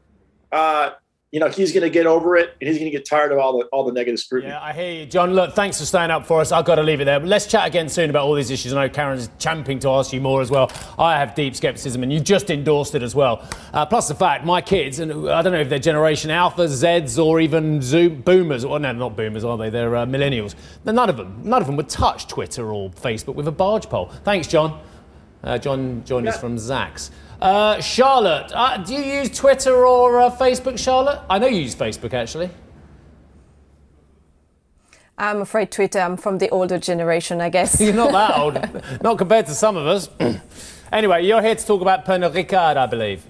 uh, 0.53 0.91
you 1.33 1.41
know 1.41 1.49
he's 1.49 1.73
going 1.73 1.83
to 1.83 1.91
get 1.91 2.07
over 2.07 2.37
it 2.37 2.55
and 2.61 2.69
he's 2.69 2.79
going 2.79 2.91
to 2.91 2.97
get 2.97 3.07
tired 3.07 3.33
of 3.33 3.39
all 3.39 3.59
the 3.59 3.65
all 3.67 3.85
the 3.85 3.93
negative 3.93 4.21
scrutiny. 4.21 4.53
Yeah, 4.53 4.61
I 4.61 4.75
hear 4.75 4.93
you, 4.93 5.07
John. 5.07 5.33
Look, 5.33 5.55
thanks 5.55 5.81
for 5.81 5.87
staying 5.87 6.11
up 6.11 6.27
for 6.27 6.43
us. 6.43 6.53
I've 6.53 6.67
got 6.67 6.75
to 6.75 6.83
leave 6.83 7.01
it 7.01 7.07
there. 7.07 7.19
But 7.19 7.31
let's 7.31 7.47
chat 7.47 7.67
again 7.67 7.89
soon 7.89 8.11
about 8.11 8.27
all 8.27 8.35
these 8.35 8.51
issues. 8.51 8.75
I 8.75 8.87
know 8.87 8.93
Karen's 8.93 9.31
champing 9.39 9.79
to 9.81 9.89
ask 9.89 10.13
you 10.13 10.21
more 10.21 10.43
as 10.43 10.51
well. 10.51 10.71
I 10.99 11.19
have 11.19 11.35
deep 11.35 11.57
skepticism, 11.57 12.03
and 12.03 12.13
you 12.13 12.21
just 12.21 12.51
endorsed 12.51 12.95
it 12.95 13.03
as 13.03 13.15
well. 13.15 13.49
Uh, 13.73 13.87
plus 13.87 14.09
the 14.09 14.15
fact 14.15 14.45
my 14.45 14.61
kids, 14.61 14.99
and 14.99 15.11
I 15.31 15.41
don't 15.41 15.55
know 15.55 15.61
if 15.61 15.71
they're 15.71 15.79
Generation 15.79 16.31
Alpha, 16.31 16.67
Zeds, 16.67 17.23
or 17.23 17.41
even 17.41 17.81
Zoom, 17.81 18.21
Boomers. 18.21 18.67
Well, 18.67 18.79
no, 18.79 18.93
not 18.93 19.17
Boomers, 19.17 19.43
are 19.43 19.57
they? 19.57 19.71
They're 19.71 19.97
uh, 19.97 20.05
Millennials. 20.05 20.55
None 20.85 20.99
of 21.09 21.17
them, 21.17 21.41
none 21.43 21.63
of 21.63 21.67
them 21.67 21.77
would 21.77 21.89
touch 21.89 22.29
Twitter 22.29 22.71
or 22.75 22.91
Facebook 22.91 23.37
with 23.37 23.49
a 23.49 23.53
barge 23.53 23.89
pole. 23.89 24.11
Thanks, 24.23 24.49
John. 24.49 24.83
Uh, 25.43 25.57
John 25.57 26.05
joined 26.05 26.27
yeah. 26.27 26.33
us 26.33 26.39
from 26.39 26.57
Zacks. 26.57 27.11
Uh, 27.43 27.81
Charlotte, 27.81 28.53
uh, 28.55 28.77
do 28.77 28.95
you 28.95 29.03
use 29.03 29.29
Twitter 29.37 29.85
or 29.85 30.21
uh, 30.21 30.31
Facebook, 30.31 30.79
Charlotte? 30.79 31.23
I 31.29 31.41
know 31.41 31.49
you 31.49 31.63
use 31.63 31.75
Facebook 31.75 32.15
actually. 32.15 32.49
I'm 35.19 35.41
afraid 35.41 35.73
Twitter. 35.73 35.99
I'm 35.99 36.17
from 36.17 36.39
the 36.39 36.49
older 36.51 36.79
generation, 36.79 37.41
I 37.41 37.49
guess. 37.49 37.81
You're 37.81 37.95
not 37.95 38.13
that 38.13 38.39
old, 38.39 39.03
not 39.03 39.19
compared 39.19 39.47
to 39.47 39.55
some 39.57 39.77
of 39.77 39.89
us. 39.89 40.09
anyway, 40.93 41.27
you're 41.27 41.43
here 41.43 41.57
to 41.57 41.67
talk 41.67 41.83
about 41.83 42.05
Pernod 42.05 42.33
Ricard, 42.33 42.77
I 42.77 42.87
believe. 42.87 43.25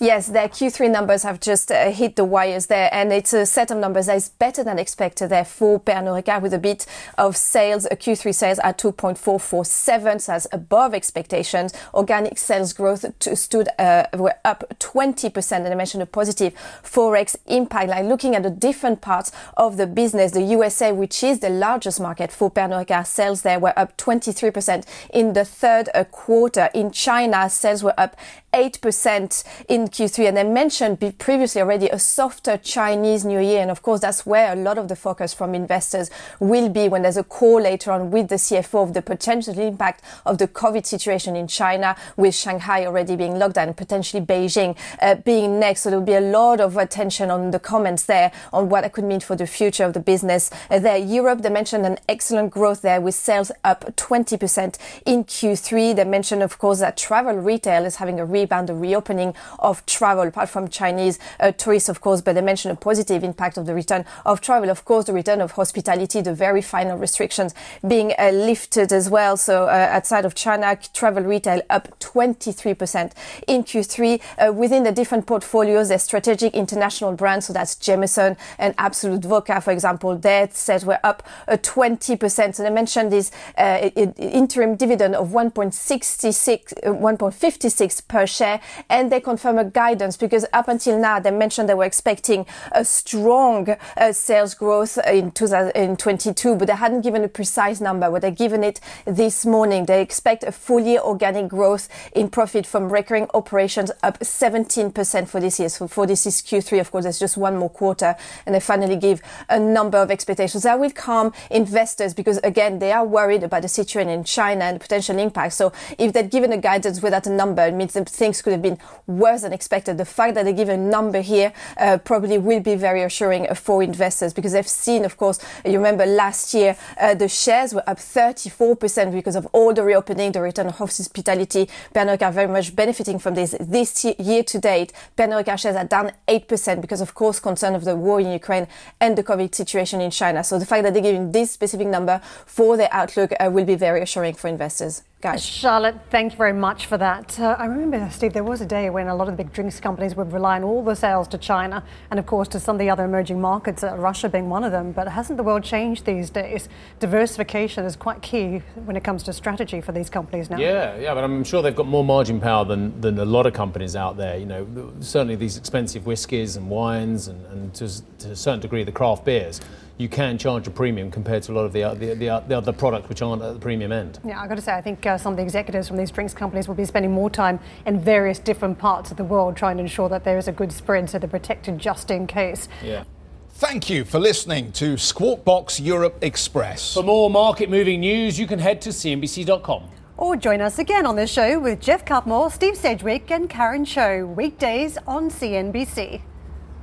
Yes, 0.00 0.28
their 0.28 0.48
Q3 0.48 0.92
numbers 0.92 1.24
have 1.24 1.40
just 1.40 1.72
uh, 1.72 1.90
hit 1.90 2.14
the 2.14 2.24
wires 2.24 2.66
there, 2.66 2.88
and 2.92 3.12
it's 3.12 3.32
a 3.32 3.44
set 3.44 3.72
of 3.72 3.78
numbers 3.78 4.06
that 4.06 4.16
is 4.16 4.28
better 4.28 4.62
than 4.62 4.78
expected 4.78 5.28
there 5.30 5.44
for 5.44 5.80
Pernod 5.80 6.22
Ricard 6.22 6.40
with 6.40 6.54
a 6.54 6.58
bit 6.60 6.86
of 7.16 7.36
sales, 7.36 7.84
uh, 7.84 7.96
Q3 7.96 8.32
sales 8.32 8.60
at 8.60 8.78
2.447, 8.78 10.20
so 10.20 10.32
that's 10.32 10.46
above 10.52 10.94
expectations. 10.94 11.72
Organic 11.94 12.38
sales 12.38 12.72
growth 12.72 13.06
to, 13.18 13.34
stood 13.34 13.70
uh, 13.80 14.04
were 14.14 14.36
up 14.44 14.72
20%, 14.78 15.52
and 15.52 15.66
I 15.66 15.74
mentioned 15.74 16.04
a 16.04 16.06
positive 16.06 16.54
forex 16.84 17.34
impact. 17.46 17.88
Like 17.88 18.04
looking 18.04 18.36
at 18.36 18.44
the 18.44 18.50
different 18.50 19.00
parts 19.00 19.32
of 19.56 19.78
the 19.78 19.88
business, 19.88 20.30
the 20.30 20.42
USA, 20.42 20.92
which 20.92 21.24
is 21.24 21.40
the 21.40 21.50
largest 21.50 22.00
market 22.00 22.30
for 22.30 22.52
Pernod 22.52 22.86
Ricard, 22.86 23.06
sales 23.08 23.42
there 23.42 23.58
were 23.58 23.76
up 23.76 23.96
23% 23.96 24.86
in 25.12 25.32
the 25.32 25.44
third 25.44 25.88
uh, 25.92 26.04
quarter. 26.04 26.70
In 26.72 26.92
China, 26.92 27.50
sales 27.50 27.82
were 27.82 27.98
up 27.98 28.16
8% 28.52 29.44
in 29.68 29.87
Q3. 29.88 30.28
And 30.28 30.38
I 30.38 30.44
mentioned 30.44 31.18
previously 31.18 31.60
already 31.60 31.88
a 31.88 31.98
softer 31.98 32.56
Chinese 32.56 33.24
New 33.24 33.40
Year. 33.40 33.60
And 33.62 33.70
of 33.70 33.82
course, 33.82 34.00
that's 34.00 34.24
where 34.24 34.52
a 34.52 34.56
lot 34.56 34.78
of 34.78 34.88
the 34.88 34.96
focus 34.96 35.34
from 35.34 35.54
investors 35.54 36.10
will 36.40 36.68
be 36.68 36.88
when 36.88 37.02
there's 37.02 37.16
a 37.16 37.24
call 37.24 37.60
later 37.60 37.92
on 37.92 38.10
with 38.10 38.28
the 38.28 38.36
CFO 38.36 38.82
of 38.82 38.94
the 38.94 39.02
potential 39.02 39.58
impact 39.58 40.02
of 40.26 40.38
the 40.38 40.48
COVID 40.48 40.86
situation 40.86 41.36
in 41.36 41.46
China, 41.46 41.96
with 42.16 42.34
Shanghai 42.34 42.86
already 42.86 43.16
being 43.16 43.38
locked 43.38 43.54
down, 43.54 43.74
potentially 43.74 44.24
Beijing 44.24 44.76
uh, 45.00 45.16
being 45.16 45.58
next. 45.58 45.82
So 45.82 45.90
there'll 45.90 46.04
be 46.04 46.14
a 46.14 46.20
lot 46.20 46.60
of 46.60 46.76
attention 46.76 47.30
on 47.30 47.50
the 47.50 47.58
comments 47.58 48.04
there 48.04 48.32
on 48.52 48.68
what 48.68 48.84
it 48.84 48.92
could 48.92 49.04
mean 49.04 49.20
for 49.20 49.36
the 49.36 49.46
future 49.46 49.84
of 49.84 49.92
the 49.92 50.00
business 50.00 50.50
uh, 50.70 50.78
there. 50.78 50.96
Europe, 50.96 51.42
they 51.42 51.50
mentioned 51.50 51.86
an 51.86 51.98
excellent 52.08 52.50
growth 52.50 52.82
there 52.82 53.00
with 53.00 53.14
sales 53.14 53.50
up 53.64 53.84
20% 53.96 54.76
in 55.04 55.24
Q3. 55.24 55.96
They 55.96 56.04
mentioned, 56.04 56.42
of 56.42 56.58
course, 56.58 56.80
that 56.80 56.96
travel 56.96 57.34
retail 57.34 57.84
is 57.84 57.96
having 57.96 58.20
a 58.20 58.24
rebound, 58.24 58.68
the 58.68 58.74
reopening 58.74 59.34
of 59.58 59.77
travel, 59.86 60.28
apart 60.28 60.48
from 60.48 60.68
Chinese 60.68 61.18
uh, 61.40 61.52
tourists, 61.52 61.88
of 61.88 62.00
course, 62.00 62.20
but 62.20 62.34
they 62.34 62.40
mentioned 62.40 62.72
a 62.72 62.76
positive 62.76 63.24
impact 63.24 63.56
of 63.56 63.66
the 63.66 63.74
return 63.74 64.04
of 64.24 64.40
travel. 64.40 64.70
Of 64.70 64.84
course, 64.84 65.06
the 65.06 65.12
return 65.12 65.40
of 65.40 65.52
hospitality, 65.52 66.20
the 66.20 66.34
very 66.34 66.62
final 66.62 66.98
restrictions 66.98 67.54
being 67.86 68.12
uh, 68.18 68.30
lifted 68.30 68.92
as 68.92 69.08
well. 69.10 69.36
So 69.36 69.64
uh, 69.64 69.88
outside 69.90 70.24
of 70.24 70.34
China, 70.34 70.78
travel 70.92 71.22
retail 71.22 71.62
up 71.70 71.98
23% 72.00 73.12
in 73.46 73.64
Q3. 73.64 74.20
Uh, 74.38 74.52
within 74.52 74.82
the 74.82 74.92
different 74.92 75.26
portfolios, 75.26 75.88
there's 75.88 76.02
strategic 76.02 76.54
international 76.54 77.12
brands, 77.12 77.46
so 77.46 77.52
that's 77.52 77.76
Jameson 77.76 78.36
and 78.58 78.74
Absolut 78.78 79.24
Vodka, 79.24 79.60
for 79.60 79.72
example. 79.72 80.16
Their 80.16 80.48
sales 80.52 80.84
were 80.84 80.98
up 81.04 81.26
20%. 81.48 82.54
So 82.54 82.62
they 82.62 82.70
mentioned 82.70 83.12
this 83.12 83.30
uh, 83.56 83.90
interim 83.94 84.76
dividend 84.76 85.14
of 85.14 85.30
1.66, 85.30 86.74
1.56 86.84 88.08
per 88.08 88.26
share, 88.26 88.60
and 88.88 89.10
they 89.12 89.20
confirm 89.20 89.58
a 89.58 89.64
guidance 89.72 90.16
because 90.16 90.44
up 90.52 90.68
until 90.68 90.98
now 90.98 91.20
they 91.20 91.30
mentioned 91.30 91.68
they 91.68 91.74
were 91.74 91.84
expecting 91.84 92.46
a 92.72 92.84
strong 92.84 93.76
uh, 93.96 94.12
sales 94.12 94.54
growth 94.54 94.98
in 95.06 95.30
2022, 95.30 96.56
but 96.56 96.68
they 96.68 96.74
hadn't 96.74 97.02
given 97.02 97.24
a 97.24 97.28
precise 97.28 97.80
number. 97.80 98.10
But 98.10 98.22
they've 98.22 98.34
given 98.34 98.64
it 98.64 98.80
this 99.04 99.46
morning. 99.46 99.86
They 99.86 100.02
expect 100.02 100.44
a 100.44 100.52
full 100.52 100.80
year 100.80 101.00
organic 101.00 101.48
growth 101.48 101.88
in 102.12 102.28
profit 102.28 102.66
from 102.66 102.92
recurring 102.92 103.28
operations 103.34 103.90
up 104.02 104.18
17% 104.20 105.28
for 105.28 105.40
this 105.40 105.58
year. 105.58 105.68
So 105.68 105.88
for 105.88 106.06
this 106.06 106.26
is 106.26 106.42
Q3, 106.42 106.80
of 106.80 106.90
course, 106.90 107.04
there's 107.04 107.18
just 107.18 107.36
one 107.36 107.56
more 107.56 107.70
quarter, 107.70 108.16
and 108.46 108.54
they 108.54 108.60
finally 108.60 108.96
give 108.96 109.22
a 109.48 109.58
number 109.58 109.98
of 109.98 110.10
expectations 110.10 110.62
that 110.62 110.78
will 110.78 110.90
calm 110.90 111.32
investors 111.50 112.14
because 112.14 112.38
again 112.38 112.78
they 112.78 112.92
are 112.92 113.04
worried 113.04 113.42
about 113.42 113.62
the 113.62 113.68
situation 113.68 114.10
in 114.10 114.24
China 114.24 114.64
and 114.64 114.76
the 114.76 114.80
potential 114.80 115.18
impact. 115.18 115.54
So 115.54 115.72
if 115.98 116.12
they'd 116.12 116.30
given 116.30 116.52
a 116.52 116.58
guidance 116.58 117.02
without 117.02 117.26
a 117.26 117.30
number, 117.30 117.66
it 117.66 117.74
means 117.74 117.94
that 117.94 118.08
things 118.08 118.42
could 118.42 118.52
have 118.52 118.62
been 118.62 118.78
worse 119.06 119.42
than 119.42 119.52
expected. 119.58 119.98
The 119.98 120.04
fact 120.04 120.34
that 120.36 120.44
they 120.44 120.52
give 120.52 120.68
a 120.68 120.76
number 120.76 121.20
here 121.20 121.52
uh, 121.76 121.98
probably 121.98 122.38
will 122.38 122.60
be 122.60 122.76
very 122.76 123.02
assuring 123.02 123.52
for 123.56 123.82
investors 123.82 124.32
because 124.32 124.52
they've 124.52 124.74
seen, 124.86 125.04
of 125.04 125.16
course, 125.16 125.40
you 125.64 125.72
remember 125.72 126.06
last 126.06 126.54
year 126.54 126.76
uh, 127.00 127.14
the 127.14 127.28
shares 127.28 127.74
were 127.74 127.82
up 127.88 127.98
34% 127.98 129.12
because 129.12 129.34
of 129.34 129.46
all 129.52 129.74
the 129.74 129.82
reopening, 129.82 130.30
the 130.30 130.40
return 130.40 130.68
of 130.68 130.76
hospitality. 130.76 131.68
Pernod 131.92 132.22
are 132.22 132.30
very 132.30 132.46
much 132.46 132.76
benefiting 132.76 133.18
from 133.18 133.34
this. 133.34 133.56
This 133.58 134.04
year 134.04 134.44
to 134.44 134.58
date, 134.58 134.92
Pernod 135.16 135.46
shares 135.58 135.74
are 135.74 135.84
down 135.84 136.12
8% 136.28 136.80
because, 136.80 137.00
of 137.00 137.14
course, 137.14 137.40
concern 137.40 137.74
of 137.74 137.84
the 137.84 137.96
war 137.96 138.20
in 138.20 138.30
Ukraine 138.30 138.68
and 139.00 139.18
the 139.18 139.24
COVID 139.24 139.54
situation 139.54 140.00
in 140.00 140.12
China. 140.12 140.44
So 140.44 140.58
the 140.58 140.66
fact 140.66 140.84
that 140.84 140.92
they're 140.94 141.02
giving 141.02 141.32
this 141.32 141.50
specific 141.50 141.88
number 141.88 142.20
for 142.46 142.76
their 142.76 142.92
outlook 142.92 143.32
uh, 143.32 143.50
will 143.50 143.64
be 143.64 143.74
very 143.74 144.02
assuring 144.02 144.34
for 144.34 144.46
investors 144.46 145.02
guys. 145.20 145.44
Charlotte, 145.44 145.96
thank 146.10 146.32
you 146.32 146.38
very 146.38 146.52
much 146.52 146.86
for 146.86 146.96
that. 146.96 147.40
Uh, 147.40 147.56
I 147.58 147.66
remember, 147.66 148.08
Steve, 148.10 148.32
there 148.32 148.44
was 148.44 148.60
a 148.60 148.66
day 148.66 148.88
when 148.88 149.08
a 149.08 149.16
lot 149.16 149.26
of 149.26 149.36
the 149.36 149.42
big 149.42 149.52
drinks 149.52 149.80
companies 149.80 150.14
would 150.14 150.32
rely 150.32 150.56
on 150.56 150.62
all 150.62 150.84
the 150.84 150.94
sales 150.94 151.26
to 151.28 151.38
China 151.38 151.82
and, 152.10 152.20
of 152.20 152.26
course, 152.26 152.46
to 152.48 152.60
some 152.60 152.76
of 152.76 152.80
the 152.80 152.88
other 152.88 153.04
emerging 153.04 153.40
markets, 153.40 153.82
uh, 153.82 153.96
Russia 153.96 154.28
being 154.28 154.48
one 154.48 154.62
of 154.62 154.70
them. 154.70 154.92
But 154.92 155.08
hasn't 155.08 155.36
the 155.36 155.42
world 155.42 155.64
changed 155.64 156.04
these 156.04 156.30
days? 156.30 156.68
Diversification 157.00 157.84
is 157.84 157.96
quite 157.96 158.22
key 158.22 158.62
when 158.84 158.96
it 158.96 159.02
comes 159.02 159.24
to 159.24 159.32
strategy 159.32 159.80
for 159.80 159.90
these 159.90 160.08
companies 160.08 160.50
now. 160.50 160.58
Yeah, 160.58 160.96
yeah, 160.96 161.14
but 161.14 161.24
I'm 161.24 161.42
sure 161.42 161.62
they've 161.62 161.74
got 161.74 161.88
more 161.88 162.04
margin 162.04 162.40
power 162.40 162.64
than, 162.64 163.00
than 163.00 163.18
a 163.18 163.24
lot 163.24 163.46
of 163.46 163.54
companies 163.54 163.96
out 163.96 164.16
there. 164.16 164.38
You 164.38 164.46
know, 164.46 164.92
certainly 165.00 165.34
these 165.34 165.56
expensive 165.56 166.06
whiskies 166.06 166.54
and 166.54 166.70
wines 166.70 167.26
and, 167.26 167.44
and 167.46 167.74
to, 167.74 168.18
to 168.18 168.30
a 168.30 168.36
certain 168.36 168.60
degree 168.60 168.84
the 168.84 168.92
craft 168.92 169.24
beers 169.24 169.60
you 169.98 170.08
can 170.08 170.38
charge 170.38 170.66
a 170.66 170.70
premium 170.70 171.10
compared 171.10 171.42
to 171.42 171.52
a 171.52 171.54
lot 171.54 171.64
of 171.64 171.72
the, 171.72 171.82
the, 171.94 172.14
the, 172.14 172.44
the 172.46 172.56
other 172.56 172.72
products 172.72 173.08
which 173.08 173.20
aren't 173.20 173.42
at 173.42 173.52
the 173.52 173.60
premium 173.60 173.90
end. 173.92 174.20
Yeah, 174.24 174.40
I've 174.40 174.48
got 174.48 174.54
to 174.54 174.62
say, 174.62 174.72
I 174.72 174.80
think 174.80 175.04
uh, 175.04 175.18
some 175.18 175.32
of 175.32 175.36
the 175.36 175.42
executives 175.42 175.88
from 175.88 175.96
these 175.96 176.12
drinks 176.12 176.32
companies 176.32 176.68
will 176.68 176.76
be 176.76 176.84
spending 176.84 177.10
more 177.10 177.28
time 177.28 177.58
in 177.84 178.00
various 178.00 178.38
different 178.38 178.78
parts 178.78 179.10
of 179.10 179.16
the 179.16 179.24
world 179.24 179.56
trying 179.56 179.76
to 179.76 179.82
ensure 179.82 180.08
that 180.08 180.24
there 180.24 180.38
is 180.38 180.46
a 180.46 180.52
good 180.52 180.72
spread 180.72 181.10
so 181.10 181.18
they're 181.18 181.28
protected 181.28 181.78
just 181.78 182.10
in 182.10 182.26
case. 182.26 182.68
Yeah. 182.82 183.04
Thank 183.50 183.90
you 183.90 184.04
for 184.04 184.20
listening 184.20 184.70
to 184.72 184.96
Squawk 184.96 185.44
Box 185.44 185.80
Europe 185.80 186.18
Express. 186.22 186.94
For 186.94 187.02
more 187.02 187.28
market 187.28 187.68
moving 187.68 188.00
news, 188.00 188.38
you 188.38 188.46
can 188.46 188.60
head 188.60 188.80
to 188.82 188.90
CNBC.com. 188.90 189.90
Or 190.16 190.36
join 190.36 190.60
us 190.60 190.78
again 190.78 191.06
on 191.06 191.16
the 191.16 191.26
show 191.26 191.58
with 191.58 191.80
Geoff 191.80 192.04
Cutmore, 192.04 192.52
Steve 192.52 192.76
Sedgwick, 192.76 193.32
and 193.32 193.50
Karen 193.50 193.84
Tso, 193.84 194.26
weekdays 194.26 194.96
on 195.08 195.28
CNBC. 195.28 196.20